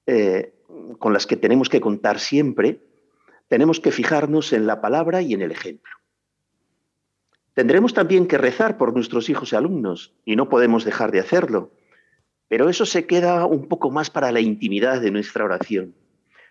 eh, 0.07 0.55
con 0.99 1.13
las 1.13 1.27
que 1.27 1.37
tenemos 1.37 1.69
que 1.69 1.81
contar 1.81 2.19
siempre, 2.19 2.81
tenemos 3.49 3.81
que 3.81 3.93
fijarnos 3.93 4.53
en 4.53 4.67
la 4.67 4.81
palabra 4.81 5.23
y 5.23 5.35
en 5.35 5.43
el 5.43 5.53
ejemplo. 5.53 5.93
Tendremos 7.55 7.95
también 7.95 8.27
que 8.27 8.39
rezar 8.39 8.79
por 8.79 8.95
nuestros 8.95 9.29
hijos 9.29 9.53
y 9.53 9.57
alumnos, 9.57 10.15
y 10.25 10.37
no 10.37 10.49
podemos 10.49 10.85
dejar 10.85 11.11
de 11.13 11.21
hacerlo, 11.21 11.73
pero 12.49 12.69
eso 12.69 12.87
se 12.87 13.07
queda 13.07 13.45
un 13.47 13.69
poco 13.69 13.91
más 13.91 14.11
para 14.11 14.33
la 14.33 14.41
intimidad 14.41 15.01
de 15.01 15.11
nuestra 15.11 15.45
oración 15.45 15.95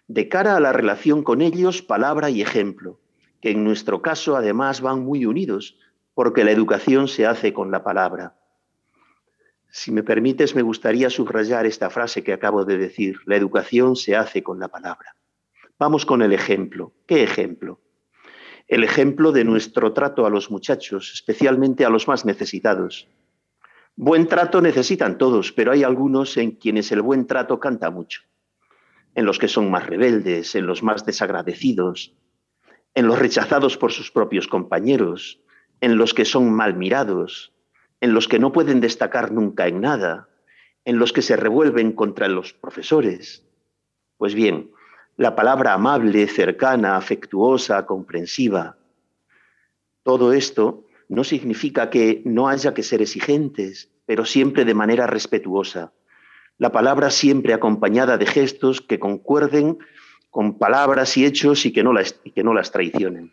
de 0.08 0.30
cara 0.30 0.56
a 0.56 0.60
la 0.60 0.72
relación 0.72 1.22
con 1.22 1.42
ellos, 1.42 1.82
palabra 1.82 2.30
y 2.30 2.42
ejemplo, 2.42 3.00
que 3.42 3.52
en 3.52 3.64
nuestro 3.64 4.02
caso 4.02 4.38
además 4.38 4.82
van 4.82 5.04
muy 5.04 5.26
unidos, 5.26 5.78
porque 6.14 6.44
la 6.44 6.52
educación 6.52 7.08
se 7.08 7.26
hace 7.26 7.54
con 7.54 7.72
la 7.72 7.84
palabra. 7.84 8.36
Si 9.70 9.92
me 9.92 10.04
permites, 10.04 10.56
me 10.56 10.62
gustaría 10.62 11.10
subrayar 11.10 11.66
esta 11.66 11.90
frase 11.90 12.24
que 12.24 12.34
acabo 12.34 12.64
de 12.64 12.78
decir, 12.78 13.20
la 13.26 13.36
educación 13.36 13.96
se 13.96 14.16
hace 14.16 14.42
con 14.42 14.60
la 14.60 14.70
palabra. 14.70 15.16
Vamos 15.78 16.06
con 16.06 16.22
el 16.22 16.34
ejemplo. 16.34 16.94
¿Qué 17.06 17.22
ejemplo? 17.22 17.82
El 18.68 18.84
ejemplo 18.84 19.32
de 19.32 19.44
nuestro 19.44 19.94
trato 19.94 20.26
a 20.26 20.30
los 20.30 20.50
muchachos, 20.50 21.12
especialmente 21.14 21.86
a 21.86 21.90
los 21.90 22.08
más 22.08 22.26
necesitados. 22.26 23.08
Buen 23.96 24.28
trato 24.28 24.62
necesitan 24.62 25.18
todos, 25.18 25.52
pero 25.52 25.72
hay 25.72 25.84
algunos 25.84 26.38
en 26.38 26.52
quienes 26.52 26.92
el 26.92 27.02
buen 27.02 27.28
trato 27.28 27.60
canta 27.60 27.92
mucho 27.92 28.22
en 29.18 29.26
los 29.26 29.40
que 29.40 29.48
son 29.48 29.72
más 29.72 29.88
rebeldes, 29.88 30.54
en 30.54 30.68
los 30.68 30.84
más 30.84 31.04
desagradecidos. 31.04 32.14
en 32.94 33.06
los 33.06 33.20
rechazados 33.20 33.78
por 33.78 33.92
sus 33.92 34.10
propios 34.10 34.48
compañeros, 34.48 35.40
en 35.82 35.98
los 35.98 36.16
que 36.16 36.26
son 36.26 36.52
mal 36.52 36.76
mirados, 36.76 37.54
en 38.02 38.14
los 38.14 38.28
que 38.28 38.40
no 38.40 38.52
pueden 38.52 38.80
destacar 38.80 39.32
nunca 39.32 39.68
en 39.68 39.82
nada, 39.82 40.30
en 40.84 40.98
los 40.98 41.14
que 41.14 41.22
se 41.22 41.36
revuelven 41.36 41.92
contra 41.92 42.28
los 42.28 42.54
profesores. 42.54 43.44
Pues 44.18 44.34
bien, 44.34 44.72
la 45.16 45.36
palabra 45.36 45.74
amable, 45.74 46.28
cercana, 46.28 46.98
afectuosa, 46.98 47.86
comprensiva, 47.86 48.78
todo 50.02 50.34
esto 50.34 50.86
no 51.10 51.24
significa 51.24 51.92
que 51.92 52.24
no 52.26 52.48
haya 52.48 52.74
que 52.74 52.82
ser 52.82 53.02
exigentes, 53.04 53.92
pero 54.08 54.26
siempre 54.26 54.66
de 54.66 54.74
manera 54.74 55.06
respetuosa. 55.06 55.94
La 56.58 56.72
palabra 56.72 57.12
siempre 57.12 57.54
acompañada 57.54 58.18
de 58.18 58.26
gestos 58.26 58.82
que 58.82 59.00
concuerden 59.00 59.78
con 60.30 60.58
palabras 60.58 61.16
y 61.18 61.26
hechos 61.26 61.66
y 61.66 61.72
que 61.72 61.84
no 61.84 61.94
las, 61.94 62.14
que 62.14 62.44
no 62.44 62.54
las 62.54 62.72
traicionen. 62.72 63.32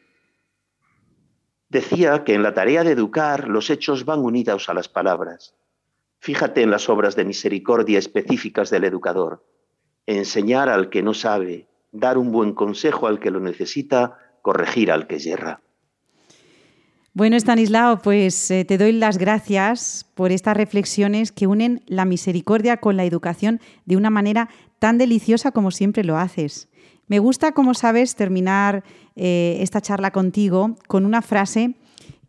Decía 1.69 2.23
que 2.25 2.35
en 2.35 2.43
la 2.43 2.55
tarea 2.55 2.85
de 2.85 2.93
educar 2.93 3.49
los 3.49 3.71
hechos 3.71 4.05
van 4.05 4.21
unidos 4.21 4.69
a 4.69 4.75
las 4.75 4.89
palabras. 4.89 5.55
Fíjate 6.21 6.63
en 6.63 6.71
las 6.71 6.89
obras 6.89 7.17
de 7.17 7.25
misericordia 7.25 7.99
específicas 7.99 8.71
del 8.71 8.85
educador. 8.85 9.45
Enseñar 10.07 10.69
al 10.69 10.89
que 10.89 11.03
no 11.03 11.15
sabe, 11.15 11.67
dar 11.93 12.17
un 12.17 12.31
buen 12.31 12.55
consejo 12.55 13.07
al 13.07 13.21
que 13.21 13.31
lo 13.31 13.41
necesita, 13.41 14.19
corregir 14.41 14.93
al 14.93 15.07
que 15.07 15.19
yerra. 15.19 15.64
Bueno, 17.17 17.37
Stanislao, 17.37 18.03
pues 18.03 18.51
eh, 18.51 18.65
te 18.65 18.77
doy 18.77 18.91
las 18.91 19.19
gracias 19.19 20.05
por 20.15 20.33
estas 20.33 20.57
reflexiones 20.57 21.31
que 21.31 21.47
unen 21.47 21.85
la 21.87 22.05
misericordia 22.05 22.79
con 22.79 22.97
la 22.97 23.05
educación 23.05 23.61
de 23.87 23.97
una 23.97 24.11
manera 24.11 24.49
tan 24.81 24.99
deliciosa 24.99 25.53
como 25.53 25.71
siempre 25.71 26.03
lo 26.03 26.19
haces. 26.19 26.67
Me 27.07 27.21
gusta, 27.21 27.53
como 27.53 27.75
sabes, 27.75 28.17
terminar 28.17 28.83
eh, 29.15 29.59
esta 29.61 29.81
charla 29.81 30.11
contigo 30.11 30.77
con 30.89 31.05
una 31.07 31.23
frase 31.23 31.77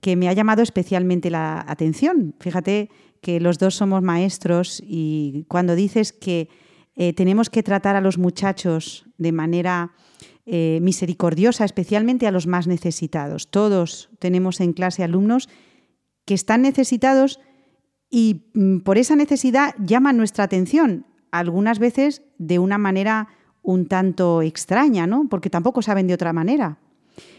que 0.01 0.15
me 0.15 0.29
ha 0.29 0.33
llamado 0.33 0.61
especialmente 0.61 1.31
la 1.31 1.65
atención. 1.67 2.35
Fíjate 2.39 2.91
que 3.21 3.39
los 3.39 3.57
dos 3.57 3.73
somos 3.73 4.03
maestros 4.03 4.83
y 4.85 5.45
cuando 5.47 5.73
dices 5.73 6.13
que 6.13 6.47
eh, 6.95 7.13
tenemos 7.13 7.49
que 7.49 7.63
tratar 7.63 7.95
a 7.95 8.01
los 8.01 8.19
muchachos 8.19 9.07
de 9.17 9.31
manera 9.31 9.93
eh, 10.45 10.79
misericordiosa, 10.81 11.65
especialmente 11.65 12.27
a 12.27 12.31
los 12.31 12.45
más 12.45 12.67
necesitados. 12.67 13.49
Todos 13.49 14.09
tenemos 14.19 14.61
en 14.61 14.73
clase 14.73 15.03
alumnos 15.03 15.49
que 16.25 16.33
están 16.33 16.61
necesitados 16.61 17.39
y 18.09 18.51
mm, 18.53 18.79
por 18.79 18.97
esa 18.97 19.15
necesidad 19.15 19.75
llaman 19.79 20.17
nuestra 20.17 20.43
atención, 20.43 21.07
algunas 21.31 21.79
veces 21.79 22.21
de 22.37 22.59
una 22.59 22.77
manera 22.77 23.29
un 23.61 23.87
tanto 23.87 24.41
extraña, 24.41 25.07
¿no? 25.07 25.27
Porque 25.29 25.49
tampoco 25.49 25.81
saben 25.81 26.07
de 26.07 26.13
otra 26.13 26.31
manera. 26.31 26.79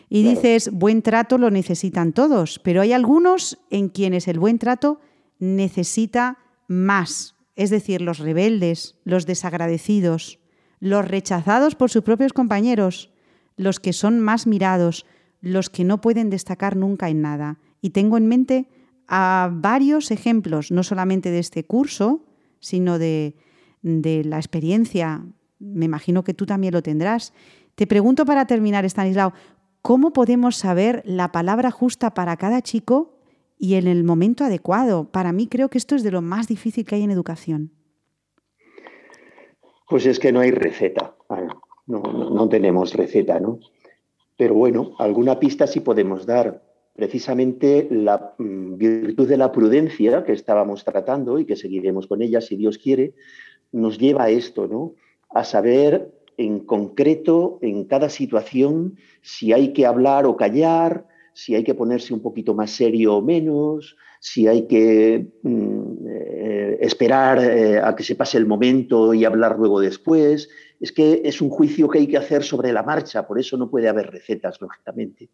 Y 0.09 0.22
dices, 0.22 0.70
buen 0.72 1.02
trato 1.02 1.38
lo 1.38 1.50
necesitan 1.50 2.12
todos, 2.12 2.59
pero 2.59 2.80
hay 2.80 2.92
algunos 2.92 3.59
en 3.70 3.88
quienes 3.88 4.28
el 4.28 4.38
buen 4.38 4.59
trato 4.59 5.00
necesita 5.38 6.38
más, 6.68 7.34
es 7.57 7.70
decir, 7.70 8.00
los 8.00 8.18
rebeldes, 8.18 8.98
los 9.04 9.26
desagradecidos, 9.26 10.38
los 10.81 11.07
rechazados 11.07 11.74
por 11.74 11.91
sus 11.91 12.03
propios 12.03 12.33
compañeros, 12.33 13.11
los 13.57 13.81
que 13.81 13.93
son 13.93 14.20
más 14.20 14.47
mirados, 14.47 15.07
los 15.41 15.70
que 15.70 15.85
no 15.85 16.01
pueden 16.01 16.31
destacar 16.31 16.77
nunca 16.77 17.09
en 17.09 17.22
nada. 17.22 17.59
Y 17.81 17.91
tengo 17.91 18.16
en 18.16 18.27
mente 18.27 18.68
a 19.09 19.51
varios 19.53 20.11
ejemplos, 20.11 20.70
no 20.70 20.83
solamente 20.83 21.31
de 21.31 21.39
este 21.39 21.64
curso, 21.64 22.24
sino 22.61 22.99
de, 22.99 23.37
de 23.83 24.24
la 24.24 24.39
experiencia 24.39 25.24
me 25.59 25.87
imagino 25.87 26.24
que 26.24 26.35
tú 26.35 26.47
también 26.47 26.74
lo 26.74 26.83
tendrás. 26.83 27.33
Te 27.74 27.87
pregunto 27.87 28.24
para 28.24 28.47
terminar, 28.47 28.85
Stanislao, 28.85 29.33
¿cómo 29.83 30.12
podemos 30.12 30.57
saber 30.57 31.03
la 31.05 31.33
palabra 31.33 31.70
justa 31.70 32.14
para 32.14 32.37
cada 32.37 32.62
chico 32.62 33.18
y 33.59 33.74
en 33.74 33.87
el 33.87 34.05
momento 34.05 34.45
adecuado? 34.45 35.11
Para 35.11 35.33
mí 35.33 35.47
creo 35.47 35.68
que 35.68 35.79
esto 35.79 35.95
es 35.95 36.03
de 36.03 36.11
lo 36.11 36.22
más 36.22 36.49
difícil 36.49 36.85
que 36.85 36.97
hay 36.97 37.03
en 37.03 37.11
educación. 37.11 37.72
Pues 39.89 40.07
es 40.07 40.18
que 40.18 40.32
no 40.32 40.41
hay 40.41 40.51
receta, 40.51 41.14
no, 41.87 42.03
no 42.03 42.49
tenemos 42.49 42.93
receta, 42.95 43.39
¿no? 43.39 43.61
Pero 44.37 44.55
bueno, 44.55 44.95
alguna 44.99 45.39
pista 45.39 45.66
sí 45.66 45.80
podemos 45.80 46.26
dar. 46.26 46.62
Precisamente 46.95 47.87
la 47.91 48.34
mm, 48.39 48.76
virtud 48.76 49.28
de 49.28 49.37
la 49.37 49.53
prudencia 49.53 50.24
que 50.24 50.32
estábamos 50.32 50.84
tratando 50.84 51.39
y 51.39 51.45
que 51.45 51.57
seguiremos 51.57 52.07
con 52.07 52.22
ella 52.22 52.41
si 52.41 52.57
Dios 52.57 52.78
quiere, 52.78 53.14
nos 53.72 53.99
lleva 53.99 54.24
a 54.24 54.30
esto, 54.30 54.66
¿no? 54.66 54.95
a 55.30 55.45
saber 55.45 56.12
en 56.39 56.61
concreto, 56.61 57.59
en 57.62 57.84
cada 57.84 58.09
situación, 58.09 58.97
si 59.22 59.53
hay 59.53 59.72
que 59.72 59.87
hablar 59.87 60.26
o 60.26 60.37
callar, 60.37 61.07
si 61.34 61.55
hay 61.55 61.64
que 61.64 61.74
ponerse 61.74 62.14
un 62.14 62.20
poquito 62.20 62.55
más 62.55 62.70
serio 62.70 63.16
o 63.16 63.22
menos, 63.22 63.97
si 64.20 64.47
hay 64.47 64.66
que 64.66 65.28
mm, 65.43 66.07
esperar 66.81 67.39
eh, 67.43 67.81
a 67.81 67.95
que 67.95 68.03
se 68.03 68.14
pase 68.14 68.39
el 68.39 68.47
momento 68.47 69.14
y 69.14 69.24
hablar 69.24 69.57
luego 69.59 69.81
después. 69.81 70.49
Es 70.81 70.93
que 70.93 71.22
es 71.24 71.41
un 71.41 71.51
juicio 71.51 71.89
que 71.89 71.99
hay 71.99 72.07
que 72.07 72.18
hacer 72.18 72.43
sobre 72.43 72.72
la 72.72 72.83
marcha, 72.83 73.27
por 73.27 73.39
eso 73.39 73.57
no 73.57 73.70
puede 73.70 73.89
haber 73.89 74.11
recetas, 74.11 74.61
lógicamente. 74.61 75.31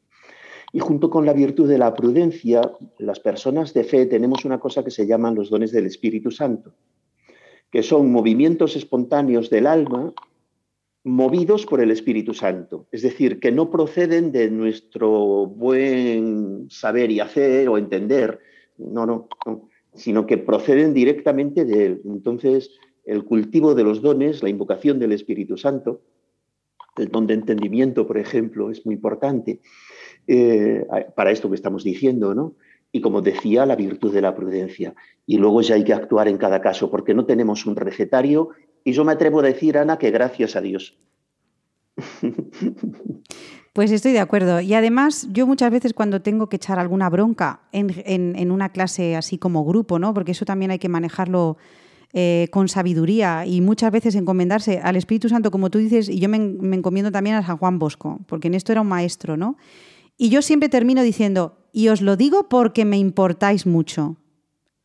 Y 0.72 0.78
junto 0.78 1.10
con 1.10 1.26
la 1.26 1.32
virtud 1.32 1.68
de 1.68 1.78
la 1.78 1.92
prudencia, 1.94 2.62
las 2.98 3.20
personas 3.20 3.74
de 3.74 3.84
fe 3.84 4.06
tenemos 4.06 4.44
una 4.44 4.58
cosa 4.58 4.82
que 4.82 4.90
se 4.90 5.06
llaman 5.06 5.34
los 5.34 5.50
dones 5.50 5.72
del 5.72 5.86
Espíritu 5.86 6.30
Santo 6.30 6.74
que 7.72 7.82
son 7.82 8.12
movimientos 8.12 8.76
espontáneos 8.76 9.48
del 9.48 9.66
alma 9.66 10.12
movidos 11.04 11.66
por 11.66 11.80
el 11.80 11.90
Espíritu 11.90 12.32
Santo, 12.32 12.86
es 12.92 13.02
decir, 13.02 13.40
que 13.40 13.50
no 13.50 13.70
proceden 13.70 14.30
de 14.30 14.50
nuestro 14.50 15.46
buen 15.46 16.70
saber 16.70 17.10
y 17.10 17.18
hacer 17.18 17.68
o 17.68 17.76
entender, 17.76 18.38
no, 18.78 19.04
no, 19.04 19.28
sino 19.94 20.26
que 20.26 20.38
proceden 20.38 20.94
directamente 20.94 21.64
de 21.64 21.86
él. 21.86 22.02
Entonces, 22.04 22.70
el 23.04 23.24
cultivo 23.24 23.74
de 23.74 23.84
los 23.84 24.02
dones, 24.02 24.42
la 24.42 24.48
invocación 24.48 24.98
del 24.98 25.12
Espíritu 25.12 25.56
Santo, 25.56 26.02
el 26.96 27.08
don 27.08 27.26
de 27.26 27.34
entendimiento, 27.34 28.06
por 28.06 28.18
ejemplo, 28.18 28.70
es 28.70 28.84
muy 28.84 28.94
importante 28.94 29.60
eh, 30.26 30.86
para 31.16 31.30
esto 31.30 31.48
que 31.48 31.56
estamos 31.56 31.84
diciendo, 31.84 32.34
¿no? 32.34 32.54
y, 32.92 33.00
como 33.00 33.22
decía, 33.22 33.64
la 33.64 33.74
virtud 33.74 34.12
de 34.12 34.20
la 34.20 34.34
prudencia. 34.34 34.94
Y 35.26 35.38
luego 35.38 35.62
ya 35.62 35.76
hay 35.76 35.84
que 35.84 35.94
actuar 35.94 36.28
en 36.28 36.36
cada 36.36 36.60
caso, 36.60 36.90
porque 36.90 37.14
no 37.14 37.24
tenemos 37.24 37.64
un 37.64 37.74
recetario. 37.74 38.50
Y 38.84 38.92
yo 38.92 39.04
me 39.04 39.12
atrevo 39.12 39.40
a 39.40 39.44
decir, 39.44 39.78
Ana, 39.78 39.98
que 39.98 40.10
gracias 40.10 40.54
a 40.56 40.60
Dios. 40.60 40.98
Pues 43.72 43.90
estoy 43.90 44.12
de 44.12 44.20
acuerdo. 44.20 44.60
Y 44.60 44.74
además, 44.74 45.26
yo 45.30 45.46
muchas 45.46 45.70
veces 45.70 45.94
cuando 45.94 46.20
tengo 46.20 46.48
que 46.48 46.56
echar 46.56 46.78
alguna 46.78 47.08
bronca 47.08 47.60
en, 47.72 48.50
una 48.50 48.68
clase 48.70 49.16
así 49.16 49.38
como 49.38 49.64
grupo, 49.64 49.98
¿no? 49.98 50.12
Porque 50.12 50.32
eso 50.32 50.44
también 50.44 50.70
hay 50.70 50.78
que 50.78 50.90
manejarlo 50.90 51.56
eh, 52.12 52.48
con 52.50 52.68
sabiduría 52.68 53.46
y 53.46 53.62
muchas 53.62 53.90
veces 53.90 54.14
encomendarse 54.14 54.78
al 54.80 54.96
Espíritu 54.96 55.30
Santo, 55.30 55.50
como 55.50 55.70
tú 55.70 55.78
dices, 55.78 56.10
y 56.10 56.18
yo 56.18 56.28
me, 56.28 56.38
me, 56.38 56.76
encomiendo 56.76 57.10
también 57.10 57.36
a 57.36 57.46
San 57.46 57.56
Juan 57.56 57.78
Bosco, 57.78 58.20
porque 58.26 58.48
en 58.48 58.54
esto 58.54 58.72
era 58.72 58.82
un 58.82 58.88
maestro, 58.88 59.38
¿no? 59.38 59.56
Y 60.18 60.28
yo 60.28 60.42
siempre 60.42 60.68
termino 60.68 61.02
diciendo, 61.02 61.56
y 61.72 61.88
os 61.88 62.02
lo 62.02 62.16
digo 62.16 62.50
porque 62.50 62.84
me 62.84 62.98
importáis 62.98 63.66
mucho. 63.66 64.18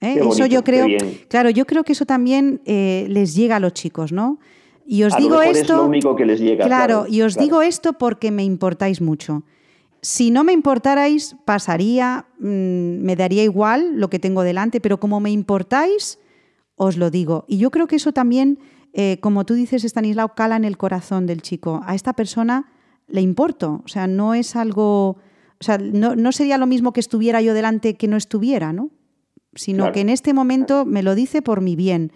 ¿eh? 0.02 0.20
eso 0.30 0.46
yo 0.46 0.64
creo, 0.64 0.88
claro, 1.28 1.50
yo 1.50 1.66
creo 1.66 1.84
que 1.84 1.94
eso 1.94 2.06
también 2.06 2.62
eh, 2.66 3.08
les 3.10 3.36
llega 3.36 3.58
a 3.58 3.60
los 3.60 3.74
chicos, 3.74 4.12
¿no? 4.12 4.40
Y 4.88 5.04
os 5.04 5.16
digo 5.18 5.42
esto, 5.42 5.62
es 5.62 5.70
lo 5.70 5.86
único 5.86 6.16
que 6.16 6.26
les 6.26 6.40
llega. 6.40 6.66
Claro, 6.66 7.06
y 7.08 7.22
os 7.22 7.36
digo 7.36 7.62
esto 7.62 7.94
porque 7.94 8.32
me 8.32 8.44
importáis 8.44 9.02
mucho. 9.02 9.44
Si 10.02 10.32
no 10.32 10.44
me 10.44 10.54
importarais, 10.54 11.36
pasaría, 11.44 12.26
mm, 12.40 13.04
me 13.04 13.16
daría 13.16 13.44
igual 13.44 14.00
lo 14.00 14.10
que 14.10 14.20
tengo 14.20 14.44
delante, 14.44 14.80
pero 14.80 15.00
como 15.00 15.20
me 15.20 15.32
importáis, 15.32 16.20
os 16.76 16.96
lo 16.98 17.10
digo. 17.10 17.44
Y 17.48 17.58
yo 17.58 17.70
creo 17.70 17.88
que 17.88 17.98
eso 17.98 18.14
también, 18.14 18.60
eh, 18.94 19.18
como 19.22 19.46
tú 19.46 19.56
dices, 19.56 19.84
Stanislao, 19.84 20.36
cala 20.36 20.56
en 20.56 20.64
el 20.64 20.78
corazón 20.78 21.26
del 21.26 21.42
chico. 21.42 21.82
A 21.86 21.94
esta 21.94 22.14
persona 22.14 22.72
le 23.08 23.22
importo, 23.22 23.82
o 23.84 23.88
sea, 23.88 24.08
no 24.08 24.34
es 24.34 24.56
algo 24.56 25.18
o 25.60 25.64
sea, 25.64 25.78
no, 25.78 26.32
sería 26.32 26.58
lo 26.58 26.68
mismo 26.68 26.94
que 26.94 27.00
estuviera 27.00 27.42
yo 27.42 27.54
delante 27.54 27.96
que 27.96 28.08
no 28.08 28.16
estuviera, 28.16 28.74
¿no? 28.74 28.92
Sino 29.56 29.92
que 29.92 30.02
en 30.02 30.10
este 30.10 30.34
momento 30.34 30.86
me 30.86 31.02
lo 31.02 31.16
dice 31.16 31.42
por 31.42 31.62
mi 31.62 31.76
bien. 31.76 32.12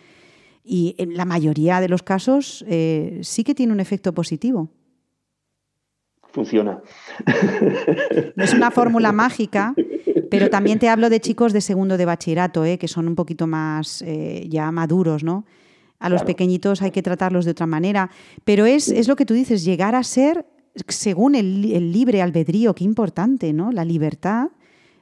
Y 0.63 0.95
en 0.97 1.15
la 1.15 1.25
mayoría 1.25 1.81
de 1.81 1.89
los 1.89 2.03
casos 2.03 2.63
eh, 2.67 3.19
sí 3.23 3.43
que 3.43 3.55
tiene 3.55 3.73
un 3.73 3.79
efecto 3.79 4.13
positivo. 4.13 4.69
Funciona. 6.31 6.81
No 8.35 8.43
es 8.43 8.53
una 8.53 8.71
fórmula 8.71 9.11
mágica, 9.11 9.73
pero 10.29 10.49
también 10.49 10.79
te 10.79 10.87
hablo 10.87 11.09
de 11.09 11.19
chicos 11.19 11.51
de 11.51 11.59
segundo 11.59 11.97
de 11.97 12.05
bachillerato, 12.05 12.63
¿eh? 12.63 12.77
que 12.77 12.87
son 12.87 13.07
un 13.07 13.15
poquito 13.15 13.47
más 13.47 14.01
eh, 14.01 14.47
ya 14.49 14.71
maduros, 14.71 15.23
¿no? 15.23 15.45
A 15.99 16.09
los 16.09 16.23
pequeñitos 16.23 16.81
hay 16.81 16.89
que 16.91 17.03
tratarlos 17.03 17.45
de 17.45 17.51
otra 17.51 17.67
manera. 17.67 18.09
Pero 18.43 18.65
es, 18.65 18.87
es 18.87 19.07
lo 19.07 19.15
que 19.15 19.25
tú 19.25 19.33
dices, 19.35 19.63
llegar 19.63 19.93
a 19.93 20.03
ser 20.03 20.45
según 20.87 21.35
el, 21.35 21.91
libre 21.91 22.21
albedrío, 22.21 22.73
qué 22.73 22.83
importante, 22.83 23.53
¿no? 23.53 23.71
La 23.71 23.85
libertad, 23.85 24.49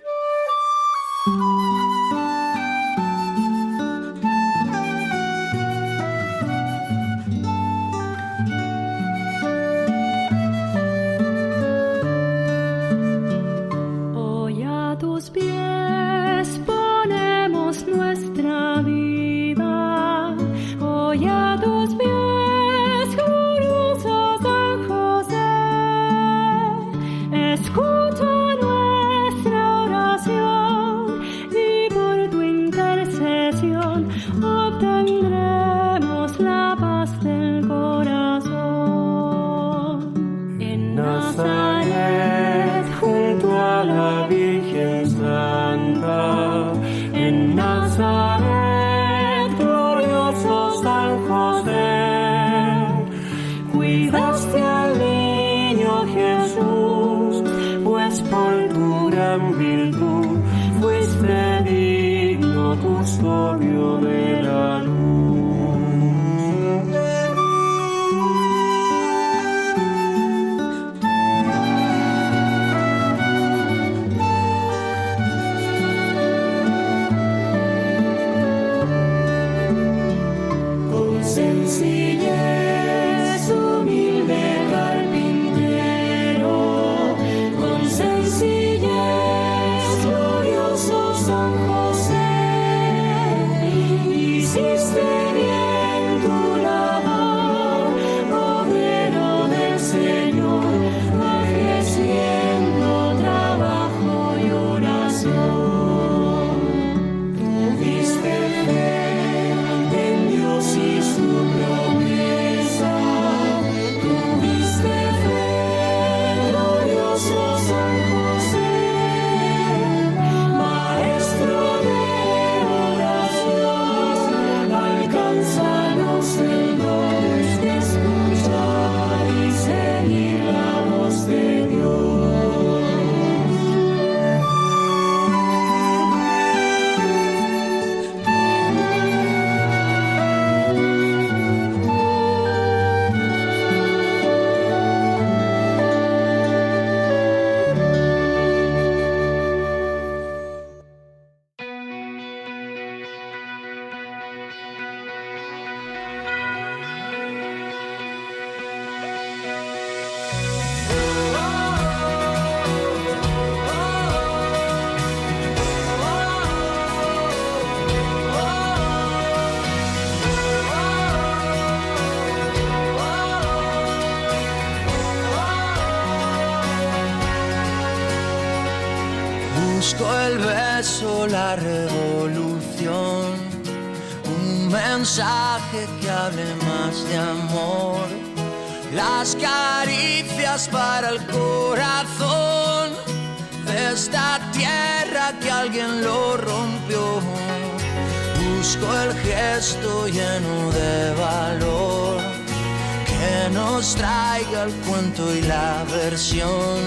Y 205.05 205.42
la 205.42 205.84
versión 205.84 206.80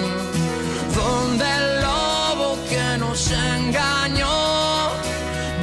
donde 0.92 1.44
el 1.44 1.80
lobo 1.82 2.58
que 2.68 2.98
nos 2.98 3.30
engañó 3.30 4.90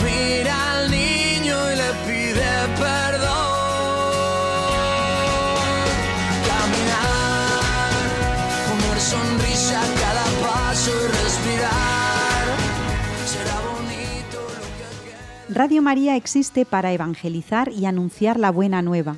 mira 0.02 0.72
al 0.72 0.90
niño 0.90 1.56
y 1.72 1.76
le 1.76 1.92
pide 2.08 2.50
perdón. 2.80 3.52
Caminar, 6.48 7.92
poner 8.70 9.00
sonrisa 9.02 9.82
a 9.82 9.88
cada 10.00 10.26
paso 10.48 10.92
y 10.92 11.08
respirar. 11.24 12.46
Será 13.28 13.58
bonito 13.70 14.38
lo 14.56 15.48
que 15.50 15.54
Radio 15.54 15.82
María 15.82 16.16
existe 16.16 16.66
para 16.66 16.94
evangelizar 16.94 17.70
y 17.70 17.86
anunciar 17.86 18.40
la 18.40 18.50
buena 18.50 18.82
nueva. 18.82 19.18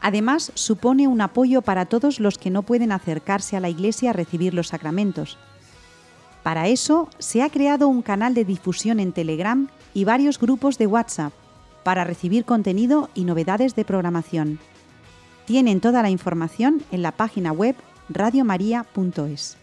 Además, 0.00 0.52
supone 0.54 1.08
un 1.08 1.20
apoyo 1.20 1.62
para 1.62 1.86
todos 1.86 2.20
los 2.20 2.38
que 2.38 2.50
no 2.50 2.62
pueden 2.62 2.92
acercarse 2.92 3.56
a 3.56 3.60
la 3.60 3.68
Iglesia 3.68 4.10
a 4.10 4.12
recibir 4.12 4.54
los 4.54 4.68
sacramentos. 4.68 5.38
Para 6.42 6.68
eso, 6.68 7.08
se 7.18 7.42
ha 7.42 7.50
creado 7.50 7.88
un 7.88 8.02
canal 8.02 8.34
de 8.34 8.44
difusión 8.44 9.00
en 9.00 9.12
Telegram 9.12 9.68
y 9.94 10.04
varios 10.04 10.38
grupos 10.38 10.78
de 10.78 10.86
WhatsApp 10.86 11.32
para 11.82 12.04
recibir 12.04 12.44
contenido 12.44 13.10
y 13.14 13.24
novedades 13.24 13.74
de 13.74 13.84
programación. 13.84 14.58
Tienen 15.46 15.80
toda 15.80 16.02
la 16.02 16.10
información 16.10 16.82
en 16.90 17.02
la 17.02 17.12
página 17.12 17.52
web 17.52 17.74
radiomaria.es. 18.08 19.56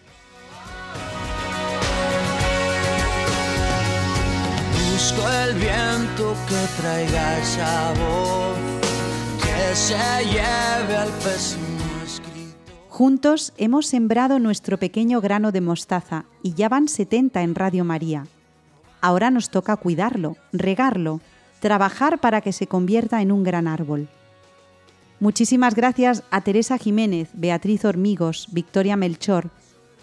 El 5.45 5.53
viento 5.55 6.35
que 6.47 6.55
Juntos 12.89 13.53
hemos 13.57 13.87
sembrado 13.87 14.39
nuestro 14.39 14.77
pequeño 14.77 15.21
grano 15.21 15.51
de 15.51 15.61
mostaza 15.61 16.25
y 16.43 16.53
ya 16.53 16.69
van 16.69 16.87
70 16.87 17.41
en 17.41 17.55
Radio 17.55 17.83
María. 17.83 18.27
Ahora 19.01 19.31
nos 19.31 19.49
toca 19.49 19.75
cuidarlo, 19.75 20.37
regarlo, 20.53 21.21
trabajar 21.59 22.19
para 22.19 22.41
que 22.41 22.53
se 22.53 22.67
convierta 22.67 23.21
en 23.21 23.31
un 23.31 23.43
gran 23.43 23.67
árbol. 23.67 24.07
Muchísimas 25.19 25.75
gracias 25.75 26.23
a 26.31 26.41
Teresa 26.41 26.77
Jiménez, 26.77 27.29
Beatriz 27.33 27.85
Hormigos, 27.85 28.47
Victoria 28.51 28.95
Melchor, 28.95 29.49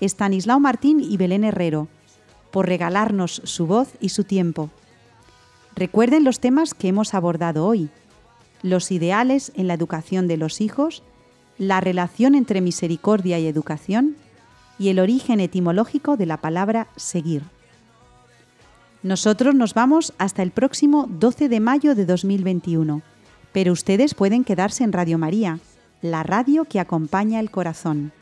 Estanislao 0.01 0.61
Martín 0.61 1.01
y 1.01 1.17
Belén 1.17 1.45
Herrero 1.45 1.89
por 2.51 2.67
regalarnos 2.67 3.41
su 3.45 3.67
voz 3.67 3.89
y 4.01 4.11
su 4.11 4.25
tiempo. 4.25 4.71
Recuerden 5.75 6.23
los 6.23 6.39
temas 6.39 6.75
que 6.75 6.89
hemos 6.89 7.15
abordado 7.15 7.67
hoy. 7.67 7.89
Los 8.63 8.93
ideales 8.93 9.53
en 9.55 9.67
la 9.67 9.75
educación 9.75 10.29
de 10.29 10.37
los 10.37 10.61
hijos, 10.61 11.03
la 11.59 11.81
relación 11.81 12.35
entre 12.35 12.61
misericordia 12.61 13.39
y 13.39 13.47
educación 13.47 14.17
y 14.79 14.89
el 14.89 14.99
origen 14.99 15.41
etimológico 15.41 16.17
de 16.17 16.27
la 16.27 16.39
palabra 16.39 16.89
seguir. 16.97 17.43
Nosotros 19.03 19.55
nos 19.55 19.75
vamos 19.75 20.15
hasta 20.19 20.43
el 20.43 20.53
próximo 20.53 21.07
12 21.09 21.49
de 21.49 21.61
mayo 21.61 21.95
de 21.95 22.07
2021, 22.07 23.03
pero 23.53 23.73
ustedes 23.73 24.15
pueden 24.15 24.45
quedarse 24.45 24.85
en 24.85 24.93
Radio 24.93 25.19
María, 25.19 25.59
la 26.03 26.23
radio 26.23 26.65
que 26.65 26.81
acompaña 26.81 27.41
el 27.41 27.51
corazón. 27.51 28.13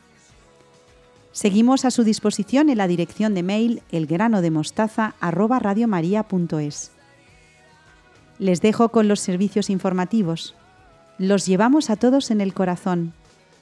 Seguimos 1.31 1.85
a 1.85 1.91
su 1.91 2.03
disposición 2.03 2.69
en 2.69 2.77
la 2.77 2.87
dirección 2.87 3.33
de 3.33 3.43
mail 3.43 3.81
elgranodemostaza@radiomaria.es. 3.91 6.91
Les 8.41 8.59
dejo 8.59 8.89
con 8.89 9.07
los 9.07 9.19
servicios 9.19 9.69
informativos. 9.69 10.55
Los 11.19 11.45
llevamos 11.45 11.91
a 11.91 11.95
todos 11.95 12.31
en 12.31 12.41
el 12.41 12.55
corazón. 12.55 13.13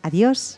Adiós. 0.03 0.57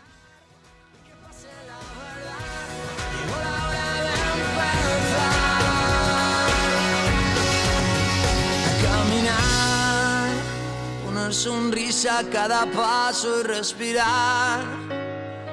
Sonrisa 11.31 12.19
a 12.19 12.23
cada 12.23 12.69
paso 12.69 13.39
y 13.39 13.43
respirar. 13.43 14.59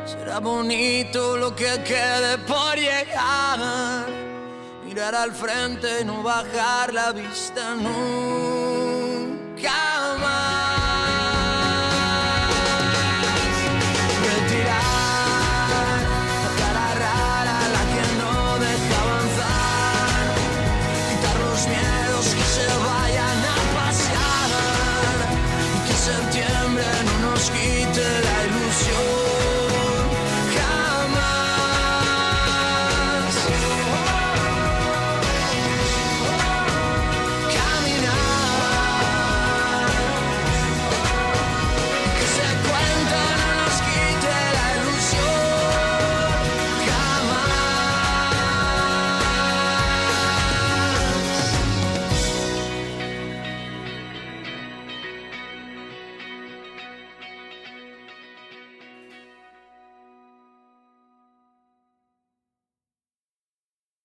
Será 0.05 0.41
bonito 0.41 1.39
lo 1.39 1.57
que 1.57 1.83
quede 1.85 2.37
por 2.47 2.75
llegar 2.77 4.28
mirar 4.89 5.15
al 5.15 5.33
frente, 5.33 6.03
no 6.05 6.23
bajar 6.23 6.95
la 6.95 7.13
vista 7.13 7.75
nunca. 7.75 9.19